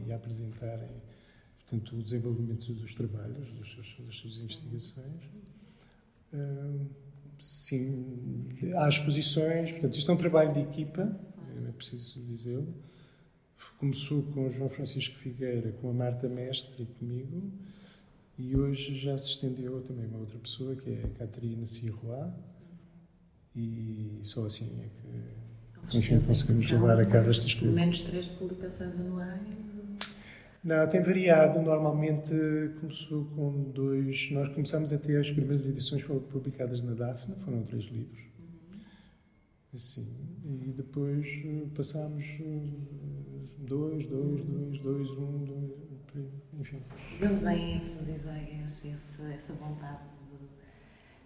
e 0.06 0.12
a 0.12 0.16
apresentarem 0.16 0.90
portanto, 1.64 1.96
o 1.96 2.02
desenvolvimento 2.02 2.72
dos 2.74 2.94
trabalhos, 2.94 3.50
dos 3.52 3.72
seus, 3.72 4.06
das 4.06 4.14
suas 4.16 4.38
investigações. 4.38 5.22
Um, 6.32 6.86
sim, 7.38 8.48
há 8.76 8.88
exposições, 8.88 9.72
portanto, 9.72 9.96
isto 9.96 10.10
é 10.10 10.14
um 10.14 10.16
trabalho 10.16 10.52
de 10.52 10.60
equipa, 10.60 11.18
é 11.66 11.72
preciso 11.72 12.22
dizê-lo. 12.24 12.74
Começou 13.78 14.22
com 14.32 14.46
o 14.46 14.50
João 14.50 14.68
Francisco 14.68 15.14
Figueira, 15.14 15.72
com 15.72 15.88
a 15.88 15.92
Marta 15.92 16.28
Mestre 16.28 16.82
e 16.82 16.86
comigo, 16.86 17.50
e 18.38 18.56
hoje 18.56 18.94
já 18.94 19.16
se 19.16 19.30
estendeu 19.30 19.80
também 19.82 20.06
uma 20.06 20.18
outra 20.18 20.38
pessoa, 20.38 20.74
que 20.74 20.90
é 20.90 21.04
a 21.04 21.18
Catarina 21.18 21.64
Sirois, 21.64 22.32
e 23.54 24.18
só 24.22 24.44
assim 24.44 24.80
é 24.80 24.88
que, 24.88 25.96
enfim, 25.96 26.20
conseguimos 26.20 26.70
levar 26.70 26.98
a 26.98 27.06
cabo 27.06 27.30
estas 27.30 27.54
coisas. 27.54 27.76
Menos 27.76 28.00
três 28.00 28.26
publicações 28.26 28.98
anuais. 28.98 29.40
Não, 30.64 30.88
tem 30.88 31.02
variado. 31.02 31.60
Normalmente 31.60 32.32
começou 32.80 33.26
com 33.36 33.70
dois. 33.70 34.30
Nós 34.32 34.48
começamos 34.48 34.92
a 34.94 34.98
ter 34.98 35.18
as 35.18 35.30
primeiras 35.30 35.68
edições 35.68 36.00
foram 36.00 36.20
publicadas 36.20 36.82
na 36.82 36.94
Daphne, 36.94 37.36
foram 37.38 37.62
três 37.62 37.84
livros. 37.84 38.24
Assim. 39.74 40.16
E 40.62 40.72
depois 40.72 41.26
eh, 41.44 41.66
passámos 41.74 42.38
eh, 42.40 42.62
dois, 43.58 44.06
dois, 44.06 44.44
dois, 44.44 44.80
dois, 44.80 45.10
um, 45.10 45.44
dois, 45.44 45.93
enfim. 46.58 46.82
De 47.18 47.24
onde 47.26 47.44
vêm 47.44 47.74
essas 47.74 48.08
ideias, 48.08 48.84
essa, 48.86 49.32
essa 49.32 49.54
vontade 49.54 50.02
de 50.30 50.48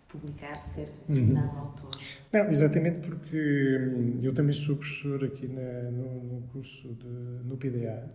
publicar 0.08 0.58
certo 0.60 1.00
uhum. 1.00 1.14
determinado 1.14 1.52
uhum. 1.52 1.58
autor? 1.58 1.90
Não, 2.32 2.48
exatamente 2.48 3.06
porque 3.06 3.78
hum, 3.78 4.20
eu 4.22 4.32
também 4.34 4.52
sou 4.52 4.76
professor 4.76 5.24
aqui 5.24 5.46
na, 5.46 5.90
no, 5.90 6.24
no 6.24 6.42
curso 6.48 6.94
de, 6.94 7.08
no 7.44 7.56
PDA 7.56 8.08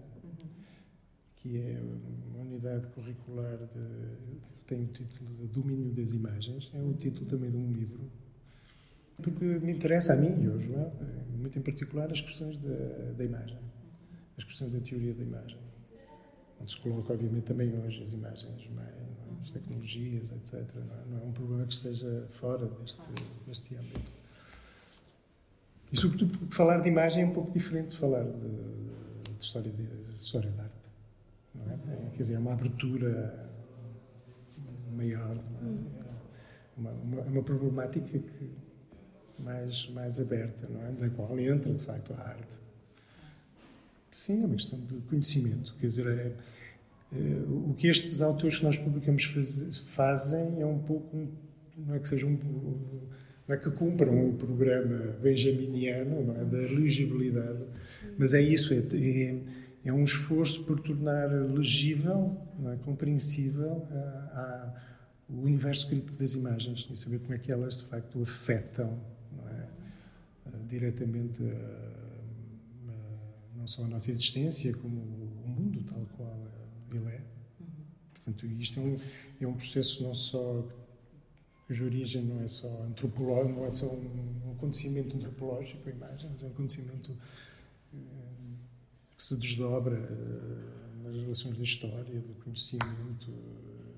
que 1.44 1.58
é 1.58 1.78
uma 2.34 2.42
unidade 2.42 2.88
curricular 2.88 3.58
de, 3.58 4.48
que 4.56 4.64
tem 4.66 4.82
o 4.82 4.88
título 4.88 5.30
de 5.36 5.48
Domínio 5.48 5.92
das 5.92 6.14
Imagens. 6.14 6.72
É 6.74 6.82
o 6.82 6.94
título 6.94 7.30
também 7.30 7.52
de 7.52 7.58
um 7.58 7.70
livro. 7.74 8.00
Porque 9.22 9.44
me 9.44 9.74
interessa 9.74 10.14
a 10.14 10.16
mim 10.16 10.42
e 10.42 10.48
ao 10.48 10.58
João, 10.58 10.94
muito 11.38 11.60
em 11.60 11.62
particular, 11.62 12.10
as 12.10 12.22
questões 12.22 12.58
da, 12.58 13.12
da 13.18 13.26
imagem. 13.26 13.60
as 14.38 14.44
questões 14.46 14.74
da 14.74 14.80
teoria 14.80 15.14
da 15.14 15.22
imagem. 15.22 15.58
Onde 16.64 16.72
se 16.72 16.78
coloca, 16.80 17.12
obviamente, 17.12 17.44
também 17.44 17.78
hoje 17.78 18.02
as 18.02 18.14
imagens, 18.14 18.70
é? 18.80 19.42
as 19.42 19.52
tecnologias, 19.52 20.32
etc. 20.32 20.76
Não 20.76 20.82
é? 20.82 21.06
não 21.10 21.18
é? 21.18 21.26
um 21.26 21.32
problema 21.34 21.66
que 21.66 21.74
esteja 21.74 22.26
fora 22.30 22.66
deste, 22.68 23.12
deste 23.46 23.76
âmbito. 23.76 24.12
E, 25.92 25.98
sobretudo, 25.98 26.40
falar 26.50 26.80
de 26.80 26.88
imagem 26.88 27.24
é 27.24 27.26
um 27.28 27.34
pouco 27.34 27.52
diferente 27.52 27.90
de 27.90 27.98
falar 27.98 28.24
de, 28.24 29.34
de 29.34 29.44
história, 29.44 29.74
de, 29.74 29.86
de 29.86 30.18
história 30.18 30.50
de 30.50 30.62
arte. 30.62 30.90
Não 31.54 31.70
é? 31.70 31.74
é? 31.74 32.10
Quer 32.12 32.18
dizer, 32.20 32.36
é 32.36 32.40
uma 32.40 32.54
abertura 32.54 33.52
maior. 34.96 35.36
É? 35.36 36.80
Uma, 36.80 36.92
uma, 36.92 37.22
uma 37.24 37.44
problemática 37.44 38.08
que 38.08 38.52
mais, 39.38 39.90
mais 39.90 40.18
aberta, 40.18 40.70
não 40.70 40.82
é? 40.82 40.92
da 40.94 41.10
qual 41.10 41.38
entra, 41.38 41.74
de 41.74 41.84
facto, 41.84 42.14
a 42.14 42.22
arte. 42.22 42.62
Sim, 44.14 44.44
é 44.44 44.46
uma 44.46 44.56
questão 44.56 44.80
de 44.80 44.94
conhecimento. 45.10 45.76
Quer 45.80 45.88
dizer, 45.88 46.08
é, 46.08 46.32
é, 47.12 47.18
o 47.48 47.74
que 47.76 47.88
estes 47.88 48.22
autores 48.22 48.58
que 48.58 48.64
nós 48.64 48.78
publicamos 48.78 49.24
faz, 49.26 49.78
fazem 49.96 50.62
é 50.62 50.66
um 50.66 50.78
pouco, 50.78 51.28
não 51.76 51.96
é 51.96 52.00
que 52.00 52.08
seja 52.08 52.28
um, 52.28 52.38
não 53.48 53.56
é 53.56 53.58
que 53.58 53.72
cumpram 53.72 54.30
o 54.30 54.34
programa 54.34 55.18
benjaminiano 55.20 56.32
é, 56.38 56.46
da 56.46 56.58
legibilidade, 56.58 57.64
mas 58.16 58.36
é 58.36 58.42
isso, 58.42 58.74
é, 58.76 58.78
é, 58.78 59.42
é 59.86 59.92
um 59.92 60.04
esforço 60.04 60.64
por 60.66 60.80
tornar 60.80 61.30
legível, 61.52 62.38
é, 62.72 62.76
compreensível 62.86 63.88
a, 63.92 63.98
a, 63.98 64.74
o 65.28 65.42
universo 65.42 65.90
crítico 65.90 66.16
das 66.18 66.36
imagens 66.36 66.88
e 66.88 66.96
saber 66.96 67.18
como 67.18 67.34
é 67.34 67.40
que 67.40 67.52
elas 67.52 67.80
de 67.80 67.86
facto 67.88 68.22
afetam 68.22 69.00
diretamente 70.68 71.42
não 73.64 73.68
só 73.68 73.86
a 73.86 73.88
nossa 73.88 74.12
existência, 74.12 74.76
como 74.76 75.00
o 75.00 75.48
mundo 75.48 75.82
tal 75.84 76.06
qual 76.18 76.38
ele 76.92 77.08
é. 77.08 77.22
Portanto, 78.14 78.46
isto 78.46 78.78
é 78.78 78.84
um, 78.84 78.98
é 79.40 79.48
um 79.48 79.54
processo 79.54 80.04
não 80.04 80.14
só 80.14 80.68
cuja 81.66 81.86
origem 81.86 82.24
não 82.24 82.42
é 82.42 82.48
só 82.48 82.84
antropológico, 82.84 83.60
não 83.60 83.66
é 83.66 83.72
só 83.72 83.88
um, 83.94 84.52
acontecimento 84.52 85.16
antropológico, 85.16 85.88
a 85.88 85.92
imagem, 85.94 86.30
mas 86.30 86.44
é 86.44 86.48
um 86.48 86.50
acontecimento 86.50 87.18
eh, 87.94 87.98
que 89.16 89.24
se 89.24 89.38
desdobra 89.38 89.98
eh, 89.98 91.04
nas 91.04 91.16
relações 91.16 91.58
da 91.58 91.64
história, 91.64 92.20
do 92.20 92.34
conhecimento, 92.44 93.32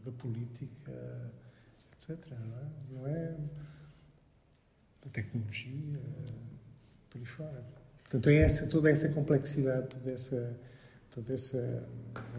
da 0.05 0.11
política, 0.11 1.34
etc. 1.91 2.30
Não 2.30 2.59
é? 2.59 2.70
Não 2.91 3.07
é 3.07 3.38
da 5.03 5.09
tecnologia, 5.09 6.01
por 7.09 7.18
aí 7.18 7.26
fora. 7.26 7.85
Portanto, 8.06 8.30
é 8.30 8.36
essa, 8.36 8.70
toda 8.70 8.89
essa 8.89 9.10
complexidade, 9.10 9.88
toda 9.88 10.12
essa, 10.12 10.56
toda 11.10 11.34
essa, 11.34 11.89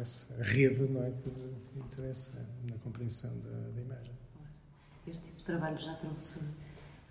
essa 0.00 0.42
rede 0.42 0.84
não 0.84 1.02
é, 1.02 1.10
que 1.10 1.28
me 1.28 1.84
interessa 1.84 2.46
na 2.70 2.78
compreensão 2.78 3.36
da, 3.40 3.70
da 3.74 3.80
imagem. 3.80 4.14
Este 5.06 5.26
tipo 5.26 5.38
de 5.38 5.44
trabalho 5.44 5.76
já 5.78 5.94
trouxe 5.96 6.48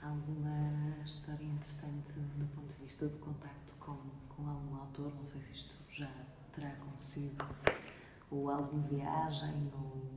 alguma 0.01 0.95
história 1.05 1.43
interessante 1.43 2.13
do 2.13 2.45
ponto 2.55 2.73
de 2.73 2.83
vista 2.83 3.07
do 3.07 3.17
contacto 3.19 3.73
com, 3.79 3.97
com 4.29 4.47
algum 4.47 4.75
autor? 4.75 5.13
Não 5.15 5.25
sei 5.25 5.41
se 5.41 5.53
isto 5.53 5.77
já 5.89 6.11
terá 6.53 6.69
acontecido, 6.69 7.45
ou 8.31 8.49
alguma 8.49 8.87
viagem, 8.87 9.69
ou 9.73 10.15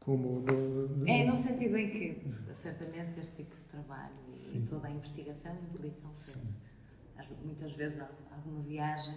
como 0.00 0.40
no, 0.40 1.08
É, 1.08 1.24
no 1.24 1.34
sentido 1.34 1.76
em 1.76 1.90
que, 1.90 2.30
certamente, 2.54 3.18
este 3.18 3.36
tipo 3.36 3.56
de 3.56 3.62
trabalho 3.62 4.14
e, 4.32 4.56
e 4.56 4.60
toda 4.66 4.86
a 4.86 4.90
investigação 4.90 5.52
implicam 5.56 6.14
sempre, 6.14 6.54
muitas 7.44 7.74
vezes, 7.74 8.00
alguma 8.30 8.62
viagem, 8.62 9.16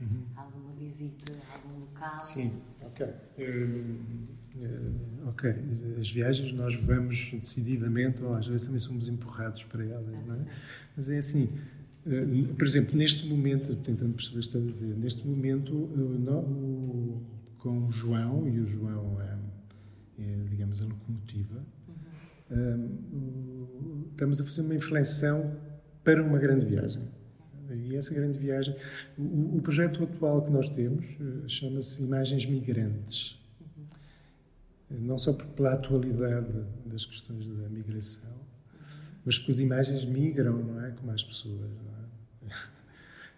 uhum. 0.00 0.24
alguma 0.36 0.72
visita 0.74 1.32
a 1.50 1.54
algum 1.54 1.80
local. 1.80 2.20
Sim, 2.20 2.62
ok. 2.82 3.06
Uh, 3.06 3.14
uh, 4.56 5.28
ok, 5.28 5.54
as 6.00 6.10
viagens 6.10 6.52
nós 6.52 6.74
vamos 6.74 7.30
decididamente, 7.32 8.22
ou 8.22 8.34
às 8.34 8.46
vezes 8.46 8.66
também 8.66 8.78
somos 8.78 9.08
empurrados 9.08 9.64
para 9.64 9.84
elas, 9.84 10.26
não 10.26 10.34
é? 10.34 10.46
Mas 10.96 11.08
é 11.08 11.18
assim, 11.18 11.50
uh, 12.06 12.54
por 12.54 12.66
exemplo, 12.66 12.96
neste 12.96 13.26
momento, 13.28 13.74
tentando 13.76 14.14
perceber 14.14 14.38
o 14.38 14.40
que 14.40 14.46
está 14.46 14.58
a 14.58 14.62
dizer, 14.62 14.96
neste 14.96 15.26
momento, 15.26 15.72
no, 15.72 17.22
com 17.58 17.86
o 17.86 17.90
João, 17.90 18.48
e 18.48 18.60
o 18.60 18.66
João 18.66 19.20
é 19.20 19.32
é, 20.22 20.48
digamos, 20.48 20.80
a 20.82 20.86
locomotiva. 20.86 21.64
Uhum. 22.50 24.08
estamos 24.10 24.40
a 24.40 24.44
fazer 24.44 24.60
uma 24.60 24.74
inflexão 24.74 25.56
para 26.04 26.22
uma 26.22 26.38
grande 26.38 26.66
viagem. 26.66 27.02
E 27.70 27.96
essa 27.96 28.14
grande 28.14 28.38
viagem, 28.38 28.74
o, 29.16 29.56
o 29.56 29.62
projeto 29.62 30.02
atual 30.02 30.42
que 30.42 30.50
nós 30.50 30.68
temos 30.68 31.04
uh, 31.20 31.48
chama-se 31.48 32.02
Imagens 32.02 32.46
Migrantes. 32.46 33.40
Uhum. 34.90 35.00
Não 35.00 35.18
só 35.18 35.32
pela 35.32 35.72
atualidade 35.74 36.52
das 36.84 37.04
questões 37.06 37.48
da 37.48 37.68
migração, 37.68 38.34
mas 39.24 39.38
porque 39.38 39.52
as 39.52 39.58
imagens 39.58 40.04
migram, 40.04 40.58
não 40.58 40.84
é? 40.84 40.90
Como 40.90 41.10
as 41.12 41.22
pessoas, 41.22 41.60
não 41.60 42.48
é? 42.48 42.54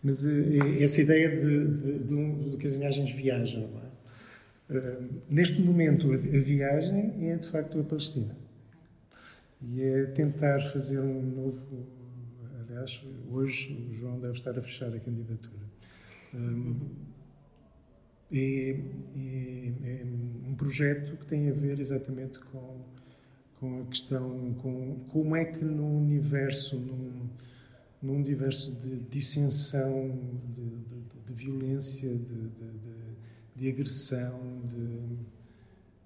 Mas 0.02 0.22
uh, 0.24 0.82
essa 0.82 1.00
ideia 1.00 1.30
de, 1.30 1.68
de, 1.68 1.98
de, 2.00 2.50
de, 2.50 2.56
que 2.58 2.66
as 2.66 2.74
imagens 2.74 3.10
viajam, 3.10 3.68
não 3.68 3.80
é? 3.80 3.84
neste 5.28 5.60
momento, 5.60 6.12
a, 6.12 6.16
viagem 6.16 7.30
é 7.30 7.36
de 7.36 7.48
facto 7.48 7.78
a 7.78 7.84
Palestina. 7.84 8.36
E 9.62 9.82
é 9.82 10.04
tentar 10.06 10.60
fazer 10.72 11.00
um 11.00 11.22
novo. 11.22 11.86
Aliás, 12.74 13.04
hoje 13.30 13.72
o 13.88 13.94
João 13.94 14.18
deve 14.18 14.32
estar 14.32 14.58
a 14.58 14.60
fechar 14.60 14.92
a 14.92 14.98
candidatura. 14.98 15.64
Um, 16.34 16.74
é, 18.32 18.70
é, 19.16 20.00
é, 20.00 20.04
um 20.48 20.56
projeto 20.56 21.16
que 21.16 21.24
tem 21.24 21.48
a 21.48 21.52
ver 21.52 21.78
exatamente 21.78 22.40
com, 22.40 22.80
com 23.60 23.82
a 23.82 23.84
questão, 23.84 24.54
com 24.54 25.04
como 25.08 25.36
é 25.36 25.44
que 25.44 25.64
no 25.64 25.86
universo, 25.98 26.76
num, 26.76 27.30
num 28.02 28.16
universo 28.16 28.72
de 28.72 28.98
dissensão, 29.02 30.18
de, 30.56 30.98
de, 31.00 31.20
de 31.26 31.32
violência, 31.32 32.12
de, 32.12 32.50
de 33.54 33.68
agressão, 33.68 34.62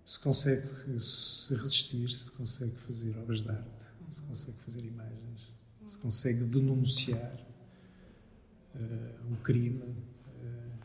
se 0.05 0.21
consegue 0.21 0.69
se 0.99 1.55
resistir, 1.55 2.11
se 2.11 2.31
consegue 2.33 2.77
fazer 2.77 3.17
obras 3.17 3.43
de 3.43 3.49
arte, 3.49 3.85
se 4.11 4.23
consegue 4.23 4.59
fazer 4.61 4.85
imagens, 4.85 5.18
se 5.89 5.99
consegue 5.99 6.45
denunciar 6.45 7.35
uh, 8.75 9.33
o 9.33 9.37
crime. 9.43 9.83
Uh, 9.83 10.79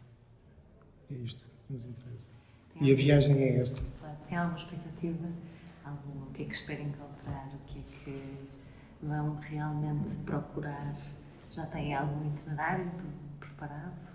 é 1.12 1.14
isto 1.16 1.48
que 1.68 1.74
nos 1.74 1.86
interessa. 1.86 2.30
Tem 2.74 2.88
e 2.88 2.94
a 2.94 2.96
viagem 2.96 3.38
é 3.44 3.60
esta. 3.60 3.82
Tem 4.28 4.38
alguma 4.38 4.58
expectativa? 4.58 5.28
Algum, 5.84 6.24
o 6.24 6.32
que 6.32 6.44
é 6.44 6.46
que 6.46 6.56
espera 6.56 6.82
encontrar? 6.82 7.54
O 7.54 7.66
que 7.66 7.80
é 7.80 7.82
que 7.82 8.48
vão 9.02 9.36
realmente 9.36 10.16
procurar? 10.24 10.96
Já 11.52 11.66
têm 11.68 11.94
algum 11.94 12.34
itinerário 12.34 12.90
preparado? 13.40 14.14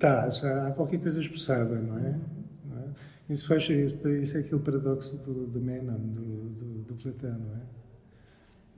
Tá, 0.00 0.28
já 0.30 0.68
há 0.68 0.72
qualquer 0.72 1.00
coisa 1.00 1.20
esboçada, 1.20 1.80
não 1.80 1.98
é? 1.98 2.18
Não 2.64 2.78
é? 2.78 2.88
Isso, 3.28 3.46
faz, 3.46 3.68
isso 3.68 4.36
é 4.36 4.40
aquele 4.40 4.60
paradoxo 4.60 5.18
do, 5.18 5.46
do 5.46 5.60
Menon, 5.60 5.98
do, 5.98 6.50
do, 6.50 6.82
do 6.82 6.94
Platão, 6.96 7.38
não 7.38 7.56
é? 7.56 7.76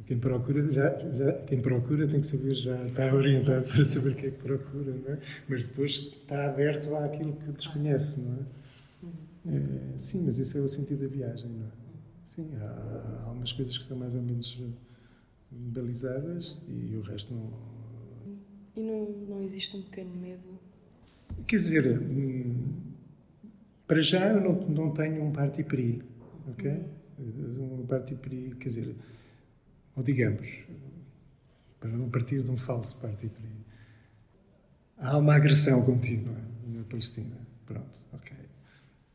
Quem 0.08 0.18
procura, 0.18 0.62
já, 0.72 1.12
já, 1.12 1.34
quem 1.42 1.60
procura 1.60 2.08
tem 2.08 2.20
que 2.20 2.24
saber, 2.24 2.54
já 2.54 2.82
está 2.82 3.12
orientado 3.14 3.68
para 3.68 3.84
saber 3.84 4.12
o 4.12 4.14
que 4.14 4.26
é 4.28 4.30
que 4.30 4.42
procura, 4.42 4.94
não 4.94 5.12
é? 5.12 5.18
Mas 5.46 5.66
depois 5.66 5.90
está 5.90 6.46
aberto 6.46 6.96
àquilo 6.96 7.34
que 7.34 7.52
desconhece, 7.52 8.22
não 8.22 8.38
é? 8.38 9.54
é 9.54 9.98
sim, 9.98 10.22
mas 10.24 10.38
esse 10.38 10.56
é 10.56 10.62
o 10.62 10.66
sentido 10.66 11.02
da 11.02 11.14
viagem, 11.14 11.50
não 11.50 11.66
é? 11.66 11.70
Sim, 12.26 12.48
há, 12.58 12.64
há 13.20 13.24
algumas 13.24 13.52
coisas 13.52 13.76
que 13.76 13.84
são 13.84 13.98
mais 13.98 14.14
ou 14.14 14.22
menos 14.22 14.58
balizadas 15.50 16.56
e 16.66 16.96
o 16.96 17.02
resto 17.02 17.34
não. 17.34 17.52
E 18.74 18.80
não, 18.80 19.10
não 19.28 19.42
existe 19.42 19.76
um 19.76 19.82
pequeno 19.82 20.14
medo 20.16 20.58
Quer 21.46 21.56
dizer, 21.56 22.00
hum, 22.00 22.54
para 23.86 24.00
já 24.00 24.26
eu 24.28 24.40
não, 24.40 24.54
não 24.68 24.90
tenho 24.90 25.22
um 25.22 25.32
parti 25.32 25.62
pris, 25.62 26.00
ok? 26.48 26.82
Um 27.18 27.84
parti 27.86 28.14
pris, 28.14 28.54
quer 28.54 28.68
dizer, 28.68 28.96
ou 29.98 30.04
digamos, 30.04 30.64
para 31.80 31.90
não 31.90 32.08
partir 32.08 32.40
de 32.40 32.50
um 32.52 32.56
falso 32.56 33.00
parti 33.00 33.28
pris, 33.28 33.50
há 34.96 35.18
uma 35.18 35.34
agressão 35.34 35.84
contínua 35.84 36.36
na 36.68 36.84
Palestina. 36.84 37.36
Pronto, 37.66 37.98
ok. 38.12 38.36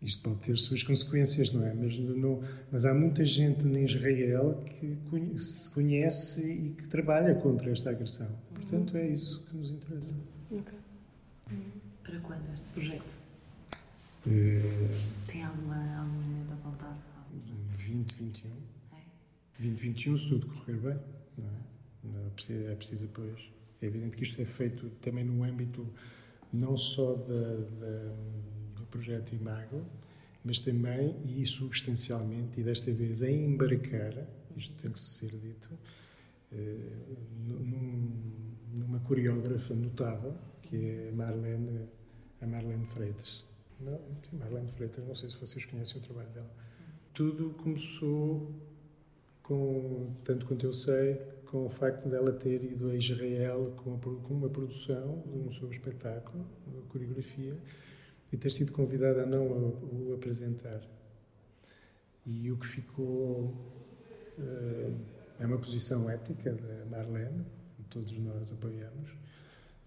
Isto 0.02 0.24
pode 0.24 0.46
ter 0.46 0.58
suas 0.58 0.84
consequências, 0.84 1.54
não 1.54 1.66
é? 1.66 1.74
Mas, 1.74 1.98
não, 1.98 2.42
mas 2.70 2.84
há 2.84 2.94
muita 2.94 3.24
gente 3.24 3.66
em 3.66 3.86
Israel 3.86 4.62
que 4.66 5.40
se 5.40 5.74
conhece 5.74 6.52
e 6.52 6.70
que 6.72 6.86
trabalha 6.90 7.34
contra 7.36 7.72
esta 7.72 7.90
agressão. 7.90 8.30
Portanto, 8.54 8.98
é 8.98 9.08
isso 9.08 9.42
que 9.46 9.56
nos 9.56 9.72
interessa. 9.72 10.20
Ok. 10.52 10.74
Para 12.04 12.20
quando 12.20 12.54
este 12.54 12.72
projeto? 12.74 13.24
Uh, 14.28 15.32
Tem 15.32 15.44
alguma, 15.44 15.98
algum 15.98 16.12
momento 16.12 16.52
apontado? 16.52 16.98
2021. 17.72 18.62
É? 19.60 19.62
2021, 19.62 20.18
se 20.18 20.30
tudo 20.30 20.47
correr 20.47 20.78
bem. 20.78 20.99
Não 21.38 21.49
é? 21.49 22.28
É, 22.28 22.30
preciso, 22.30 22.68
é 22.68 22.76
preciso 22.76 23.06
apoios. 23.08 23.51
É 23.82 23.86
evidente 23.86 24.18
que 24.18 24.24
isto 24.24 24.41
é 24.41 24.45
feito 24.45 24.89
também 25.01 25.24
no 25.24 25.43
âmbito 25.43 25.88
não 26.51 26.78
só 26.78 27.16
da, 27.16 27.56
da, 27.80 28.16
do 28.76 28.86
projeto 28.89 29.34
Imago, 29.34 29.86
mas 30.43 30.60
também 30.60 31.16
e 31.26 31.45
substancialmente, 31.45 32.62
e 32.62 32.64
desta 32.64 32.91
vez 32.93 33.24
a 33.24 33.32
embarcar, 33.32 34.28
isto 34.56 34.76
tem 34.82 34.91
que 34.91 34.99
ser 34.99 35.32
dito, 35.32 35.70
eh, 36.51 36.89
num, 37.47 38.12
numa 38.74 38.99
coreógrafa 38.99 39.74
notável, 39.74 40.36
que 40.62 40.76
é 40.76 41.12
Marlene, 41.12 41.88
a 42.41 42.45
Marlene 42.45 42.86
Freitas. 42.88 43.45
Não, 43.80 43.99
Marlene 44.34 44.70
Freitas, 44.70 45.06
não 45.06 45.16
sei 45.16 45.30
se 45.30 45.39
vocês 45.39 45.66
conhecem 45.66 45.99
o 45.99 46.04
trabalho 46.04 46.30
dela. 46.30 46.54
Tudo 47.14 47.51
começou 47.51 48.51
com, 49.44 50.16
tanto 50.24 50.46
quanto 50.46 50.66
eu 50.66 50.74
sei, 50.74 51.22
com 51.46 51.66
o 51.66 51.70
facto 51.70 52.10
dela 52.10 52.32
ter 52.32 52.64
ido 52.64 52.89
a 52.89 52.96
Israel 52.96 53.76
com, 53.78 53.94
a, 53.94 54.00
com 54.00 54.34
uma 54.34 54.50
produção 54.50 55.24
de 55.28 55.38
um 55.38 55.52
seu 55.52 55.70
espetáculo, 55.70 56.44
uma 56.66 56.82
coreografia, 56.84 57.56
e 58.32 58.38
ter 58.38 58.50
sido 58.50 58.72
convidada 58.72 59.22
a 59.22 59.26
não 59.26 59.46
o, 59.46 60.10
o 60.10 60.14
apresentar. 60.16 60.82
E 62.26 62.52
o 62.52 62.58
que 62.58 62.66
ficou 62.66 63.54
uh, 64.39 65.00
é 65.39 65.46
uma 65.46 65.60
posição 65.60 66.10
ética 66.10 66.54
da 66.54 66.86
Marlene, 66.86 67.46
que 67.76 67.84
todos 67.84 68.18
nós 68.18 68.52
apoiamos. 68.52 69.12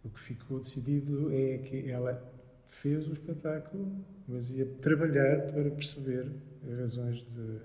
O 0.04 0.10
que 0.10 0.20
ficou 0.20 0.60
decidido 0.60 1.32
é 1.32 1.58
que 1.58 1.90
ela 1.90 2.22
fez 2.68 3.08
o 3.08 3.12
espetáculo, 3.12 3.90
mas 4.28 4.50
ia 4.50 4.66
trabalhar 4.66 5.52
para 5.52 5.70
perceber 5.70 6.30
as 6.70 6.78
razões 6.78 7.16
de, 7.16 7.58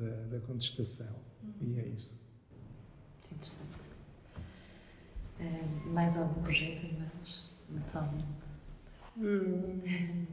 da, 0.00 0.26
da 0.26 0.40
contestação. 0.40 1.20
E 1.60 1.78
é 1.78 1.88
isso. 1.88 2.18
Interessante. 3.30 3.70
Uh, 5.38 5.90
mais 5.90 6.16
algum 6.16 6.42
projeto 6.42 6.84
em 6.84 6.98
mãos, 6.98 7.52
atualmente? 7.76 8.26
Uh, 9.16 10.26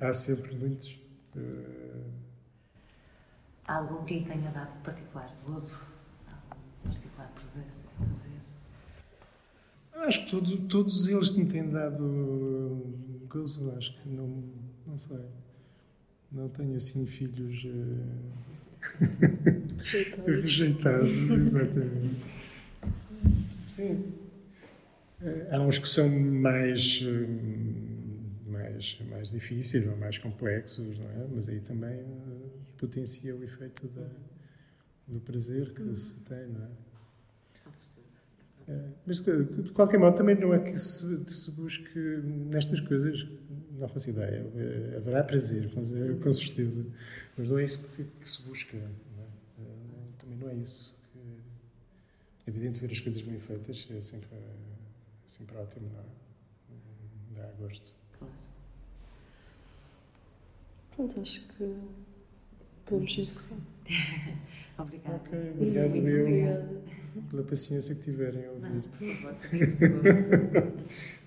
há 0.00 0.12
sempre 0.12 0.54
muitos. 0.54 0.98
Uh, 1.34 2.10
há 3.66 3.76
algum 3.76 4.04
que 4.04 4.18
lhe 4.18 4.24
tenha 4.24 4.50
dado 4.50 4.82
particular 4.82 5.34
gozo, 5.44 5.94
algum 6.26 6.90
particular 6.90 7.30
prazer 7.32 7.66
a 7.66 8.04
fazer? 8.06 8.36
Acho 10.06 10.24
que 10.24 10.30
todo, 10.30 10.68
todos 10.68 11.08
eles 11.08 11.32
me 11.32 11.46
têm 11.46 11.70
dado 11.70 12.94
gozo, 13.28 13.72
acho 13.76 14.00
que 14.00 14.08
não, 14.08 14.44
não 14.86 14.96
sei. 14.96 15.24
Não 16.30 16.48
tenho 16.48 16.76
assim 16.76 17.06
filhos 17.06 17.66
rejeitados. 19.78 20.26
rejeitados, 20.26 21.30
exatamente. 21.30 22.24
Sim. 23.66 24.12
Há 25.50 25.60
uns 25.60 25.78
que 25.78 25.88
são 25.88 26.08
mais 26.08 27.02
mais, 28.76 28.98
mais 29.08 29.30
difíceis 29.30 29.86
ou 29.86 29.96
mais 29.96 30.18
complexos, 30.18 30.98
não 30.98 31.10
é? 31.10 31.26
Mas 31.32 31.48
aí 31.48 31.60
também 31.60 32.00
uh, 32.00 32.50
potencia 32.76 33.34
o 33.34 33.42
efeito 33.42 33.88
da, 33.88 34.08
do 35.06 35.20
prazer 35.20 35.72
que 35.72 35.82
uhum. 35.82 35.94
se 35.94 36.20
tem, 36.20 36.46
não 36.48 36.64
é? 36.64 36.68
é 38.68 38.88
mas 39.06 39.20
de 39.20 39.70
qualquer 39.72 39.98
modo 39.98 40.16
também 40.16 40.34
não 40.38 40.52
é 40.52 40.58
que 40.58 40.76
se, 40.76 41.24
se 41.26 41.50
busque 41.52 41.98
nestas 41.98 42.80
coisas, 42.80 43.26
não 43.78 43.88
faço 43.88 44.10
ideia, 44.10 44.44
eh, 44.54 44.96
haverá 44.96 45.22
prazer, 45.24 45.70
com 45.70 46.32
certeza, 46.32 46.84
mas 47.36 47.48
não 47.48 47.58
é 47.58 47.62
isso 47.62 47.94
que, 47.94 48.04
que 48.04 48.28
se 48.28 48.42
busca, 48.42 48.76
não 48.76 48.84
é? 48.84 49.26
Eh, 49.60 50.08
também 50.18 50.38
não 50.38 50.48
é 50.48 50.54
isso. 50.54 50.98
Que, 51.12 51.18
é 52.46 52.50
evidente 52.50 52.80
ver 52.80 52.90
as 52.90 53.00
coisas 53.00 53.22
bem 53.22 53.38
feitas 53.40 53.86
é 53.90 54.00
sempre, 54.00 54.28
é 54.34 54.54
sempre 55.26 55.56
ótimo, 55.56 55.90
não 55.92 56.00
é? 56.00 57.42
Dá 57.42 57.50
gosto. 57.58 57.92
Pronto, 60.94 61.20
acho 61.20 61.46
que 61.48 61.76
podemos 62.86 63.12
dizer 63.12 63.22
que 63.34 63.40
sim. 63.40 63.62
Obrigada. 64.78 65.16
Ok, 65.16 65.50
obrigado 65.52 65.90
Muito 65.90 66.08
eu 66.08 66.22
obrigada. 66.26 66.82
pela 67.30 67.42
paciência 67.44 67.94
que 67.94 68.02
tiverem 68.02 68.46
a 68.46 68.50
ouvir. 68.50 68.68
Não, 68.70 68.80
por 68.82 68.98
favor, 70.22 70.72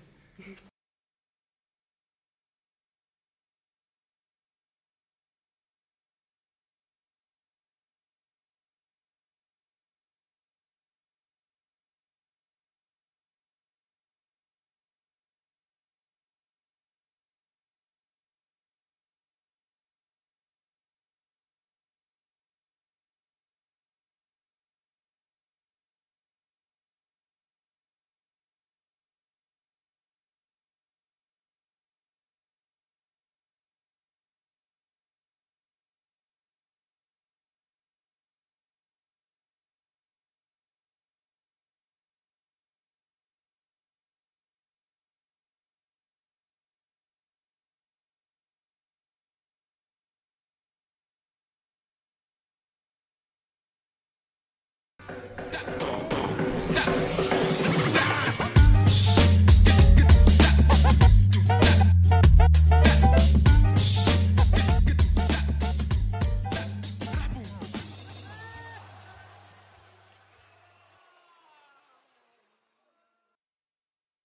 딱 55.50 55.79